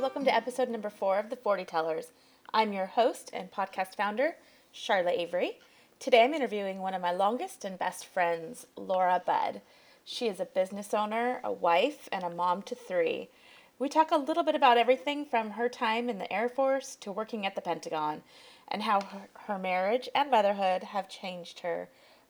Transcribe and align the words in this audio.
Welcome 0.00 0.24
to 0.24 0.34
episode 0.34 0.68
number 0.68 0.90
four 0.90 1.18
of 1.18 1.30
The 1.30 1.36
40 1.36 1.64
Tellers. 1.64 2.08
I'm 2.52 2.72
your 2.72 2.86
host 2.86 3.30
and 3.32 3.50
podcast 3.50 3.96
founder, 3.96 4.34
Charlotte 4.70 5.18
Avery. 5.18 5.58
Today 5.98 6.24
I'm 6.24 6.34
interviewing 6.34 6.80
one 6.80 6.94
of 6.94 7.00
my 7.00 7.12
longest 7.12 7.64
and 7.64 7.78
best 7.78 8.04
friends, 8.04 8.66
Lora 8.76 9.22
Budd. 9.24 9.62
She 10.04 10.26
is 10.26 10.40
a 10.40 10.44
business 10.44 10.92
owner, 10.92 11.40
a 11.42 11.52
wife, 11.52 12.08
and 12.12 12.22
a 12.22 12.28
mom 12.28 12.62
to 12.62 12.74
three. 12.74 13.30
We 13.78 13.88
talk 13.88 14.10
a 14.10 14.18
little 14.18 14.42
bit 14.42 14.54
about 14.54 14.76
everything 14.76 15.24
from 15.24 15.52
her 15.52 15.68
time 15.68 16.10
in 16.10 16.18
the 16.18 16.30
Air 16.30 16.48
Force 16.48 16.96
to 16.96 17.12
working 17.12 17.46
at 17.46 17.54
the 17.54 17.62
Pentagon 17.62 18.22
and 18.68 18.82
how 18.82 19.00
her 19.46 19.58
marriage 19.58 20.08
and 20.14 20.30
motherhood 20.30 20.82
have 20.82 21.08
changed 21.08 21.60
her 21.60 21.88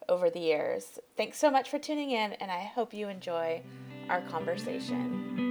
over 0.08 0.30
the 0.30 0.40
years. 0.40 1.00
Thanks 1.16 1.38
so 1.38 1.50
much 1.50 1.70
for 1.70 1.78
tuning 1.78 2.12
in, 2.12 2.34
and 2.34 2.52
I 2.52 2.60
hope 2.60 2.94
you 2.94 3.08
enjoy 3.08 3.62
our 4.08 4.20
conversation. 4.20 5.43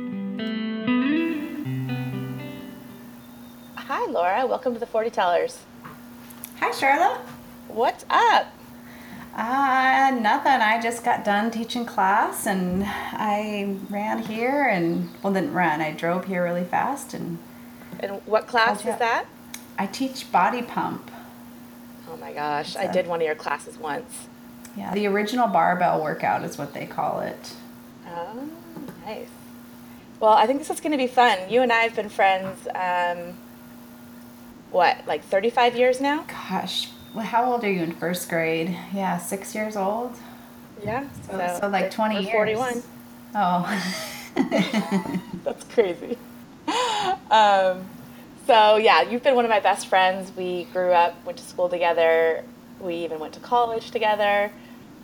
Hi, 3.96 4.10
Lora. 4.10 4.48
Welcome 4.48 4.74
to 4.74 4.80
the 4.80 4.88
40 4.88 5.12
Tellers. 5.12 5.60
Hi, 6.60 6.72
Charlotte. 6.72 7.22
What's 7.68 8.06
up? 8.10 8.52
Uh, 9.36 10.18
nothing. 10.20 10.52
I 10.52 10.82
just 10.82 11.06
got 11.06 11.24
done 11.24 11.52
teaching 11.52 11.86
class 11.86 12.48
and 12.48 12.86
I 12.88 13.76
ran 13.92 14.24
here 14.24 14.64
and, 14.64 15.12
well, 15.22 15.32
didn't 15.32 15.54
run. 15.54 15.80
I 15.80 15.92
drove 15.92 16.26
here 16.26 16.44
really 16.44 16.64
fast 16.64 17.14
and. 17.14 17.38
And 18.00 18.20
what 18.26 18.48
class 18.48 18.80
is 18.80 18.98
that? 18.98 19.28
I 19.78 19.86
teach 19.86 20.32
body 20.32 20.64
pump. 20.64 21.12
Oh 22.10 22.18
my 22.18 22.34
gosh, 22.34 22.76
I 22.76 22.92
did 22.92 23.06
one 23.06 23.22
of 23.22 23.28
your 23.28 23.36
classes 23.36 23.78
once. 23.78 24.28
Yeah, 24.76 24.92
the 24.96 25.06
original 25.06 25.48
barbell 25.48 26.02
workout 26.02 26.44
is 26.44 26.58
what 26.58 26.74
they 26.74 26.88
call 26.88 27.20
it. 27.20 27.54
Oh, 28.08 28.50
nice. 29.06 29.30
Well, 30.20 30.34
I 30.34 30.48
think 30.48 30.58
this 30.58 30.72
is 30.72 30.80
going 30.80 30.94
to 30.94 30.98
be 30.98 31.06
fun. 31.06 31.38
You 31.48 31.62
and 31.62 31.72
I 31.72 31.82
have 31.82 31.96
been 31.96 32.10
friends, 32.10 32.68
um, 32.74 33.36
what, 34.74 35.06
like 35.08 35.24
35 35.24 35.78
years 35.78 36.02
now? 36.02 36.26
Gosh, 36.50 36.90
well, 37.14 37.26
how 37.26 37.52
old 37.52 37.64
are 37.64 37.72
you 37.72 37.84
in 37.84 37.94
first 37.94 38.28
grade? 38.28 38.78
Yeah, 38.94 39.18
six 39.18 39.54
years 39.54 39.78
old? 39.78 40.16
Yeah. 40.84 41.08
So, 41.30 41.58
so 41.62 41.68
like 41.70 41.92
20 41.92 42.22
years. 42.22 42.32
41. 42.32 42.84
Oh. 43.36 44.02
That's 45.44 45.64
crazy. 45.66 46.18
Um, 47.30 47.86
so 48.48 48.78
yeah, 48.78 49.02
you've 49.04 49.24
been 49.24 49.36
one 49.36 49.46
of 49.46 49.50
my 49.50 49.60
best 49.60 49.88
friends. 49.88 50.32
We 50.36 50.66
grew 50.66 50.92
up, 50.92 51.24
went 51.26 51.38
to 51.38 51.44
school 51.44 51.70
together. 51.70 52.44
We 52.80 52.96
even 52.96 53.20
went 53.20 53.34
to 53.36 53.40
college 53.40 53.92
together. 53.92 54.52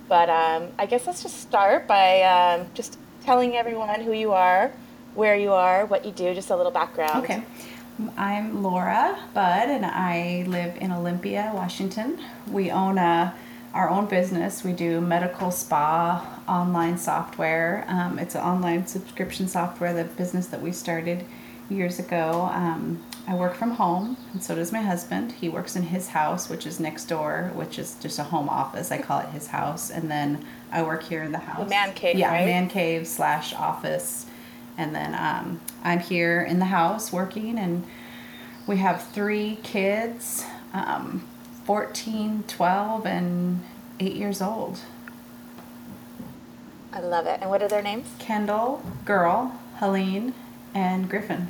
But 0.07 0.29
um, 0.29 0.69
I 0.79 0.85
guess 0.87 1.05
let's 1.05 1.21
just 1.21 1.39
start 1.39 1.87
by 1.87 2.23
um, 2.23 2.67
just 2.73 2.97
telling 3.23 3.55
everyone 3.55 4.01
who 4.01 4.11
you 4.11 4.33
are, 4.33 4.71
where 5.13 5.35
you 5.35 5.53
are, 5.53 5.85
what 5.85 6.03
you 6.03 6.11
do, 6.11 6.33
just 6.33 6.49
a 6.49 6.55
little 6.55 6.71
background. 6.71 7.23
Okay. 7.23 7.43
I'm 8.17 8.63
Lora 8.63 9.19
Budd, 9.33 9.69
and 9.69 9.85
I 9.85 10.45
live 10.47 10.77
in 10.79 10.91
Olympia, 10.91 11.51
Washington. 11.53 12.17
We 12.49 12.71
own 12.71 12.97
a, 12.97 13.33
our 13.73 13.89
own 13.89 14.05
business. 14.05 14.63
We 14.63 14.71
do 14.71 15.01
medical 15.01 15.51
spa 15.51 16.39
online 16.47 16.97
software. 16.97 17.83
Um, 17.89 18.17
it's 18.17 18.35
an 18.35 18.41
online 18.41 18.87
subscription 18.87 19.47
software, 19.49 19.93
the 19.93 20.05
business 20.05 20.47
that 20.47 20.61
we 20.61 20.71
started 20.71 21.25
years 21.69 21.99
ago. 21.99 22.49
Um, 22.53 23.03
I 23.27 23.35
work 23.35 23.53
from 23.55 23.71
home, 23.71 24.15
and 24.31 24.41
so 24.41 24.55
does 24.55 24.71
my 24.71 24.81
husband. 24.81 25.33
He 25.33 25.49
works 25.49 25.75
in 25.75 25.83
his 25.83 26.07
house, 26.07 26.49
which 26.49 26.65
is 26.65 26.79
next 26.79 27.05
door, 27.05 27.51
which 27.53 27.77
is 27.77 27.95
just 28.01 28.17
a 28.17 28.23
home 28.23 28.47
office. 28.47 28.91
I 28.93 28.99
call 28.99 29.19
it 29.19 29.29
his 29.29 29.47
house. 29.47 29.91
And 29.91 30.09
then 30.09 30.45
I 30.71 30.83
work 30.83 31.03
here 31.03 31.21
in 31.23 31.33
the 31.33 31.37
house. 31.37 31.69
man 31.69 31.93
cave, 31.93 32.15
Yeah, 32.15 32.31
right? 32.31 32.45
man 32.45 32.69
cave 32.69 33.07
slash 33.07 33.53
office. 33.53 34.25
And 34.79 34.95
then 34.95 35.13
um, 35.13 35.59
I'm 35.83 35.99
here 35.99 36.41
in 36.41 36.59
the 36.59 36.65
house 36.65 37.11
working, 37.11 37.59
and 37.59 37.85
we 38.65 38.77
have 38.77 39.03
three 39.09 39.59
kids 39.61 40.45
um, 40.73 41.27
14, 41.65 42.45
12, 42.47 43.05
and 43.05 43.61
8 43.99 44.15
years 44.15 44.41
old. 44.41 44.79
I 46.93 47.01
love 47.01 47.27
it. 47.27 47.39
And 47.41 47.49
what 47.49 47.61
are 47.61 47.67
their 47.67 47.81
names? 47.81 48.07
Kendall, 48.19 48.81
girl, 49.03 49.59
Helene, 49.79 50.33
and 50.73 51.09
Griffin. 51.09 51.49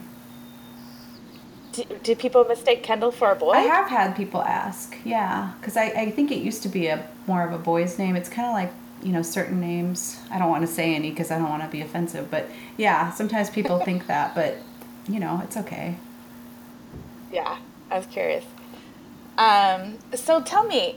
Do, 1.73 1.83
do 2.01 2.15
people 2.15 2.45
mistake 2.45 2.81
Kendall 2.81 3.11
for 3.11 3.31
a 3.31 3.35
boy? 3.35 3.51
I 3.51 3.61
have 3.61 3.89
had 3.89 4.15
people 4.15 4.41
ask, 4.41 4.97
yeah, 5.05 5.53
because 5.59 5.77
I, 5.77 5.83
I 5.85 6.11
think 6.11 6.31
it 6.31 6.39
used 6.39 6.63
to 6.63 6.69
be 6.69 6.87
a 6.87 7.07
more 7.27 7.45
of 7.45 7.53
a 7.53 7.59
boy's 7.59 7.99
name. 7.99 8.15
It's 8.15 8.27
kind 8.27 8.47
of 8.47 8.53
like 8.53 8.73
you 9.01 9.11
know 9.11 9.21
certain 9.21 9.59
names. 9.59 10.19
I 10.31 10.39
don't 10.39 10.49
want 10.49 10.65
to 10.65 10.71
say 10.71 10.95
any 10.95 11.09
because 11.09 11.31
I 11.31 11.37
don't 11.37 11.49
want 11.49 11.63
to 11.63 11.69
be 11.69 11.81
offensive, 11.81 12.29
but 12.29 12.49
yeah, 12.77 13.11
sometimes 13.11 13.49
people 13.49 13.79
think 13.85 14.07
that, 14.07 14.35
but 14.35 14.57
you 15.07 15.19
know 15.19 15.41
it's 15.43 15.57
okay. 15.57 15.97
Yeah, 17.31 17.57
I 17.91 17.97
was 17.97 18.07
curious. 18.07 18.45
Um, 19.37 19.97
so 20.13 20.41
tell 20.41 20.65
me, 20.65 20.95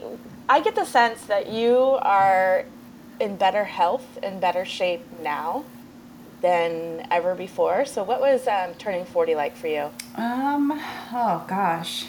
I 0.49 0.59
get 0.59 0.75
the 0.75 0.85
sense 0.85 1.23
that 1.25 1.47
you 1.49 1.77
are 1.77 2.65
in 3.19 3.37
better 3.37 3.63
health 3.63 4.19
and 4.21 4.41
better 4.41 4.65
shape 4.65 5.01
now 5.21 5.63
than 6.41 7.07
ever 7.09 7.35
before. 7.35 7.85
So 7.85 8.03
what 8.03 8.19
was 8.19 8.47
um, 8.47 8.73
turning 8.75 9.05
40 9.05 9.35
like 9.35 9.55
for 9.55 9.67
you? 9.67 9.89
Um, 10.15 10.71
oh 11.13 11.45
gosh. 11.47 12.05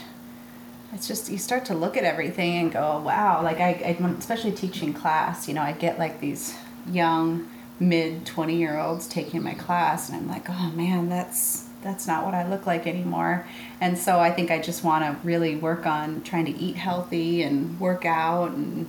It's 0.94 1.08
just 1.08 1.30
you 1.30 1.38
start 1.38 1.64
to 1.66 1.74
look 1.74 1.96
at 1.96 2.04
everything 2.04 2.56
and 2.56 2.72
go, 2.72 3.00
wow. 3.00 3.42
Like 3.42 3.58
I, 3.58 3.70
I 3.70 4.06
especially 4.18 4.52
teaching 4.52 4.94
class, 4.94 5.48
you 5.48 5.54
know, 5.54 5.62
I 5.62 5.72
get 5.72 5.98
like 5.98 6.20
these 6.20 6.56
young 6.90 7.48
mid 7.80 8.24
20 8.24 8.56
year 8.56 8.78
olds 8.78 9.08
taking 9.08 9.42
my 9.42 9.54
class 9.54 10.08
and 10.08 10.16
I'm 10.16 10.28
like, 10.28 10.48
oh 10.48 10.70
man, 10.74 11.08
that's 11.08 11.64
that's 11.82 12.06
not 12.06 12.24
what 12.24 12.32
I 12.32 12.48
look 12.48 12.66
like 12.66 12.86
anymore. 12.86 13.46
And 13.80 13.98
so 13.98 14.18
I 14.18 14.30
think 14.30 14.50
I 14.50 14.58
just 14.58 14.82
want 14.84 15.04
to 15.04 15.26
really 15.26 15.56
work 15.56 15.84
on 15.84 16.22
trying 16.22 16.46
to 16.46 16.52
eat 16.56 16.76
healthy 16.76 17.42
and 17.42 17.78
work 17.78 18.04
out 18.06 18.52
and 18.52 18.86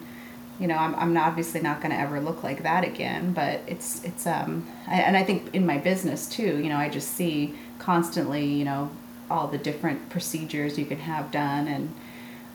you 0.60 0.68
know, 0.68 0.78
I'm, 0.78 0.96
I'm 0.96 1.18
obviously 1.18 1.60
not 1.60 1.82
going 1.82 1.92
to 1.92 2.00
ever 2.00 2.22
look 2.22 2.42
like 2.42 2.64
that 2.64 2.86
again, 2.86 3.34
but 3.34 3.60
it's, 3.68 4.02
it's, 4.06 4.26
um, 4.26 4.66
I- 4.88 5.02
and 5.02 5.18
I 5.18 5.24
think 5.26 5.54
in 5.54 5.66
my 5.66 5.78
business 5.78 6.30
too, 6.30 6.60
you 6.60 6.70
know, 6.70 6.78
I 6.78 6.88
just 6.88 7.10
see 7.14 7.54
constantly, 7.78 8.46
you 8.46 8.64
know, 8.64 8.90
all 9.30 9.48
the 9.48 9.58
different 9.58 10.10
procedures 10.10 10.78
you 10.78 10.86
can 10.86 11.00
have 11.00 11.32
done. 11.32 11.68
And, 11.68 11.94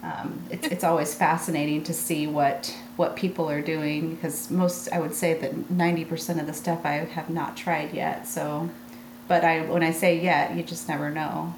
um, 0.02 0.42
it's, 0.50 0.66
it's 0.66 0.84
always 0.84 1.12
fascinating 1.14 1.82
to 1.84 1.92
see 1.92 2.26
what, 2.26 2.74
what 2.96 3.16
people 3.16 3.50
are 3.50 3.60
doing 3.60 4.14
because 4.14 4.50
most, 4.50 4.88
I 4.92 4.98
would 4.98 5.14
say 5.14 5.34
that 5.34 5.52
90% 5.68 6.40
of 6.40 6.46
the 6.46 6.54
stuff 6.54 6.86
I 6.86 6.92
have 6.92 7.28
not 7.28 7.56
tried 7.56 7.92
yet. 7.92 8.26
So, 8.26 8.70
but 9.28 9.44
I, 9.44 9.60
when 9.66 9.82
I 9.82 9.92
say 9.92 10.18
yet, 10.18 10.56
you 10.56 10.62
just 10.62 10.88
never 10.88 11.10
know. 11.10 11.54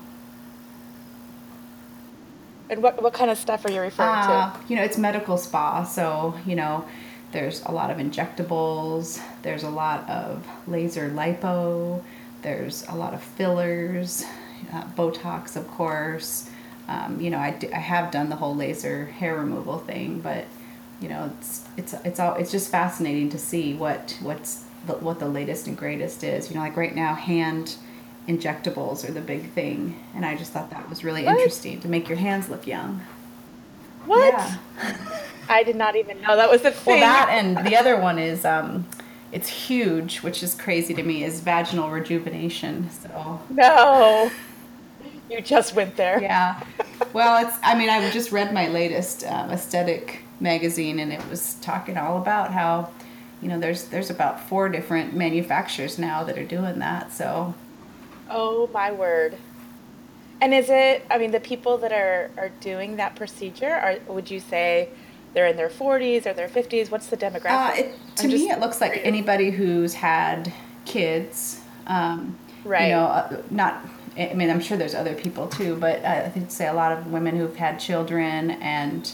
And 2.71 2.83
what, 2.83 3.03
what 3.03 3.13
kind 3.13 3.31
of 3.31 3.39
stuff 3.39 3.65
are 3.65 3.71
you 3.71 3.81
referring 3.81 4.09
Uh, 4.09 4.53
to? 4.53 4.59
you 4.69 4.77
know, 4.77 4.83
it's 4.83 4.97
medical 4.97 5.37
spa, 5.37 5.85
so 5.85 6.35
you 6.47 6.57
know, 6.57 6.85
there's 7.33 7.63
a 7.67 7.71
lot 7.71 7.91
of 7.91 7.99
injectables. 7.99 9.21
There's 9.43 9.63
a 9.63 9.69
lot 9.71 10.09
of 10.09 10.47
laser 10.67 11.11
lipo. 11.11 12.03
There's 12.43 12.85
a 12.89 12.95
lot 12.95 13.15
of 13.15 13.23
fillers, 13.23 14.25
uh, 14.73 14.85
Botox, 14.97 15.57
of 15.57 15.69
course. 15.69 16.49
Um, 16.89 17.21
you 17.21 17.31
know, 17.31 17.39
I 17.39 17.57
I 17.73 17.79
have 17.79 18.11
done 18.11 18.29
the 18.29 18.37
whole 18.37 18.55
laser 18.55 19.07
hair 19.07 19.37
removal 19.37 19.79
thing, 19.79 20.21
but 20.21 20.47
you 21.01 21.09
know, 21.09 21.31
it's 21.39 21.65
it's 21.77 21.95
it's 22.05 22.21
all 22.21 22.35
it's 22.35 22.51
just 22.51 22.71
fascinating 22.71 23.29
to 23.31 23.39
see 23.39 23.75
what 23.75 24.17
what's 24.21 24.65
the, 24.87 24.95
what 24.95 25.19
the 25.19 25.29
latest 25.29 25.67
and 25.67 25.77
greatest 25.77 26.25
is. 26.25 26.49
You 26.51 26.57
know, 26.57 26.63
like 26.63 26.77
right 26.77 26.95
now, 26.95 27.15
hand 27.15 27.77
injectables 28.29 29.09
are 29.09 29.13
the 29.13 29.21
big 29.21 29.51
thing, 29.53 29.99
and 30.15 30.25
I 30.25 30.37
just 30.37 30.53
thought 30.53 30.71
that 30.71 30.89
was 30.89 31.05
really 31.05 31.25
What? 31.25 31.37
interesting 31.37 31.81
to 31.81 31.89
make 31.89 32.09
your 32.09 32.19
hands 32.19 32.49
look 32.49 32.67
young. 32.67 33.03
What? 34.07 34.33
Yeah. 34.33 34.57
I 35.49 35.63
did 35.65 35.77
not 35.77 35.97
even 35.97 36.21
know 36.23 36.37
that 36.37 36.51
was 36.51 36.65
a 36.65 36.71
thing. 36.71 37.01
Well, 37.01 37.01
that 37.01 37.29
and 37.31 37.67
the 37.67 37.77
other 37.77 37.97
one 38.01 38.19
is 38.19 38.45
um, 38.45 38.87
it's 39.33 39.49
huge, 39.49 40.19
which 40.19 40.43
is 40.43 40.55
crazy 40.55 40.95
to 40.95 41.03
me, 41.03 41.25
is 41.25 41.41
vaginal 41.41 41.91
rejuvenation. 41.91 42.91
So 42.91 43.41
no. 43.51 44.31
You 45.33 45.41
just 45.41 45.75
went 45.75 45.97
there. 45.97 46.21
yeah, 46.21 46.63
well, 47.15 47.47
it's. 47.47 47.57
I 47.63 47.75
mean, 47.75 47.89
I 47.89 48.11
just 48.11 48.33
read 48.33 48.53
my 48.53 48.69
latest 48.69 49.25
um, 49.25 49.51
aesthetic 49.51 50.21
magazine, 50.41 50.99
and 50.99 51.11
it 51.11 51.27
was 51.31 51.55
talking 51.63 51.97
all 51.97 52.19
about 52.21 52.53
how, 52.53 52.91
you 53.41 53.49
know, 53.49 53.59
there's 53.59 53.85
there's 53.85 54.11
about 54.11 54.47
four 54.47 54.69
different 54.69 55.15
manufacturers 55.15 55.99
now 55.99 56.23
that 56.25 56.37
are 56.37 56.45
doing 56.45 56.81
that. 56.81 57.13
So 57.13 57.55
Oh 58.29 58.69
my 58.73 58.93
word. 58.93 59.37
And 60.41 60.53
is 60.53 60.71
it, 60.71 61.07
I 61.11 61.19
mean, 61.19 61.31
the 61.31 61.41
people 61.41 61.79
that 61.79 61.93
are, 61.93 62.31
are 62.37 62.49
doing 62.61 62.97
that 62.97 63.15
procedure, 63.15 63.71
are, 63.71 63.97
would 64.13 64.29
you 64.29 64.41
say 64.41 64.89
they're 65.35 65.47
in 65.47 65.57
their 65.57 65.69
40s 65.69 66.27
or 66.27 66.33
their 66.33 66.49
50s? 66.49 66.91
What's 66.91 67.07
the 67.07 67.17
demographic? 67.17 67.71
Uh, 67.71 67.75
it, 67.77 67.95
to 68.17 68.25
I'm 68.25 68.31
me, 68.31 68.51
it 68.51 68.59
looks 68.59 68.81
like 68.81 69.01
anybody 69.05 69.51
who's 69.51 69.95
had 69.95 70.53
kids. 70.85 71.61
Um, 71.87 72.37
Right. 72.65 72.89
You 72.89 72.95
know, 72.95 73.05
uh, 73.07 73.43
not. 73.51 73.85
I 74.17 74.35
mean, 74.35 74.51
I'm 74.51 74.61
sure 74.61 74.77
there's 74.77 74.95
other 74.95 75.15
people 75.15 75.49
too, 75.49 75.77
but 75.77 76.05
I 76.05 76.29
think 76.29 76.51
say 76.51 76.67
a 76.67 76.75
lot 76.75 76.93
of 76.93 77.07
women 77.07 77.37
who've 77.37 77.57
had 77.57 77.79
children 77.79 78.53
and 78.53 79.11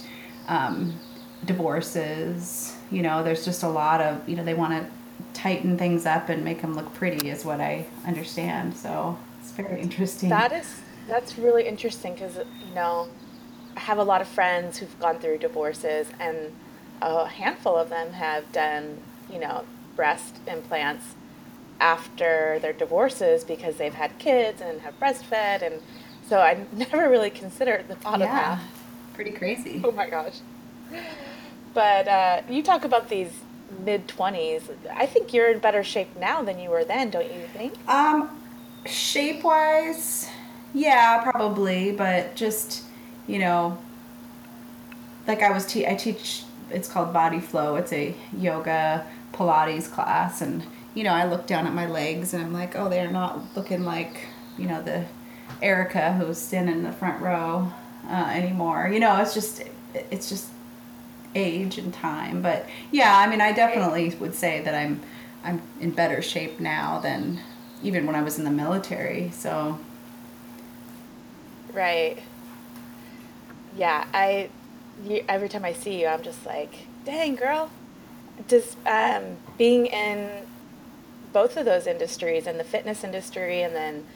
um, 0.48 0.98
divorces. 1.44 2.76
You 2.90 3.02
know, 3.02 3.22
there's 3.22 3.44
just 3.44 3.62
a 3.62 3.68
lot 3.68 4.00
of 4.00 4.28
you 4.28 4.36
know 4.36 4.44
they 4.44 4.54
want 4.54 4.72
to 4.72 4.90
tighten 5.34 5.78
things 5.78 6.06
up 6.06 6.28
and 6.28 6.44
make 6.44 6.60
them 6.62 6.74
look 6.74 6.92
pretty, 6.94 7.28
is 7.28 7.44
what 7.44 7.60
I 7.60 7.86
understand. 8.06 8.76
So 8.76 9.18
It's 9.40 9.52
very 9.52 9.80
interesting. 9.80 10.30
That 10.30 10.52
is 10.52 10.80
that's 11.06 11.38
really 11.38 11.66
interesting 11.66 12.14
because 12.14 12.36
you 12.36 12.74
know 12.74 13.08
I 13.76 13.80
have 13.80 13.98
a 13.98 14.04
lot 14.04 14.20
of 14.20 14.28
friends 14.28 14.78
who've 14.78 14.98
gone 14.98 15.18
through 15.18 15.38
divorces, 15.38 16.08
and 16.18 16.52
a 17.00 17.26
handful 17.26 17.76
of 17.76 17.88
them 17.88 18.12
have 18.12 18.50
done 18.52 18.98
you 19.30 19.38
know 19.38 19.64
breast 19.94 20.36
implants 20.46 21.14
after 21.80 22.58
their 22.60 22.72
divorces 22.72 23.44
because 23.44 23.76
they've 23.76 23.94
had 23.94 24.18
kids 24.18 24.60
and 24.60 24.80
have 24.82 24.98
breastfed, 25.00 25.62
and 25.62 25.80
so 26.28 26.40
I 26.40 26.64
never 26.72 27.08
really 27.08 27.30
considered 27.30 27.88
the 27.88 27.94
thought 27.96 28.16
of 28.16 28.20
yeah, 28.20 28.56
that. 28.56 28.62
pretty 29.14 29.32
crazy. 29.32 29.80
Oh 29.84 29.92
my 29.92 30.08
gosh! 30.08 30.40
But 31.74 32.08
uh, 32.08 32.42
you 32.48 32.62
talk 32.62 32.84
about 32.84 33.08
these 33.08 33.30
mid 33.84 34.08
twenties. 34.08 34.70
I 34.92 35.06
think 35.06 35.32
you're 35.32 35.50
in 35.50 35.58
better 35.58 35.84
shape 35.84 36.16
now 36.18 36.42
than 36.42 36.58
you 36.58 36.70
were 36.70 36.84
then, 36.84 37.10
don't 37.10 37.32
you 37.32 37.46
think? 37.52 37.74
Um, 37.88 38.30
shape 38.86 39.44
wise, 39.44 40.28
yeah, 40.74 41.22
probably, 41.30 41.92
but 41.92 42.34
just 42.34 42.84
you 43.26 43.38
know, 43.38 43.78
like 45.26 45.42
I 45.42 45.50
was 45.52 45.66
te- 45.66 45.86
I 45.86 45.94
teach. 45.94 46.44
It's 46.70 46.88
called 46.88 47.12
Body 47.14 47.40
Flow. 47.40 47.76
It's 47.76 47.92
a 47.92 48.14
yoga 48.36 49.06
Pilates 49.32 49.90
class, 49.90 50.40
and 50.42 50.62
you 50.98 51.04
know, 51.04 51.12
I 51.12 51.26
look 51.26 51.46
down 51.46 51.64
at 51.68 51.72
my 51.74 51.86
legs 51.86 52.34
and 52.34 52.42
I'm 52.42 52.52
like, 52.52 52.74
oh, 52.74 52.88
they're 52.88 53.08
not 53.08 53.40
looking 53.54 53.84
like 53.84 54.26
you 54.56 54.66
know 54.66 54.82
the 54.82 55.04
Erica 55.62 56.12
who's 56.14 56.38
standing 56.38 56.74
in 56.74 56.82
the 56.82 56.90
front 56.90 57.22
row 57.22 57.70
uh, 58.08 58.32
anymore. 58.34 58.90
You 58.92 58.98
know, 58.98 59.16
it's 59.22 59.32
just 59.32 59.62
it's 59.94 60.28
just 60.28 60.48
age 61.36 61.78
and 61.78 61.94
time. 61.94 62.42
But 62.42 62.66
yeah, 62.90 63.16
I 63.16 63.28
mean, 63.28 63.40
I 63.40 63.52
definitely 63.52 64.12
would 64.18 64.34
say 64.34 64.60
that 64.62 64.74
I'm 64.74 65.00
I'm 65.44 65.62
in 65.78 65.92
better 65.92 66.20
shape 66.20 66.58
now 66.58 66.98
than 66.98 67.42
even 67.80 68.04
when 68.04 68.16
I 68.16 68.22
was 68.22 68.36
in 68.36 68.44
the 68.44 68.50
military. 68.50 69.30
So 69.30 69.78
Right. 71.72 72.18
Yeah, 73.76 74.04
I. 74.12 74.50
You, 75.06 75.24
every 75.28 75.48
time 75.48 75.64
I 75.64 75.74
see 75.74 76.00
you, 76.00 76.08
I'm 76.08 76.24
just 76.24 76.44
like, 76.44 76.74
dang, 77.04 77.36
girl. 77.36 77.70
Does 78.48 78.74
um, 78.84 79.36
being 79.56 79.86
in 79.86 80.28
both 81.32 81.56
of 81.56 81.64
those 81.64 81.86
industries, 81.86 82.46
and 82.46 82.58
the 82.58 82.64
fitness 82.64 83.04
industry 83.04 83.62
and 83.62 83.74
then, 83.74 84.06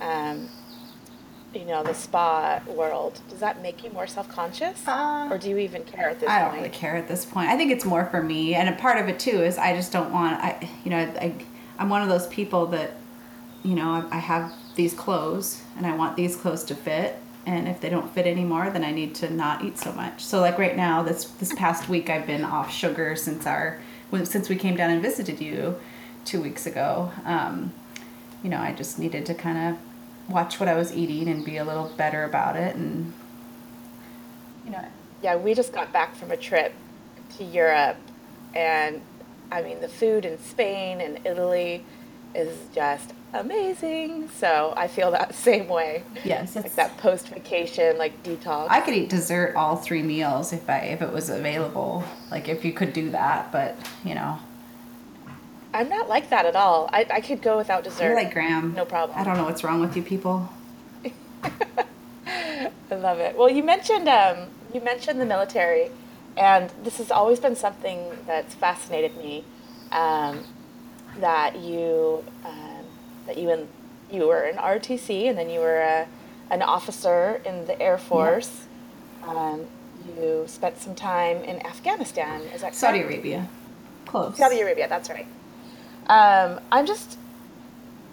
um, 0.00 0.48
you 1.54 1.64
know, 1.64 1.82
the 1.82 1.94
spa 1.94 2.60
world, 2.66 3.20
does 3.28 3.40
that 3.40 3.62
make 3.62 3.82
you 3.82 3.90
more 3.90 4.06
self 4.06 4.28
conscious? 4.28 4.86
Uh, 4.86 5.28
or 5.30 5.38
do 5.38 5.48
you 5.48 5.58
even 5.58 5.84
care 5.84 6.10
at 6.10 6.20
this 6.20 6.28
point? 6.28 6.40
I 6.40 6.44
don't 6.44 6.54
really 6.54 6.68
care 6.68 6.96
at 6.96 7.08
this 7.08 7.24
point. 7.24 7.48
I 7.48 7.56
think 7.56 7.72
it's 7.72 7.84
more 7.84 8.06
for 8.06 8.22
me, 8.22 8.54
and 8.54 8.68
a 8.68 8.72
part 8.72 8.98
of 8.98 9.08
it 9.08 9.18
too 9.18 9.42
is 9.42 9.58
I 9.58 9.74
just 9.74 9.92
don't 9.92 10.12
want. 10.12 10.42
I 10.42 10.68
you 10.84 10.90
know 10.90 10.98
I 10.98 11.34
I'm 11.78 11.88
one 11.88 12.02
of 12.02 12.08
those 12.08 12.26
people 12.28 12.66
that 12.66 12.92
you 13.62 13.74
know 13.74 13.90
I, 14.10 14.16
I 14.16 14.18
have 14.18 14.52
these 14.74 14.94
clothes 14.94 15.62
and 15.76 15.86
I 15.86 15.96
want 15.96 16.16
these 16.16 16.36
clothes 16.36 16.64
to 16.64 16.74
fit. 16.74 17.18
And 17.46 17.68
if 17.68 17.80
they 17.80 17.88
don't 17.88 18.12
fit 18.12 18.26
anymore, 18.26 18.70
then 18.70 18.82
I 18.82 18.90
need 18.90 19.14
to 19.16 19.30
not 19.30 19.64
eat 19.64 19.78
so 19.78 19.92
much. 19.92 20.24
So 20.24 20.40
like 20.40 20.58
right 20.58 20.76
now, 20.76 21.02
this 21.02 21.24
this 21.24 21.52
past 21.54 21.88
week, 21.88 22.10
I've 22.10 22.26
been 22.26 22.44
off 22.44 22.72
sugar 22.72 23.14
since 23.16 23.46
our 23.46 23.80
since 24.24 24.48
we 24.48 24.56
came 24.56 24.76
down 24.76 24.90
and 24.90 25.02
visited 25.02 25.40
you 25.40 25.76
two 26.26 26.42
weeks 26.42 26.66
ago. 26.66 27.10
Um, 27.24 27.72
you 28.42 28.50
know, 28.50 28.58
I 28.58 28.72
just 28.72 28.98
needed 28.98 29.24
to 29.26 29.34
kind 29.34 29.56
of 29.74 30.30
watch 30.30 30.60
what 30.60 30.68
I 30.68 30.74
was 30.74 30.94
eating 30.94 31.28
and 31.28 31.44
be 31.44 31.56
a 31.56 31.64
little 31.64 31.88
better 31.96 32.24
about 32.24 32.56
it. 32.56 32.76
And 32.76 33.12
you 34.64 34.72
know, 34.72 34.84
Yeah, 35.22 35.36
we 35.36 35.54
just 35.54 35.72
got 35.72 35.92
back 35.92 36.14
from 36.16 36.30
a 36.30 36.36
trip 36.36 36.72
to 37.38 37.44
Europe, 37.44 37.96
and 38.54 39.00
I 39.50 39.62
mean, 39.62 39.80
the 39.80 39.88
food 39.88 40.24
in 40.24 40.38
Spain 40.40 41.00
and 41.00 41.24
Italy 41.24 41.84
is 42.34 42.58
just 42.74 43.12
amazing. 43.32 44.28
So 44.30 44.74
I 44.76 44.88
feel 44.88 45.10
that 45.12 45.34
same 45.48 45.68
way. 45.68 46.02
yes, 46.24 46.56
Like 46.56 46.74
that 46.74 46.96
post 46.98 47.28
vacation, 47.28 47.96
like 47.98 48.22
detox. 48.22 48.66
I 48.68 48.80
could 48.80 48.94
eat 48.94 49.08
dessert 49.08 49.54
all 49.56 49.76
three 49.76 50.02
meals 50.02 50.52
if 50.52 50.68
I 50.68 50.78
if 50.80 51.00
it 51.02 51.12
was 51.12 51.30
available. 51.30 52.04
Like 52.30 52.48
if 52.48 52.64
you 52.64 52.72
could 52.72 52.92
do 52.92 53.10
that, 53.10 53.52
but 53.52 53.76
you 54.04 54.14
know, 54.14 54.38
I'm 55.74 55.88
not 55.88 56.08
like 56.08 56.30
that 56.30 56.46
at 56.46 56.56
all. 56.56 56.88
I, 56.92 57.06
I 57.10 57.20
could 57.20 57.42
go 57.42 57.56
without 57.56 57.84
dessert. 57.84 58.04
you're 58.04 58.14
like 58.14 58.32
Graham. 58.32 58.74
No 58.74 58.84
problem. 58.84 59.18
I 59.18 59.24
don't 59.24 59.36
know 59.36 59.44
what's 59.44 59.62
wrong 59.62 59.80
with 59.80 59.96
you 59.96 60.02
people. 60.02 60.48
I 62.26 62.70
love 62.94 63.18
it. 63.18 63.36
Well, 63.36 63.50
you 63.50 63.62
mentioned 63.62 64.08
um, 64.08 64.48
you 64.72 64.80
mentioned 64.80 65.20
the 65.20 65.26
military, 65.26 65.90
and 66.36 66.70
this 66.82 66.98
has 66.98 67.10
always 67.10 67.40
been 67.40 67.56
something 67.56 68.10
that's 68.26 68.54
fascinated 68.54 69.16
me. 69.16 69.44
Um, 69.92 70.44
that 71.20 71.58
you 71.58 72.24
um, 72.44 72.84
that 73.26 73.38
you 73.38 73.50
and 73.50 73.68
you 74.10 74.26
were 74.28 74.44
in 74.44 74.56
ROTC, 74.56 75.28
and 75.28 75.36
then 75.38 75.50
you 75.50 75.60
were 75.60 75.80
a, 75.80 76.06
an 76.50 76.62
officer 76.62 77.40
in 77.44 77.66
the 77.66 77.80
Air 77.80 77.98
Force. 77.98 78.66
Um, 79.24 79.66
you 80.16 80.44
spent 80.46 80.78
some 80.78 80.94
time 80.94 81.38
in 81.38 81.64
Afghanistan. 81.66 82.42
Is 82.54 82.60
that 82.60 82.74
Saudi? 82.74 83.00
Arabia, 83.00 83.48
close. 84.04 84.36
Saudi 84.36 84.60
Arabia, 84.60 84.88
that's 84.88 85.10
right. 85.10 85.26
Um, 86.08 86.60
I'm 86.70 86.86
just 86.86 87.18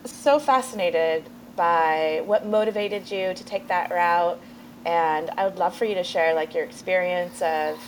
so 0.05 0.39
fascinated 0.39 1.25
by 1.55 2.23
what 2.25 2.45
motivated 2.45 3.09
you 3.11 3.33
to 3.33 3.43
take 3.43 3.67
that 3.67 3.91
route, 3.91 4.39
and 4.85 5.29
I 5.37 5.45
would 5.45 5.57
love 5.57 5.75
for 5.75 5.85
you 5.85 5.95
to 5.95 6.03
share 6.03 6.33
like 6.33 6.53
your 6.53 6.63
experience 6.63 7.41
of, 7.41 7.79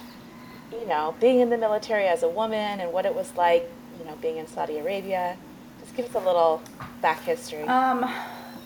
you 0.72 0.86
know, 0.88 1.16
being 1.20 1.40
in 1.40 1.50
the 1.50 1.58
military 1.58 2.06
as 2.06 2.24
a 2.24 2.30
woman 2.30 2.80
and 2.80 2.94
what 2.94 3.06
it 3.06 3.16
was 3.16 3.36
like, 3.36 3.70
you 4.00 4.06
know, 4.06 4.16
being 4.22 4.38
in 4.38 4.48
Saudi 4.48 4.78
Arabia. 4.78 5.38
Just 5.82 5.96
give 5.96 6.06
us 6.06 6.14
a 6.16 6.26
little 6.26 6.62
back 7.02 7.24
history. 7.24 7.64
Um, 7.64 8.10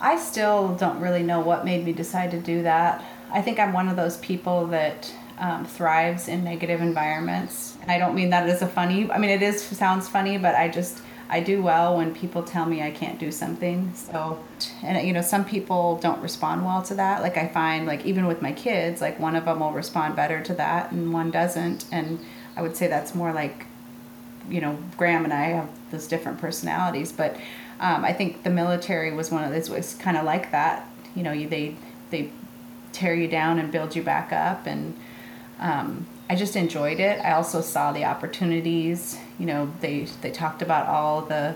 I 0.02 0.18
still 0.18 0.76
don't 0.76 1.00
really 1.00 1.24
know 1.24 1.40
what 1.40 1.66
made 1.66 1.86
me 1.86 1.94
decide 1.94 2.32
to 2.32 2.40
do 2.40 2.64
that. 2.64 3.04
I 3.32 3.42
think 3.42 3.60
I'm 3.60 3.74
one 3.74 3.88
of 3.88 3.96
those 3.96 4.18
people 4.18 4.68
that 4.68 5.14
um, 5.38 5.66
thrives 5.66 6.28
in 6.28 6.44
negative 6.44 6.82
environments, 6.82 7.78
and 7.82 7.92
I 7.92 7.98
don't 7.98 8.16
mean 8.16 8.30
that 8.32 8.48
as 8.50 8.62
a 8.62 8.68
funny. 8.68 9.10
I 9.10 9.18
mean 9.18 9.30
it 9.30 9.42
is 9.42 9.62
sounds 9.62 10.10
funny, 10.10 10.38
but 10.38 10.56
I 10.56 10.68
just 10.68 11.02
I 11.30 11.42
do 11.42 11.62
well 11.62 11.98
when 11.98 12.16
people 12.16 12.42
tell 12.42 12.66
me 12.66 12.82
I 12.82 12.90
can't 12.90 13.20
do 13.20 13.32
something. 13.32 13.94
So, 13.94 14.44
and 14.82 15.06
you 15.06 15.14
know, 15.14 15.22
some 15.22 15.46
people 15.46 15.98
don't 15.98 16.22
respond 16.22 16.66
well 16.66 16.82
to 16.84 16.96
that. 16.96 17.22
Like 17.22 17.38
I 17.38 17.48
find, 17.48 17.86
like 17.86 18.06
even 18.06 18.26
with 18.26 18.42
my 18.42 18.52
kids, 18.52 19.00
like 19.00 19.20
one 19.20 19.36
of 19.36 19.46
them 19.46 19.60
will 19.60 19.72
respond 19.72 20.16
better 20.16 20.42
to 20.42 20.54
that, 20.56 20.92
and 20.92 21.14
one 21.14 21.30
doesn't. 21.30 21.86
And 21.92 22.20
I 22.58 22.62
would 22.62 22.76
say 22.76 22.88
that's 22.88 23.14
more 23.14 23.32
like 23.32 23.68
you 24.50 24.62
know, 24.62 24.78
Graham 24.98 25.24
and 25.24 25.34
I 25.34 25.46
have 25.46 25.70
those 25.92 26.08
different 26.08 26.40
personalities, 26.40 27.12
but 27.12 27.36
um, 27.80 28.04
I 28.04 28.14
think 28.14 28.44
the 28.44 28.50
military 28.50 29.14
was 29.14 29.32
one 29.32 29.44
of 29.44 29.52
those 29.52 29.70
was 29.70 29.96
kind 29.96 30.18
of 30.18 30.26
like 30.26 30.52
that. 30.52 30.90
You 31.16 31.24
know, 31.24 31.32
you, 31.32 31.48
they 31.48 31.76
they 32.10 32.32
tear 32.92 33.14
you 33.14 33.28
down 33.28 33.60
and 33.60 33.72
build 33.72 33.96
you 33.96 34.04
back 34.04 34.34
up, 34.34 34.66
and 34.66 34.98
um, 35.60 36.08
I 36.30 36.36
just 36.36 36.56
enjoyed 36.56 37.00
it. 37.00 37.24
I 37.24 37.32
also 37.32 37.62
saw 37.62 37.92
the 37.92 38.06
opportunities. 38.06 39.18
You 39.40 39.46
know, 39.46 39.72
they 39.82 40.08
they 40.22 40.32
talked 40.32 40.62
about 40.62 40.88
all 40.88 41.22
the 41.22 41.56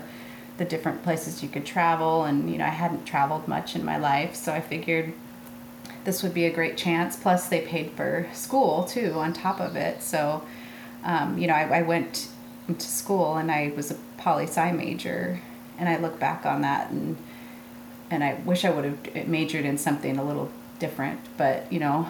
the 0.56 0.64
different 0.64 1.02
places 1.02 1.42
you 1.42 1.48
could 1.48 1.66
travel, 1.66 2.24
and 2.24 2.50
you 2.50 2.58
know, 2.58 2.64
I 2.64 2.68
hadn't 2.70 3.04
traveled 3.04 3.46
much 3.48 3.76
in 3.76 3.84
my 3.84 3.98
life, 3.98 4.34
so 4.34 4.52
I 4.52 4.60
figured 4.60 5.12
this 6.04 6.22
would 6.22 6.34
be 6.34 6.46
a 6.46 6.52
great 6.52 6.76
chance. 6.76 7.16
Plus, 7.16 7.48
they 7.48 7.60
paid 7.60 7.92
for 7.92 8.26
school 8.32 8.84
too 8.84 9.12
on 9.14 9.32
top 9.32 9.60
of 9.60 9.76
it, 9.76 10.02
so. 10.02 10.42
Um, 11.06 11.36
you 11.36 11.46
know, 11.46 11.52
I, 11.52 11.80
I 11.80 11.82
went 11.82 12.28
to 12.66 12.80
school 12.80 13.36
and 13.36 13.50
I 13.50 13.72
was 13.76 13.90
a 13.90 13.94
poli 14.16 14.44
sci 14.44 14.72
major, 14.72 15.40
and 15.78 15.86
I 15.88 15.98
look 15.98 16.18
back 16.18 16.46
on 16.46 16.62
that 16.62 16.90
and 16.90 17.16
and 18.10 18.22
I 18.22 18.34
wish 18.44 18.64
I 18.64 18.70
would 18.70 18.84
have 18.84 19.28
majored 19.28 19.64
in 19.64 19.76
something 19.78 20.18
a 20.18 20.24
little 20.24 20.50
different, 20.78 21.20
but 21.36 21.70
you 21.72 21.80
know, 21.80 22.06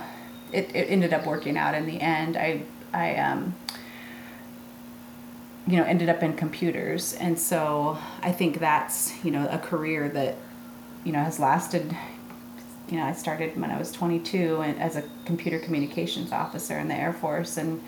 it, 0.52 0.74
it 0.74 0.90
ended 0.90 1.12
up 1.12 1.26
working 1.26 1.56
out 1.56 1.74
in 1.74 1.86
the 1.86 2.00
end. 2.00 2.36
I 2.36 2.62
I 2.92 3.16
um 3.16 3.54
you 5.66 5.76
know 5.76 5.84
ended 5.84 6.08
up 6.08 6.22
in 6.22 6.34
computers, 6.34 7.14
and 7.14 7.38
so 7.38 7.98
I 8.22 8.32
think 8.32 8.58
that's 8.58 9.24
you 9.24 9.30
know 9.30 9.48
a 9.48 9.58
career 9.58 10.08
that 10.10 10.36
you 11.04 11.12
know 11.12 11.20
has 11.20 11.38
lasted. 11.38 11.96
You 12.88 12.98
know, 12.98 13.04
I 13.04 13.12
started 13.12 13.58
when 13.58 13.70
I 13.70 13.78
was 13.78 13.90
22 13.92 14.60
and 14.60 14.78
as 14.78 14.94
a 14.94 15.02
computer 15.24 15.58
communications 15.58 16.32
officer 16.32 16.78
in 16.78 16.88
the 16.88 16.94
Air 16.94 17.14
Force, 17.14 17.56
and 17.56 17.82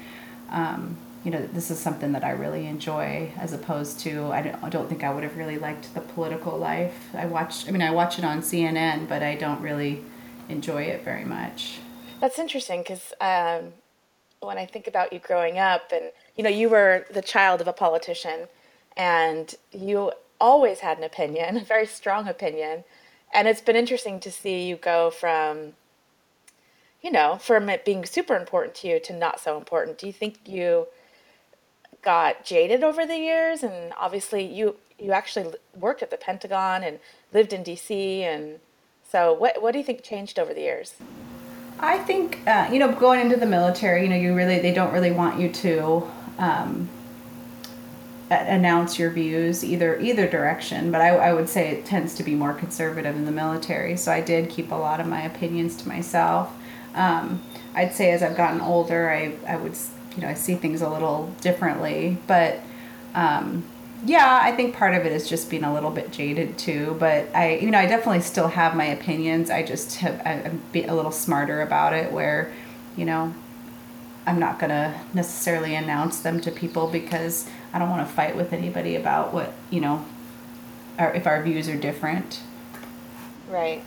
um, 0.51 0.97
you 1.27 1.33
know, 1.33 1.45
this 1.45 1.73
is 1.73 1.81
something 1.81 2.13
that 2.13 2.23
I 2.23 2.31
really 2.31 2.67
enjoy 2.67 3.33
as 3.37 3.53
opposed 3.53 3.99
to, 4.01 4.31
I 4.31 4.43
don't, 4.71 4.89
think 4.89 5.03
I 5.03 5.13
would 5.13 5.25
have 5.25 5.37
really 5.37 5.59
liked 5.59 5.93
the 5.93 6.01
political 6.01 6.57
life. 6.57 7.13
I 7.15 7.27
watch, 7.27 7.67
I 7.67 7.73
mean, 7.73 7.83
I 7.83 7.91
watch 7.91 8.21
it 8.21 8.25
on 8.25 8.43
CNN, 8.43 9.09
but 9.09 9.25
I 9.25 9.35
don't 9.35 9.61
really 9.61 10.05
enjoy 10.49 10.83
it 10.83 11.03
very 11.03 11.25
much. 11.25 11.81
That's 12.21 12.39
interesting 12.39 12.83
because 12.83 13.13
um, 13.21 13.73
when 14.41 14.59
I 14.59 14.67
think 14.67 14.87
about 14.87 15.13
you 15.13 15.19
growing 15.19 15.59
up, 15.59 15.93
and 15.93 16.13
you 16.37 16.45
know, 16.45 16.51
you 16.51 16.69
were 16.69 17.07
the 17.11 17.23
child 17.23 17.61
of 17.61 17.69
a 17.69 17.73
politician, 17.73 18.49
and 18.97 19.55
you 19.73 20.13
always 20.41 20.81
had 20.81 20.99
an 20.99 21.05
opinion, 21.05 21.57
a 21.59 21.65
very 21.65 21.87
strong 21.87 22.29
opinion, 22.29 22.85
and 23.33 23.49
it's 23.49 23.61
been 23.61 23.77
interesting 23.77 24.21
to 24.21 24.31
see 24.31 24.67
you 24.67 24.77
go 24.77 25.11
from, 25.11 25.73
you 27.03 27.11
know, 27.11 27.37
from 27.41 27.69
it 27.69 27.85
being 27.85 28.05
super 28.05 28.37
important 28.37 28.75
to 28.77 28.89
you 28.89 29.01
to 29.01 29.13
not 29.13 29.41
so 29.41 29.57
important. 29.57 29.99
Do 29.99 30.07
you 30.07 30.13
think 30.13 30.39
you 30.47 30.87
got 32.07 32.45
jaded 32.45 32.85
over 32.85 33.05
the 33.05 33.17
years 33.17 33.65
and 33.65 33.93
obviously 33.99 34.45
you 34.45 34.77
you 34.97 35.11
actually 35.11 35.53
worked 35.77 36.05
at 36.05 36.11
the 36.13 36.17
Pentagon 36.17 36.85
and 36.85 37.01
lived 37.33 37.53
in 37.53 37.65
DC 37.65 38.21
and 38.21 38.61
so 39.11 39.33
what 39.33 39.61
what 39.61 39.73
do 39.73 39.79
you 39.79 39.85
think 39.85 40.05
changed 40.05 40.39
over 40.39 40.55
the 40.55 40.61
years? 40.61 40.95
I 41.79 41.99
think 41.99 42.41
uh, 42.47 42.69
you 42.73 42.79
know 42.79 42.93
going 42.93 43.21
into 43.21 43.37
the 43.37 43.47
military, 43.47 44.03
you 44.03 44.09
know, 44.09 44.17
you 44.17 44.35
really 44.35 44.59
they 44.59 44.73
don't 44.73 44.93
really 44.93 45.13
want 45.13 45.39
you 45.41 45.51
to 45.51 46.11
um, 46.39 46.89
announce 48.31 48.99
your 48.99 49.11
views 49.11 49.65
either 49.65 49.99
either 50.01 50.27
direction. 50.29 50.91
But 50.91 51.01
I, 51.01 51.09
I 51.09 51.35
would 51.35 51.49
say 51.49 51.69
it 51.69 51.85
tends 51.85 52.15
to 52.15 52.23
be 52.23 52.35
more 52.35 52.55
conservative 52.55 53.15
in 53.15 53.25
the 53.25 53.33
military. 53.33 53.97
So 53.97 54.13
I 54.13 54.21
did 54.21 54.51
keep 54.51 54.71
a 54.71 54.77
lot 54.77 55.01
of 55.01 55.07
my 55.07 55.23
opinions 55.23 55.77
to 55.77 55.89
myself. 55.89 56.53
Um, 56.95 57.43
I'd 57.75 57.93
say 57.93 58.11
as 58.13 58.23
I've 58.23 58.37
gotten 58.37 58.61
older, 58.61 59.11
I 59.11 59.35
I 59.47 59.57
would 59.57 59.77
you 60.17 60.23
know 60.23 60.29
I 60.29 60.35
see 60.35 60.55
things 60.55 60.83
a 60.83 60.89
little 60.89 61.33
differently, 61.41 62.19
but. 62.27 62.61
Um, 63.15 63.65
yeah, 64.05 64.41
I 64.43 64.53
think 64.53 64.75
part 64.75 64.95
of 64.95 65.07
it 65.07 65.13
is 65.13 65.29
just 65.29 65.49
being 65.49 65.65
a 65.65 65.73
little 65.73 65.91
bit 65.91 66.11
jaded 66.13 66.59
too. 66.59 66.97
But 66.99 67.35
I, 67.35 67.57
you 67.57 67.71
know, 67.71 67.79
I 67.79 67.87
definitely 67.87 68.21
still 68.21 68.49
have 68.49 68.75
my 68.77 68.85
opinions. 68.85 69.51
I 69.51 69.63
just 69.63 69.97
have 69.97 70.21
I'm 70.25 70.63
a 70.75 70.95
little 70.95 71.13
smarter 71.13 71.63
about 71.63 71.93
it. 71.93 72.13
Where, 72.13 72.53
you 72.97 73.05
know, 73.05 73.35
I'm 74.27 74.39
not 74.39 74.59
gonna 74.59 75.01
necessarily 75.15 75.75
announce 75.75 76.21
them 76.21 76.41
to 76.43 76.51
people 76.51 76.89
because 76.89 77.49
I 77.73 77.79
don't 77.79 77.91
want 77.91 78.07
to 78.07 78.13
fight 78.13 78.37
with 78.37 78.53
anybody 78.53 78.97
about 78.97 79.33
what 79.33 79.55
you 79.71 79.81
know, 79.81 80.05
if 80.99 81.27
our 81.27 81.43
views 81.43 81.69
are 81.69 81.77
different. 81.77 82.41
Right. 83.49 83.83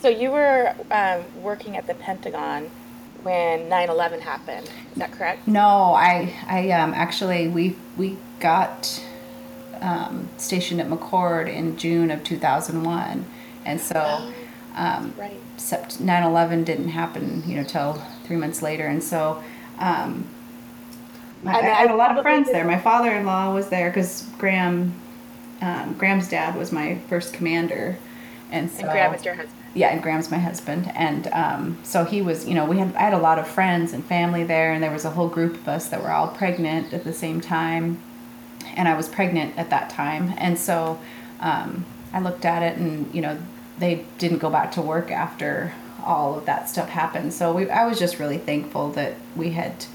So 0.00 0.08
you 0.08 0.30
were 0.30 0.74
um, 0.90 1.24
working 1.42 1.76
at 1.76 1.86
the 1.86 1.94
Pentagon 1.94 2.70
when 3.24 3.68
9/11 3.68 4.20
happened. 4.20 4.66
Is 4.92 4.98
that 4.98 5.12
correct? 5.12 5.48
No, 5.48 5.94
I 5.94 6.34
I 6.46 6.70
um, 6.70 6.94
actually 6.94 7.48
we 7.48 7.76
we 7.96 8.16
got 8.38 9.02
um, 9.80 10.28
stationed 10.36 10.80
at 10.80 10.88
McChord 10.88 11.52
in 11.52 11.76
June 11.76 12.10
of 12.10 12.22
2001, 12.22 13.24
and 13.64 13.80
so 13.80 13.94
oh, 13.96 14.34
um, 14.76 15.14
right. 15.18 15.40
9/11 15.56 16.64
didn't 16.64 16.88
happen, 16.88 17.42
you 17.46 17.56
know, 17.56 17.64
till 17.64 17.94
three 18.24 18.36
months 18.36 18.62
later, 18.62 18.86
and 18.86 19.02
so. 19.02 19.42
Um, 19.78 20.28
I, 21.46 21.58
I, 21.58 21.62
had 21.62 21.90
a 21.90 21.96
lot 21.96 22.16
of 22.16 22.22
friends 22.22 22.50
there. 22.50 22.64
My 22.64 22.78
father-in-law 22.78 23.52
was 23.52 23.68
there 23.68 23.90
because 23.90 24.22
Graham, 24.38 24.94
um, 25.60 25.92
Graham's 25.98 26.26
dad 26.26 26.56
was 26.56 26.72
my 26.72 26.96
first 27.10 27.34
commander, 27.34 27.98
and 28.50 28.70
so 28.70 28.84
and 28.84 28.90
Graham 28.90 29.12
is 29.12 29.26
your 29.26 29.34
husband 29.34 29.63
yeah, 29.74 29.88
and 29.88 30.02
Graham's 30.02 30.30
my 30.30 30.38
husband, 30.38 30.90
and 30.94 31.26
um, 31.32 31.78
so 31.82 32.04
he 32.04 32.22
was. 32.22 32.46
You 32.46 32.54
know, 32.54 32.64
we 32.64 32.78
had 32.78 32.94
I 32.94 33.00
had 33.00 33.12
a 33.12 33.18
lot 33.18 33.38
of 33.38 33.48
friends 33.48 33.92
and 33.92 34.04
family 34.04 34.44
there, 34.44 34.72
and 34.72 34.82
there 34.82 34.92
was 34.92 35.04
a 35.04 35.10
whole 35.10 35.28
group 35.28 35.54
of 35.54 35.68
us 35.68 35.88
that 35.88 36.02
were 36.02 36.12
all 36.12 36.28
pregnant 36.28 36.92
at 36.92 37.02
the 37.02 37.12
same 37.12 37.40
time, 37.40 38.00
and 38.76 38.88
I 38.88 38.96
was 38.96 39.08
pregnant 39.08 39.58
at 39.58 39.70
that 39.70 39.90
time, 39.90 40.32
and 40.38 40.56
so 40.58 41.00
um, 41.40 41.84
I 42.12 42.20
looked 42.20 42.44
at 42.44 42.62
it, 42.62 42.78
and 42.78 43.12
you 43.12 43.20
know, 43.20 43.36
they 43.78 44.06
didn't 44.18 44.38
go 44.38 44.48
back 44.48 44.70
to 44.72 44.80
work 44.80 45.10
after 45.10 45.74
all 46.04 46.38
of 46.38 46.46
that 46.46 46.68
stuff 46.68 46.88
happened. 46.88 47.32
So 47.32 47.52
we, 47.52 47.68
I 47.68 47.86
was 47.86 47.98
just 47.98 48.20
really 48.20 48.38
thankful 48.38 48.90
that 48.90 49.14
we 49.34 49.50
had 49.50 49.86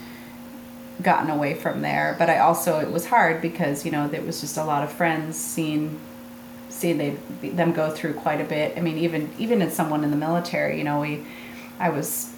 gotten 1.01 1.29
away 1.29 1.53
from 1.53 1.81
there. 1.81 2.15
But 2.19 2.29
I 2.29 2.39
also 2.39 2.79
it 2.79 2.91
was 2.91 3.05
hard 3.05 3.41
because 3.41 3.85
you 3.85 3.91
know 3.91 4.07
there 4.09 4.21
was 4.21 4.41
just 4.41 4.57
a 4.57 4.63
lot 4.65 4.83
of 4.83 4.91
friends 4.91 5.37
seeing 5.37 5.99
seen 6.79 6.97
they 6.97 7.17
them 7.49 7.73
go 7.73 7.89
through 7.89 8.13
quite 8.13 8.41
a 8.41 8.43
bit. 8.43 8.77
I 8.77 8.81
mean, 8.81 8.97
even 8.97 9.29
even 9.37 9.61
as 9.61 9.73
someone 9.73 10.03
in 10.03 10.11
the 10.11 10.17
military, 10.17 10.77
you 10.77 10.83
know, 10.83 10.99
we, 11.01 11.25
I 11.79 11.89
was 11.89 12.33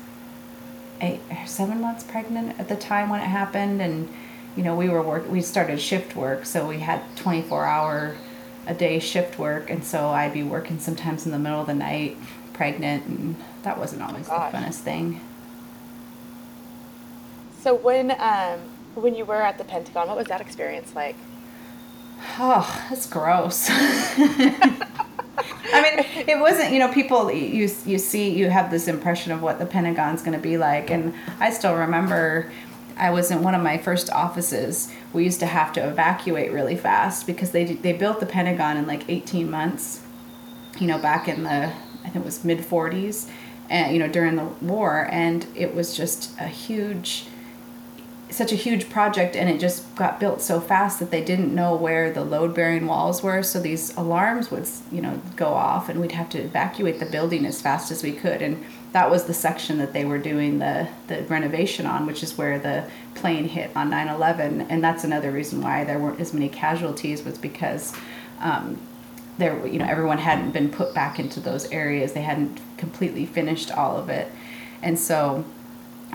eight 1.01 1.19
seven 1.45 1.81
months 1.81 2.03
pregnant 2.03 2.59
at 2.59 2.67
the 2.67 2.75
time 2.75 3.09
when 3.09 3.21
it 3.21 3.27
happened, 3.27 3.81
and 3.81 4.09
you 4.55 4.63
know 4.63 4.75
we 4.75 4.89
were 4.89 5.01
work 5.01 5.29
we 5.29 5.41
started 5.41 5.79
shift 5.79 6.15
work, 6.15 6.45
so 6.45 6.67
we 6.67 6.79
had 6.79 7.01
twenty 7.15 7.41
four 7.41 7.65
hour 7.65 8.15
a 8.67 8.73
day 8.73 8.99
shift 8.99 9.39
work, 9.39 9.69
and 9.69 9.83
so 9.83 10.09
I'd 10.09 10.33
be 10.33 10.43
working 10.43 10.79
sometimes 10.79 11.25
in 11.25 11.31
the 11.31 11.39
middle 11.39 11.61
of 11.61 11.67
the 11.67 11.73
night, 11.73 12.17
pregnant, 12.53 13.05
and 13.05 13.35
that 13.63 13.77
wasn't 13.77 14.01
always 14.01 14.27
oh 14.29 14.49
the 14.51 14.57
funnest 14.57 14.79
thing. 14.79 15.21
So 17.61 17.75
when 17.75 18.11
um, 18.19 18.59
when 18.95 19.15
you 19.15 19.25
were 19.25 19.41
at 19.41 19.57
the 19.57 19.63
Pentagon, 19.63 20.07
what 20.07 20.17
was 20.17 20.27
that 20.27 20.41
experience 20.41 20.95
like? 20.95 21.15
Oh, 22.39 22.85
that's 22.89 23.07
gross. 23.07 23.67
I 25.73 25.81
mean, 25.81 26.05
it 26.27 26.39
wasn't. 26.39 26.73
You 26.73 26.79
know, 26.79 26.91
people 26.91 27.31
you 27.31 27.69
you 27.85 27.97
see 27.97 28.29
you 28.29 28.49
have 28.49 28.71
this 28.71 28.87
impression 28.87 29.31
of 29.31 29.41
what 29.41 29.59
the 29.59 29.65
Pentagon's 29.65 30.21
going 30.21 30.37
to 30.37 30.41
be 30.41 30.57
like, 30.57 30.89
and 30.89 31.13
I 31.39 31.51
still 31.51 31.75
remember. 31.75 32.51
I 32.97 33.09
was 33.09 33.31
in 33.31 33.41
one 33.41 33.55
of 33.55 33.63
my 33.63 33.77
first 33.77 34.11
offices. 34.11 34.91
We 35.13 35.23
used 35.23 35.39
to 35.39 35.47
have 35.47 35.73
to 35.73 35.87
evacuate 35.87 36.51
really 36.51 36.75
fast 36.75 37.25
because 37.25 37.51
they 37.51 37.65
they 37.65 37.93
built 37.93 38.19
the 38.19 38.25
Pentagon 38.25 38.77
in 38.77 38.85
like 38.85 39.09
18 39.09 39.49
months. 39.49 40.01
You 40.79 40.87
know, 40.87 40.97
back 40.99 41.27
in 41.27 41.43
the 41.43 41.71
I 42.03 42.09
think 42.09 42.17
it 42.17 42.25
was 42.25 42.43
mid 42.43 42.59
40s, 42.59 43.29
and 43.69 43.93
you 43.93 43.99
know 43.99 44.07
during 44.07 44.35
the 44.35 44.45
war, 44.61 45.07
and 45.11 45.45
it 45.55 45.73
was 45.73 45.95
just 45.95 46.37
a 46.39 46.47
huge 46.47 47.25
such 48.31 48.51
a 48.51 48.55
huge 48.55 48.89
project 48.89 49.35
and 49.35 49.49
it 49.49 49.59
just 49.59 49.93
got 49.95 50.19
built 50.19 50.41
so 50.41 50.59
fast 50.59 50.99
that 50.99 51.11
they 51.11 51.23
didn't 51.23 51.53
know 51.53 51.75
where 51.75 52.11
the 52.11 52.23
load 52.23 52.55
bearing 52.55 52.87
walls 52.87 53.21
were. 53.21 53.43
So 53.43 53.59
these 53.59 53.95
alarms 53.97 54.49
would 54.49 54.67
you 54.91 55.01
know 55.01 55.21
go 55.35 55.53
off 55.53 55.89
and 55.89 55.99
we'd 55.99 56.13
have 56.13 56.29
to 56.29 56.39
evacuate 56.39 56.99
the 56.99 57.05
building 57.05 57.45
as 57.45 57.61
fast 57.61 57.91
as 57.91 58.03
we 58.03 58.11
could. 58.11 58.41
And 58.41 58.63
that 58.93 59.09
was 59.09 59.25
the 59.25 59.33
section 59.33 59.77
that 59.77 59.93
they 59.93 60.05
were 60.05 60.17
doing 60.17 60.59
the 60.59 60.87
the 61.07 61.23
renovation 61.23 61.85
on 61.85 62.05
which 62.05 62.23
is 62.23 62.37
where 62.37 62.57
the 62.59 62.89
plane 63.15 63.47
hit 63.47 63.71
on 63.75 63.89
9-11 63.89 64.65
and 64.69 64.83
that's 64.83 65.03
another 65.03 65.31
reason 65.31 65.61
why 65.61 65.83
there 65.83 65.99
weren't 65.99 66.19
as 66.19 66.33
many 66.33 66.49
casualties 66.49 67.23
was 67.23 67.37
because 67.37 67.93
um, 68.39 68.81
there 69.37 69.65
you 69.67 69.79
know 69.79 69.85
everyone 69.85 70.17
hadn't 70.17 70.51
been 70.51 70.69
put 70.69 70.93
back 70.93 71.19
into 71.19 71.39
those 71.39 71.69
areas. 71.71 72.13
They 72.13 72.21
hadn't 72.21 72.59
completely 72.77 73.25
finished 73.25 73.71
all 73.71 73.97
of 73.97 74.09
it. 74.09 74.31
And 74.81 74.97
so 74.97 75.45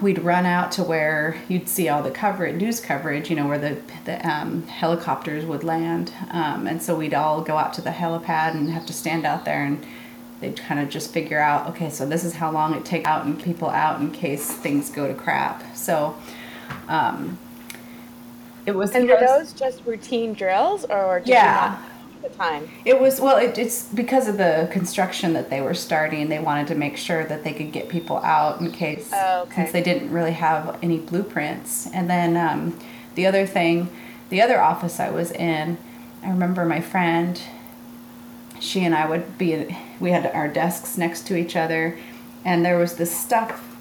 we'd 0.02 0.18
run 0.18 0.44
out 0.44 0.72
to 0.72 0.82
where 0.82 1.40
you'd 1.48 1.68
see 1.68 1.88
all 1.88 2.02
the 2.02 2.10
coverage, 2.10 2.60
news 2.60 2.80
coverage, 2.80 3.30
you 3.30 3.36
know, 3.36 3.46
where 3.46 3.58
the, 3.58 3.80
the 4.04 4.26
um, 4.28 4.62
helicopters 4.66 5.44
would 5.44 5.64
land. 5.64 6.12
Um, 6.30 6.66
and 6.66 6.82
so 6.82 6.94
we'd 6.94 7.14
all 7.14 7.40
go 7.40 7.56
out 7.56 7.72
to 7.74 7.80
the 7.80 7.90
helipad 7.90 8.52
and 8.52 8.70
have 8.70 8.86
to 8.86 8.92
stand 8.92 9.24
out 9.24 9.44
there 9.44 9.64
and 9.64 9.84
they'd 10.40 10.56
kind 10.56 10.80
of 10.80 10.90
just 10.90 11.12
figure 11.12 11.40
out, 11.40 11.68
okay, 11.70 11.88
so 11.88 12.06
this 12.06 12.24
is 12.24 12.34
how 12.34 12.50
long 12.50 12.74
it 12.74 12.84
takes 12.84 13.06
out 13.06 13.24
and 13.24 13.42
people 13.42 13.70
out 13.70 14.00
in 14.00 14.10
case 14.10 14.52
things 14.52 14.90
go 14.90 15.08
to 15.08 15.14
crap. 15.14 15.74
So 15.74 16.14
um, 16.88 17.38
it 18.66 18.72
was. 18.72 18.94
And 18.94 19.08
were 19.08 19.18
those 19.18 19.52
just 19.52 19.84
routine 19.86 20.34
drills 20.34 20.84
or 20.84 21.22
yeah 21.24 21.82
the 22.22 22.28
time? 22.30 22.68
It 22.84 23.00
was 23.00 23.20
well. 23.20 23.36
It, 23.36 23.58
it's 23.58 23.84
because 23.84 24.28
of 24.28 24.36
the 24.36 24.68
construction 24.70 25.32
that 25.34 25.50
they 25.50 25.60
were 25.60 25.74
starting. 25.74 26.28
They 26.28 26.38
wanted 26.38 26.66
to 26.68 26.74
make 26.74 26.96
sure 26.96 27.24
that 27.24 27.44
they 27.44 27.52
could 27.52 27.72
get 27.72 27.88
people 27.88 28.18
out 28.18 28.60
in 28.60 28.70
case, 28.72 29.10
oh, 29.12 29.42
okay. 29.42 29.54
since 29.54 29.72
they 29.72 29.82
didn't 29.82 30.10
really 30.10 30.32
have 30.32 30.78
any 30.82 30.98
blueprints. 30.98 31.86
And 31.92 32.08
then 32.08 32.36
um, 32.36 32.78
the 33.14 33.26
other 33.26 33.46
thing, 33.46 33.90
the 34.28 34.42
other 34.42 34.60
office 34.60 35.00
I 35.00 35.10
was 35.10 35.30
in, 35.32 35.78
I 36.22 36.30
remember 36.30 36.64
my 36.64 36.80
friend. 36.80 37.40
She 38.58 38.84
and 38.84 38.94
I 38.94 39.08
would 39.08 39.36
be. 39.36 39.76
We 40.00 40.10
had 40.10 40.26
our 40.26 40.48
desks 40.48 40.96
next 40.96 41.26
to 41.26 41.36
each 41.36 41.56
other, 41.56 41.98
and 42.44 42.64
there 42.64 42.78
was 42.78 42.96
this 42.96 43.14
stuff 43.14 43.76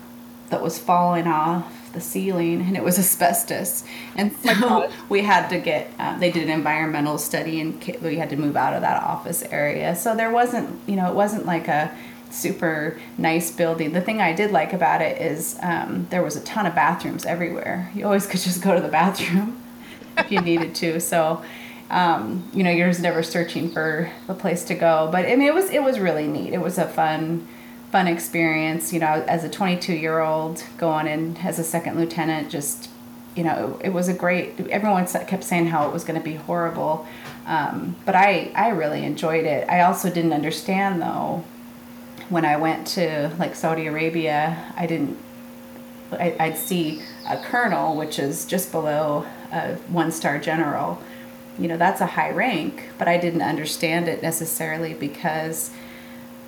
that 0.49 0.61
was 0.61 0.77
falling 0.77 1.27
off 1.27 1.84
the 1.95 2.01
ceiling 2.01 2.61
and 2.61 2.77
it 2.77 2.83
was 2.83 2.99
asbestos. 2.99 3.83
And 4.15 4.35
so 4.43 4.91
we 5.09 5.21
had 5.21 5.47
to 5.49 5.59
get 5.59 5.91
uh, 5.97 6.17
they 6.19 6.31
did 6.31 6.43
an 6.43 6.49
environmental 6.49 7.17
study 7.17 7.59
and 7.59 7.97
we 8.01 8.17
had 8.17 8.29
to 8.29 8.35
move 8.35 8.55
out 8.55 8.73
of 8.73 8.81
that 8.81 9.01
office 9.01 9.41
area. 9.43 9.95
So 9.95 10.15
there 10.15 10.31
wasn't 10.31 10.79
you 10.87 10.95
know 10.95 11.09
it 11.09 11.15
wasn't 11.15 11.45
like 11.45 11.67
a 11.67 11.95
super 12.29 12.99
nice 13.17 13.49
building. 13.51 13.93
The 13.93 14.01
thing 14.01 14.19
i 14.21 14.33
did 14.33 14.51
like 14.51 14.73
about 14.73 15.01
it 15.01 15.21
is 15.21 15.57
um, 15.61 16.07
there 16.09 16.21
was 16.21 16.35
a 16.35 16.41
ton 16.41 16.65
of 16.65 16.75
bathrooms 16.75 17.25
everywhere. 17.25 17.91
You 17.95 18.05
always 18.05 18.27
could 18.29 18.41
just 18.41 18.61
go 18.61 18.75
to 18.75 18.81
the 18.81 18.89
bathroom 18.89 19.61
if 20.17 20.31
you 20.31 20.41
needed 20.41 20.75
to. 20.75 20.99
So 20.99 21.43
um, 21.89 22.49
you 22.53 22.63
know 22.63 22.71
you're 22.71 22.89
just 22.89 23.01
never 23.01 23.23
searching 23.23 23.71
for 23.71 24.11
a 24.27 24.33
place 24.33 24.63
to 24.65 24.75
go. 24.75 25.09
But 25.11 25.25
i 25.25 25.35
mean 25.35 25.47
it 25.47 25.53
was 25.53 25.69
it 25.69 25.83
was 25.83 25.99
really 25.99 26.27
neat. 26.27 26.53
It 26.53 26.61
was 26.61 26.77
a 26.77 26.87
fun 26.87 27.47
fun 27.95 28.07
experience. 28.09 28.91
You 28.91 28.99
know, 28.99 29.23
as 29.25 29.45
a 29.45 29.49
22 29.49 29.93
year 29.93 30.19
old 30.19 30.61
going 30.77 31.07
in 31.07 31.37
as 31.37 31.59
a 31.59 31.63
second 31.63 31.97
lieutenant, 31.97 32.49
just 32.49 32.89
you 33.37 33.43
know, 33.43 33.79
it, 33.81 33.93
was 33.93 34.09
a 34.09 34.13
great. 34.13 34.59
Everyone 34.69 35.07
kept 35.07 35.45
saying 35.45 35.67
how 35.67 35.87
it 35.87 35.93
was 35.93 36.03
going 36.03 36.19
to 36.19 36.23
be 36.23 36.35
horrible, 36.35 37.07
um, 37.45 37.95
but 38.05 38.13
I 38.13 38.51
I 38.53 38.69
really 38.69 39.05
enjoyed 39.05 39.45
it. 39.45 39.69
I 39.69 39.79
also 39.81 40.09
didn't 40.09 40.33
understand 40.33 41.01
though 41.01 41.45
when 42.27 42.43
I 42.43 42.57
went 42.57 42.85
to 42.95 43.31
like 43.39 43.55
Saudi 43.55 43.87
Arabia. 43.87 44.73
I 44.75 44.87
didn't. 44.87 45.17
I, 46.11 46.35
I'd 46.37 46.57
see 46.57 47.01
a 47.29 47.37
colonel, 47.37 47.95
which 47.95 48.19
is 48.19 48.45
just 48.45 48.73
below 48.73 49.25
a 49.53 49.75
one 49.87 50.11
star 50.11 50.37
general. 50.37 51.01
You 51.57 51.69
know, 51.69 51.77
that's 51.77 52.01
a 52.01 52.07
high 52.07 52.31
rank, 52.31 52.89
but 52.97 53.07
I 53.07 53.17
didn't 53.17 53.41
understand 53.41 54.09
it 54.09 54.21
necessarily 54.21 54.93
because 54.93 55.71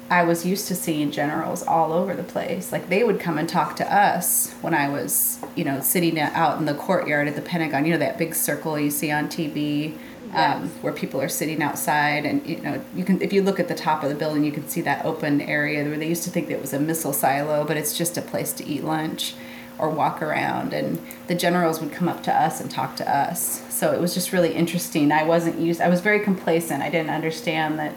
I 0.10 0.24
was 0.24 0.46
used 0.46 0.68
to 0.70 0.76
seeing 0.76 1.12
generals 1.12 1.64
all 1.64 1.92
over 1.92 2.14
the 2.14 2.24
place. 2.24 2.72
Like 2.72 2.90
they 2.90 3.04
would 3.04 3.20
come 3.20 3.38
and 3.38 3.48
talk 3.48 3.76
to 3.78 3.94
us 3.94 4.54
when 4.62 4.74
I 4.74 4.90
was, 4.90 5.40
you 5.56 5.66
know, 5.66 5.82
sitting 5.82 6.18
out 6.20 6.58
in 6.60 6.66
the 6.66 6.74
courtyard 6.74 7.28
at 7.28 7.36
the 7.36 7.42
Pentagon. 7.42 7.86
You 7.86 7.94
know 7.94 8.00
that 8.00 8.18
big 8.18 8.34
circle 8.34 8.80
you 8.80 8.90
see 8.90 9.12
on 9.12 9.28
TV, 9.28 9.98
um, 10.34 10.70
where 10.82 10.94
people 10.94 11.22
are 11.22 11.28
sitting 11.28 11.62
outside, 11.62 12.26
and 12.26 12.46
you 12.48 12.62
know 12.62 12.82
you 12.96 13.04
can 13.04 13.22
if 13.22 13.34
you 13.34 13.42
look 13.42 13.60
at 13.60 13.68
the 13.68 13.76
top 13.76 14.02
of 14.04 14.10
the 14.10 14.16
building, 14.16 14.46
you 14.46 14.52
can 14.52 14.68
see 14.68 14.82
that 14.82 15.04
open 15.06 15.42
area 15.42 15.84
where 15.84 15.98
they 15.98 16.08
used 16.08 16.24
to 16.24 16.30
think 16.30 16.48
that 16.48 16.56
it 16.56 16.62
was 16.62 16.74
a 16.74 16.80
missile 16.80 17.14
silo, 17.14 17.66
but 17.66 17.76
it's 17.76 17.98
just 17.98 18.18
a 18.18 18.22
place 18.22 18.54
to 18.54 18.66
eat 18.66 18.84
lunch 18.84 19.36
or 19.80 19.90
walk 19.90 20.22
around. 20.22 20.74
And 20.74 21.00
the 21.28 21.36
generals 21.36 21.80
would 21.82 21.92
come 21.92 22.08
up 22.08 22.24
to 22.24 22.34
us 22.34 22.60
and 22.60 22.72
talk 22.72 22.96
to 22.96 23.10
us. 23.10 23.62
So 23.70 23.92
it 23.92 24.02
was 24.02 24.14
just 24.14 24.32
really 24.32 24.54
interesting. 24.54 25.12
I 25.12 25.24
wasn't 25.24 25.60
used. 25.60 25.82
I 25.82 25.90
was 25.90 26.02
very 26.02 26.20
complacent. 26.20 26.82
I 26.82 26.90
didn't 26.90 27.12
understand 27.12 27.78
that 27.80 27.94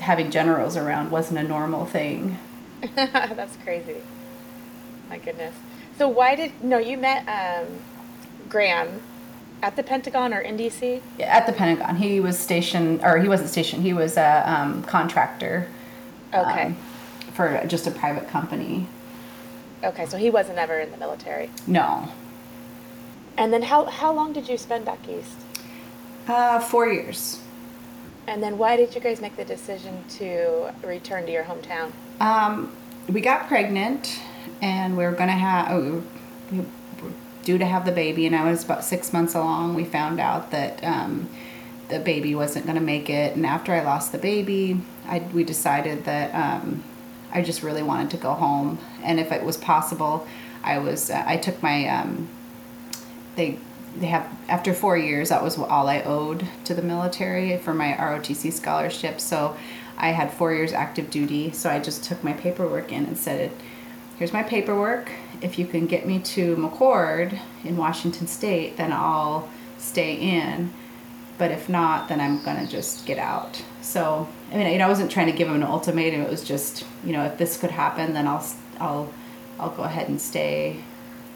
having 0.00 0.30
generals 0.30 0.76
around 0.76 1.10
wasn't 1.10 1.38
a 1.38 1.42
normal 1.42 1.84
thing. 1.86 2.38
That's 2.94 3.56
crazy. 3.64 3.96
My 5.08 5.18
goodness. 5.18 5.54
So 5.98 6.08
why 6.08 6.34
did 6.34 6.52
no? 6.62 6.78
You 6.78 6.96
met 6.96 7.26
um, 7.28 7.66
Graham 8.48 9.02
at 9.62 9.76
the 9.76 9.82
Pentagon 9.82 10.32
or 10.32 10.40
in 10.40 10.56
DC? 10.56 11.02
At 11.20 11.46
the 11.46 11.52
Pentagon, 11.52 11.96
he 11.96 12.20
was 12.20 12.38
stationed, 12.38 13.02
or 13.02 13.18
he 13.18 13.28
wasn't 13.28 13.50
stationed. 13.50 13.82
He 13.82 13.92
was 13.92 14.16
a 14.16 14.42
um, 14.50 14.82
contractor 14.84 15.68
Okay. 16.32 16.66
um, 16.66 16.76
for 17.34 17.62
just 17.66 17.86
a 17.86 17.90
private 17.90 18.28
company. 18.28 18.86
okay. 19.84 20.06
So 20.06 20.16
he 20.16 20.30
wasn't 20.30 20.58
ever 20.58 20.78
in 20.80 20.90
the 20.90 20.96
military. 20.96 21.50
No, 21.66 22.08
And 23.36 23.52
then 23.52 23.62
how 23.62 23.84
how 23.86 24.12
long 24.12 24.32
did 24.32 24.48
you 24.48 24.56
spend 24.56 24.84
back 24.84 25.06
east? 25.08 25.36
uh, 26.28 26.60
four 26.60 26.86
years. 26.88 27.39
And 28.30 28.40
then 28.40 28.58
why 28.58 28.76
did 28.76 28.94
you 28.94 29.00
guys 29.00 29.20
make 29.20 29.36
the 29.36 29.44
decision 29.44 30.04
to 30.18 30.72
return 30.84 31.26
to 31.26 31.32
your 31.32 31.42
hometown? 31.42 31.90
Um, 32.20 32.72
we 33.08 33.20
got 33.20 33.48
pregnant, 33.48 34.20
and 34.62 34.96
we 34.96 35.02
were 35.04 35.10
gonna 35.10 35.32
have. 35.32 35.66
Oh, 35.72 36.04
we 36.52 36.58
were 36.60 36.64
due 37.42 37.58
to 37.58 37.66
have 37.66 37.84
the 37.84 37.90
baby, 37.90 38.26
and 38.26 38.36
I 38.36 38.48
was 38.48 38.62
about 38.62 38.84
six 38.84 39.12
months 39.12 39.34
along. 39.34 39.74
We 39.74 39.84
found 39.84 40.20
out 40.20 40.52
that 40.52 40.78
um, 40.84 41.28
the 41.88 41.98
baby 41.98 42.36
wasn't 42.36 42.66
gonna 42.66 42.80
make 42.80 43.10
it, 43.10 43.34
and 43.34 43.44
after 43.44 43.72
I 43.72 43.82
lost 43.82 44.12
the 44.12 44.18
baby, 44.18 44.80
I 45.06 45.18
we 45.34 45.42
decided 45.42 46.04
that 46.04 46.32
um, 46.32 46.84
I 47.32 47.42
just 47.42 47.64
really 47.64 47.82
wanted 47.82 48.10
to 48.12 48.16
go 48.16 48.34
home, 48.34 48.78
and 49.02 49.18
if 49.18 49.32
it 49.32 49.42
was 49.42 49.56
possible, 49.56 50.24
I 50.62 50.78
was. 50.78 51.10
Uh, 51.10 51.24
I 51.26 51.36
took 51.36 51.60
my. 51.64 51.88
Um, 51.88 52.28
they 53.34 53.58
they 53.96 54.06
have 54.06 54.28
after 54.48 54.72
four 54.72 54.96
years 54.96 55.28
that 55.30 55.42
was 55.42 55.58
all 55.58 55.88
I 55.88 56.02
owed 56.02 56.46
to 56.64 56.74
the 56.74 56.82
military 56.82 57.56
for 57.58 57.74
my 57.74 57.92
ROTC 57.92 58.52
scholarship. 58.52 59.20
So 59.20 59.56
I 59.98 60.10
had 60.10 60.32
four 60.32 60.54
years 60.54 60.72
active 60.72 61.10
duty. 61.10 61.50
So 61.52 61.70
I 61.70 61.78
just 61.78 62.04
took 62.04 62.22
my 62.24 62.32
paperwork 62.32 62.92
in 62.92 63.04
and 63.04 63.18
said, 63.18 63.50
"Here's 64.18 64.32
my 64.32 64.42
paperwork. 64.42 65.10
If 65.40 65.58
you 65.58 65.66
can 65.66 65.86
get 65.86 66.06
me 66.06 66.18
to 66.20 66.56
McChord 66.56 67.38
in 67.64 67.76
Washington 67.76 68.26
State, 68.26 68.76
then 68.76 68.92
I'll 68.92 69.48
stay 69.78 70.14
in. 70.14 70.72
But 71.38 71.50
if 71.50 71.68
not, 71.68 72.08
then 72.08 72.20
I'm 72.20 72.42
gonna 72.42 72.66
just 72.66 73.06
get 73.06 73.18
out." 73.18 73.62
So 73.82 74.28
I 74.52 74.56
mean, 74.56 74.66
you 74.72 74.78
know, 74.78 74.86
I 74.86 74.88
wasn't 74.88 75.10
trying 75.10 75.26
to 75.26 75.32
give 75.32 75.48
him 75.48 75.56
an 75.56 75.62
ultimatum. 75.62 76.22
It 76.22 76.30
was 76.30 76.44
just, 76.44 76.84
you 77.04 77.12
know, 77.12 77.24
if 77.24 77.38
this 77.38 77.56
could 77.56 77.70
happen, 77.70 78.12
then 78.14 78.26
I'll 78.26 78.44
I'll 78.80 79.12
I'll 79.58 79.70
go 79.70 79.82
ahead 79.82 80.08
and 80.08 80.20
stay 80.20 80.76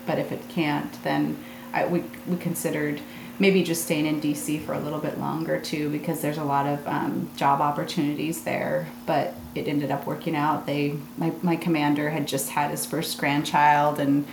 but 0.06 0.18
if 0.18 0.32
it 0.32 0.49
can't, 0.49 1.02
then 1.02 1.37
I, 1.75 1.87
we, 1.87 2.04
we 2.26 2.37
considered 2.37 3.00
maybe 3.38 3.64
just 3.64 3.85
staying 3.85 4.07
in 4.07 4.21
DC 4.21 4.64
for 4.64 4.75
a 4.75 4.78
little 4.78 5.00
bit 5.00 5.19
longer 5.19 5.59
too, 5.59 5.90
because 5.90 6.21
there's 6.21 6.38
a 6.38 6.45
lot 6.45 6.66
of 6.66 6.87
um, 6.87 7.28
job 7.37 7.61
opportunities 7.61 8.45
there. 8.45 8.87
But 9.07 9.35
it 9.54 9.69
ended 9.69 9.90
up 9.90 10.07
working 10.07 10.37
out. 10.37 10.66
They 10.66 10.97
my, 11.19 11.33
my 11.43 11.57
commander 11.57 12.11
had 12.11 12.26
just 12.26 12.50
had 12.50 12.71
his 12.71 12.87
first 12.87 13.19
grandchild 13.19 14.00
and 14.00 14.26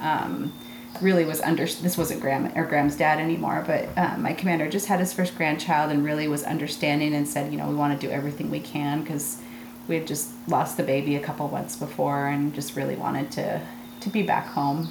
um, 0.00 0.52
really 1.00 1.24
was 1.24 1.40
under 1.40 1.66
this 1.66 1.96
wasn't 1.96 2.20
Graham 2.20 2.52
or 2.56 2.64
Graham's 2.64 2.96
dad 2.96 3.20
anymore, 3.20 3.64
but 3.66 3.88
um, 3.96 4.22
my 4.22 4.32
commander 4.32 4.68
just 4.68 4.86
had 4.86 5.00
his 5.00 5.12
first 5.12 5.36
grandchild 5.36 5.90
and 5.90 6.04
really 6.04 6.28
was 6.28 6.42
understanding 6.44 7.14
and 7.14 7.28
said, 7.28 7.52
you 7.52 7.58
know, 7.58 7.68
we 7.68 7.74
want 7.74 7.98
to 7.98 8.06
do 8.06 8.12
everything 8.12 8.50
we 8.50 8.60
can 8.60 9.02
because 9.02 9.40
we 9.86 9.94
had 9.96 10.06
just 10.06 10.30
lost 10.48 10.76
the 10.76 10.82
baby 10.82 11.16
a 11.16 11.20
couple 11.20 11.48
months 11.48 11.76
before 11.76 12.26
and 12.26 12.54
just 12.54 12.76
really 12.76 12.96
wanted 12.96 13.30
to 13.32 13.60
to 14.00 14.08
be 14.10 14.22
back 14.22 14.46
home. 14.46 14.88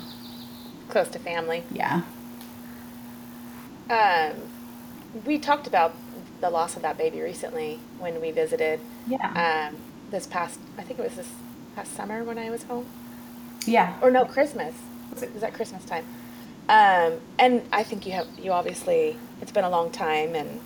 Close 0.89 1.09
to 1.09 1.19
family. 1.19 1.63
Yeah. 1.71 2.01
Um, 3.89 4.33
we 5.25 5.37
talked 5.37 5.67
about 5.67 5.95
the 6.41 6.49
loss 6.49 6.75
of 6.75 6.81
that 6.81 6.97
baby 6.97 7.21
recently 7.21 7.79
when 7.99 8.21
we 8.21 8.31
visited. 8.31 8.79
Yeah. 9.07 9.69
Um, 9.71 9.77
this 10.11 10.27
past, 10.27 10.59
I 10.77 10.83
think 10.83 10.99
it 10.99 11.03
was 11.03 11.15
this 11.15 11.29
past 11.75 11.93
summer 11.93 12.23
when 12.23 12.37
I 12.37 12.49
was 12.49 12.63
home, 12.63 12.85
yeah. 13.65 13.97
or 14.01 14.09
no, 14.09 14.25
Christmas. 14.25 14.73
Was 15.11 15.23
it? 15.23 15.33
Was 15.33 15.41
that 15.41 15.53
Christmas 15.53 15.83
time? 15.85 16.05
Um, 16.69 17.19
and 17.39 17.63
I 17.71 17.83
think 17.83 18.05
you 18.05 18.13
have 18.13 18.27
you 18.37 18.51
obviously 18.51 19.17
it's 19.41 19.51
been 19.51 19.63
a 19.63 19.69
long 19.69 19.91
time, 19.91 20.35
and 20.35 20.59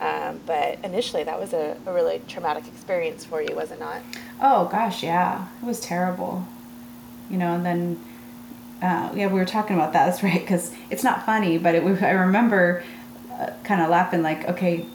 um, 0.00 0.40
but 0.46 0.78
initially 0.84 1.24
that 1.24 1.38
was 1.38 1.52
a, 1.52 1.76
a 1.86 1.92
really 1.92 2.20
traumatic 2.28 2.66
experience 2.66 3.24
for 3.24 3.40
you, 3.40 3.54
was 3.54 3.70
it 3.70 3.80
not? 3.80 4.02
Oh 4.40 4.66
gosh, 4.66 5.02
yeah. 5.02 5.46
It 5.62 5.66
was 5.66 5.80
terrible. 5.80 6.46
You 7.30 7.38
know, 7.38 7.54
and 7.54 7.64
then 7.64 8.00
uh, 8.84 9.10
yeah, 9.14 9.28
we 9.28 9.38
were 9.38 9.46
talking 9.46 9.76
about 9.76 9.94
that. 9.94 10.06
That's 10.06 10.22
right, 10.22 10.40
because 10.40 10.72
it's 10.90 11.02
not 11.02 11.24
funny, 11.24 11.58
but 11.58 11.74
it. 11.74 12.02
I 12.02 12.10
remember 12.10 12.84
uh, 13.32 13.50
kind 13.64 13.80
of 13.80 13.88
laughing, 13.88 14.22
like, 14.22 14.46
okay, 14.48 14.86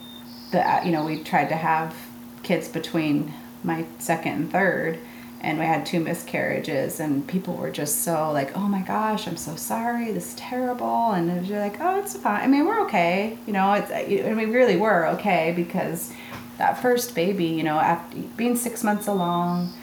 the 0.52 0.68
uh, 0.68 0.84
you 0.84 0.92
know 0.92 1.04
we 1.06 1.24
tried 1.24 1.50
to 1.50 1.56
have 1.56 1.96
kids 2.44 2.68
between 2.68 3.34
my 3.64 3.86
second 3.98 4.34
and 4.34 4.52
third, 4.52 5.00
and 5.42 5.58
we 5.58 5.66
had 5.66 5.86
two 5.86 6.00
miscarriages, 6.00 7.00
and 7.00 7.28
people 7.28 7.56
were 7.56 7.72
just 7.72 8.04
so 8.04 8.32
like, 8.32 8.56
oh 8.56 8.68
my 8.68 8.82
gosh, 8.82 9.28
I'm 9.28 9.38
so 9.38 9.56
sorry, 9.56 10.12
this 10.12 10.30
is 10.30 10.36
terrible, 10.36 11.12
and 11.12 11.48
you're 11.48 11.60
like, 11.60 11.82
oh, 11.82 12.00
it's 12.00 12.16
fine. 12.16 12.42
I 12.42 12.48
mean, 12.48 12.66
we're 12.66 12.82
okay. 12.84 13.40
You 13.48 13.54
know, 13.54 13.74
it's 13.74 13.90
and 13.90 14.38
we 14.38 14.46
really 14.46 14.78
were 14.78 15.08
okay 15.08 15.52
because 15.56 16.14
that 16.60 16.80
first 16.80 17.16
baby, 17.16 17.46
you 17.46 17.64
know, 17.64 17.80
after 17.80 18.18
being 18.38 18.56
six 18.56 18.84
months 18.84 19.08
along. 19.08 19.74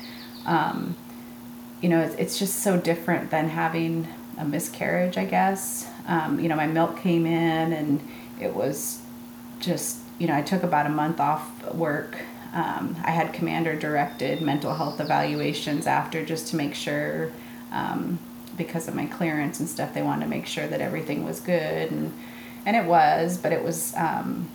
Um, 0.45 0.95
you 1.81 1.89
know, 1.89 2.01
it's, 2.01 2.15
it's 2.17 2.39
just 2.39 2.61
so 2.61 2.79
different 2.79 3.31
than 3.31 3.49
having 3.49 4.09
a 4.39 4.45
miscarriage, 4.45 5.19
I 5.19 5.25
guess. 5.25 5.89
Um, 6.07 6.41
you 6.41 6.49
know, 6.49 6.57
my 6.57 6.67
milk 6.67 6.99
came 6.99 7.27
in 7.27 7.73
and 7.73 8.01
it 8.41 8.55
was 8.55 9.01
just, 9.61 9.99
you 10.19 10.27
know, 10.27 10.35
I 10.35 10.43
took 10.43 10.63
about 10.63 10.87
a 10.87 10.91
month 10.91 11.21
off 11.21 11.75
work. 11.75 12.19
Um, 12.53 12.97
I 13.05 13.11
had 13.11 13.33
commander 13.33 13.77
directed 13.77 14.41
mental 14.41 14.75
health 14.75 15.01
evaluations 15.01 15.87
after 15.87 16.25
just 16.25 16.49
to 16.49 16.57
make 16.57 16.75
sure, 16.75 17.31
um, 17.73 18.19
because 18.57 18.89
of 18.89 18.95
my 18.95 19.07
clearance 19.07 19.61
and 19.61 19.69
stuff, 19.69 19.93
they 19.93 20.03
wanted 20.03 20.25
to 20.25 20.31
make 20.31 20.47
sure 20.47 20.67
that 20.67 20.81
everything 20.81 21.25
was 21.25 21.41
good. 21.41 21.91
And, 21.91 22.13
and 22.65 22.77
it 22.77 22.87
was, 22.87 23.37
but 23.37 23.53
it 23.53 23.63
was, 23.63 23.95
um, 23.97 24.49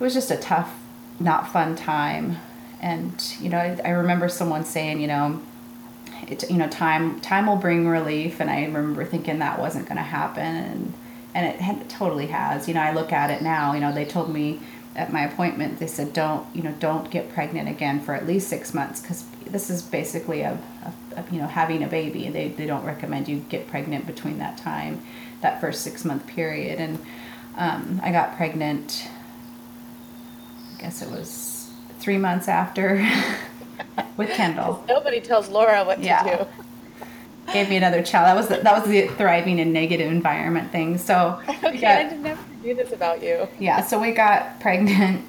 it 0.00 0.02
was 0.02 0.14
just 0.14 0.32
a 0.32 0.36
tough, 0.36 0.74
not 1.20 1.52
fun 1.52 1.76
time. 1.76 2.38
And, 2.80 3.34
you 3.40 3.48
know, 3.48 3.58
I, 3.58 3.78
I 3.84 3.90
remember 3.90 4.28
someone 4.28 4.64
saying, 4.64 5.00
you 5.00 5.06
know, 5.06 5.40
it, 6.28 6.50
you 6.50 6.56
know 6.56 6.68
time 6.68 7.20
time 7.20 7.46
will 7.46 7.56
bring 7.56 7.88
relief 7.88 8.40
and 8.40 8.50
i 8.50 8.64
remember 8.64 9.04
thinking 9.04 9.38
that 9.38 9.58
wasn't 9.58 9.86
going 9.86 9.96
to 9.96 10.02
happen 10.02 10.44
and 10.44 10.94
and 11.34 11.46
it, 11.46 11.56
it 11.60 11.88
totally 11.88 12.26
has. 12.26 12.68
You 12.68 12.74
know 12.74 12.82
i 12.82 12.92
look 12.92 13.12
at 13.12 13.30
it 13.30 13.42
now 13.42 13.72
you 13.74 13.80
know 13.80 13.92
they 13.92 14.04
told 14.04 14.32
me 14.32 14.60
at 14.94 15.12
my 15.12 15.24
appointment 15.24 15.78
they 15.78 15.86
said 15.86 16.12
don't 16.12 16.46
you 16.54 16.62
know 16.62 16.74
don't 16.78 17.10
get 17.10 17.32
pregnant 17.32 17.68
again 17.68 18.00
for 18.00 18.14
at 18.14 18.26
least 18.26 18.48
six 18.48 18.74
months 18.74 19.00
because 19.00 19.24
this 19.46 19.70
is 19.70 19.82
basically 19.82 20.42
a, 20.42 20.58
a, 20.84 21.20
a 21.20 21.24
you 21.32 21.40
know 21.40 21.46
having 21.46 21.82
a 21.82 21.88
baby 21.88 22.28
they, 22.28 22.48
they 22.48 22.66
don't 22.66 22.84
recommend 22.84 23.28
you 23.28 23.38
get 23.48 23.66
pregnant 23.68 24.06
between 24.06 24.38
that 24.38 24.58
time 24.58 25.02
that 25.40 25.60
first 25.60 25.82
six 25.82 26.04
month 26.04 26.26
period 26.26 26.78
and 26.78 26.98
um, 27.56 28.00
i 28.02 28.12
got 28.12 28.36
pregnant 28.36 29.08
i 30.76 30.80
guess 30.80 31.00
it 31.00 31.10
was 31.10 31.70
three 31.98 32.18
months 32.18 32.48
after 32.48 32.96
with 34.16 34.30
kendall 34.30 34.84
Nobody 34.88 35.20
tells 35.20 35.48
Lora 35.48 35.84
what 35.84 36.00
Yeah. 36.02 36.22
to 36.22 36.44
do. 37.46 37.52
gave 37.52 37.68
me 37.68 37.76
another 37.76 38.02
child. 38.02 38.26
That 38.26 38.36
was 38.36 38.48
the, 38.48 38.62
that 38.62 38.80
was 38.80 38.88
the 38.88 39.08
thriving 39.16 39.58
in 39.58 39.72
negative 39.72 40.10
environment 40.10 40.70
thing. 40.72 40.98
So 40.98 41.40
Okay, 41.48 41.84
I 41.86 42.02
got, 42.04 42.10
did 42.10 42.20
never 42.20 42.42
knew 42.62 42.74
this 42.74 42.92
about 42.92 43.22
you. 43.22 43.48
yeah, 43.58 43.80
so 43.82 44.00
we 44.00 44.12
got 44.12 44.60
pregnant, 44.60 45.24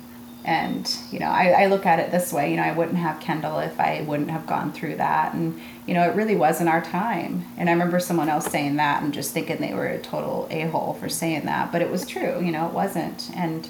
and 0.46 0.96
you 1.12 1.20
know, 1.20 1.28
I, 1.30 1.64
I 1.64 1.66
look 1.68 1.86
at 1.86 2.00
it 2.00 2.12
this 2.12 2.32
way. 2.32 2.52
You 2.52 2.58
know, 2.58 2.64
I 2.64 2.72
wouldn't 2.74 2.98
have 2.98 3.20
Kendall 3.20 3.60
if 3.60 3.80
I 3.80 4.02
wouldn't 4.08 4.30
have 4.30 4.46
gone 4.46 4.72
through 4.72 4.98
that, 4.98 5.34
and 5.34 5.60
you 5.88 5.94
know, 5.96 6.04
it 6.08 6.16
really 6.16 6.36
wasn't 6.36 6.70
our 6.70 6.82
time. 6.82 7.46
And 7.58 7.68
I 7.70 7.74
remember 7.74 8.00
someone 8.00 8.30
else 8.30 8.46
saying 8.46 8.76
that, 8.76 9.02
and 9.02 9.12
just 9.14 9.34
thinking 9.34 9.58
they 9.60 9.74
were 9.74 9.88
a 9.88 10.00
total 10.00 10.48
a 10.52 10.62
hole 10.68 10.94
for 10.94 11.10
saying 11.10 11.46
that, 11.46 11.72
but 11.72 11.82
it 11.82 11.90
was 11.90 12.06
true. 12.06 12.40
You 12.42 12.52
know, 12.52 12.68
it 12.68 12.74
wasn't, 12.74 13.32
and 13.36 13.68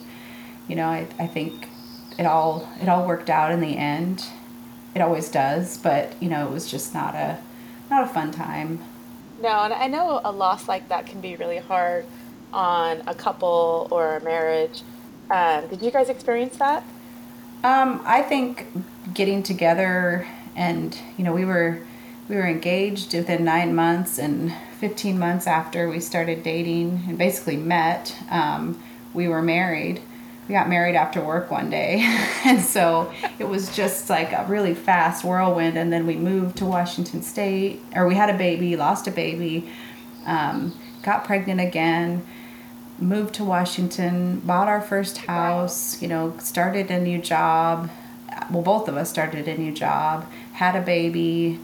you 0.68 0.76
know, 0.76 0.88
I, 0.88 1.08
I 1.20 1.28
think 1.28 1.70
it 2.20 2.26
all 2.26 2.68
it 2.82 2.90
all 2.90 3.08
worked 3.08 3.30
out 3.30 3.52
in 3.52 3.62
the 3.62 3.78
end. 3.78 4.26
It 4.96 5.02
always 5.02 5.30
does, 5.30 5.78
but 5.78 6.22
you 6.22 6.30
know, 6.30 6.48
it 6.48 6.52
was 6.52 6.70
just 6.70 6.94
not 6.94 7.16
a 7.16 7.40
not 7.90 8.04
a 8.04 8.08
fun 8.08 8.32
time. 8.32 8.80
No, 9.42 9.64
and 9.64 9.74
I 9.74 9.88
know 9.88 10.22
a 10.24 10.32
loss 10.32 10.68
like 10.68 10.90
that 10.90 11.06
can 11.06 11.20
be 11.20 11.36
really 11.36 11.58
hard 11.58 12.06
on 12.54 13.02
a 13.08 13.16
couple 13.16 13.88
or 13.92 14.18
a 14.18 14.24
marriage. 14.24 14.84
Um, 15.30 15.68
did 15.68 15.82
you 15.82 15.92
guys 15.92 16.10
experience 16.10 16.58
that? 16.58 16.84
Um, 17.64 18.02
I 18.06 18.22
think 18.22 18.68
getting 19.14 19.42
together 19.42 20.28
and 20.56 20.98
you 21.18 21.24
know 21.24 21.34
we 21.34 21.46
were 21.46 21.80
we 22.30 22.36
were 22.36 22.48
engaged 22.48 23.14
within 23.14 23.44
nine 23.44 23.76
months 23.76 24.18
and 24.18 24.54
15 24.80 25.20
months 25.20 25.48
after 25.48 25.90
we 25.90 26.00
started 26.00 26.44
dating 26.44 27.04
and 27.08 27.18
basically 27.18 27.58
met 27.58 28.16
um, 28.30 28.82
we 29.14 29.28
were 29.28 29.42
married 29.42 30.02
we 30.48 30.54
got 30.54 30.68
married 30.68 30.96
after 30.96 31.22
work 31.22 31.50
one 31.50 31.70
day 31.70 32.00
and 32.46 32.62
so 32.62 33.12
it 33.40 33.48
was 33.48 33.74
just 33.76 34.10
like 34.10 34.32
a 34.32 34.46
really 34.48 34.74
fast 34.74 35.24
whirlwind 35.24 35.78
and 35.78 35.92
then 35.92 36.06
we 36.06 36.16
moved 36.16 36.58
to 36.58 36.66
washington 36.66 37.22
state 37.22 37.82
or 37.96 38.08
we 38.08 38.16
had 38.16 38.30
a 38.30 38.38
baby 38.38 38.76
lost 38.76 39.08
a 39.08 39.12
baby 39.12 39.70
um, 40.26 40.78
got 41.02 41.24
pregnant 41.24 41.60
again 41.60 42.26
moved 43.00 43.34
to 43.34 43.44
washington 43.44 44.40
bought 44.40 44.68
our 44.68 44.82
first 44.82 45.20
house 45.20 46.02
you 46.02 46.08
know 46.08 46.36
started 46.40 46.90
a 46.92 47.00
new 47.00 47.20
job. 47.20 47.90
Well 48.52 48.62
both 48.62 48.88
of 48.88 48.96
us 48.98 49.10
started 49.10 49.48
a 49.48 49.58
new 49.58 49.72
job 49.72 50.30
had 50.54 50.76
a 50.76 50.82
baby. 50.82 51.60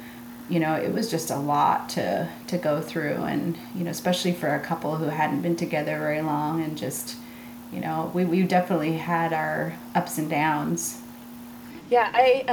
You 0.50 0.60
know 0.60 0.74
it 0.74 0.92
was 0.94 1.12
just 1.12 1.30
a 1.30 1.38
lot 1.38 1.90
to 1.90 2.28
to 2.48 2.58
go 2.58 2.82
through 2.82 3.24
and 3.24 3.58
you 3.76 3.84
know 3.84 3.92
especially 3.92 4.34
for 4.34 4.54
a 4.56 4.60
couple 4.60 4.96
who 4.96 5.06
hadn't 5.06 5.42
been 5.42 5.56
together 5.56 5.98
very 6.00 6.22
long 6.22 6.64
and 6.64 6.76
just 6.78 7.18
you 7.72 7.80
know 7.80 8.12
we, 8.14 8.26
we 8.26 8.44
definitely 8.44 8.94
had 8.94 9.34
our 9.34 9.74
ups 9.96 10.18
and 10.18 10.30
downs. 10.30 11.02
Yeah 11.90 12.10
i 12.14 12.44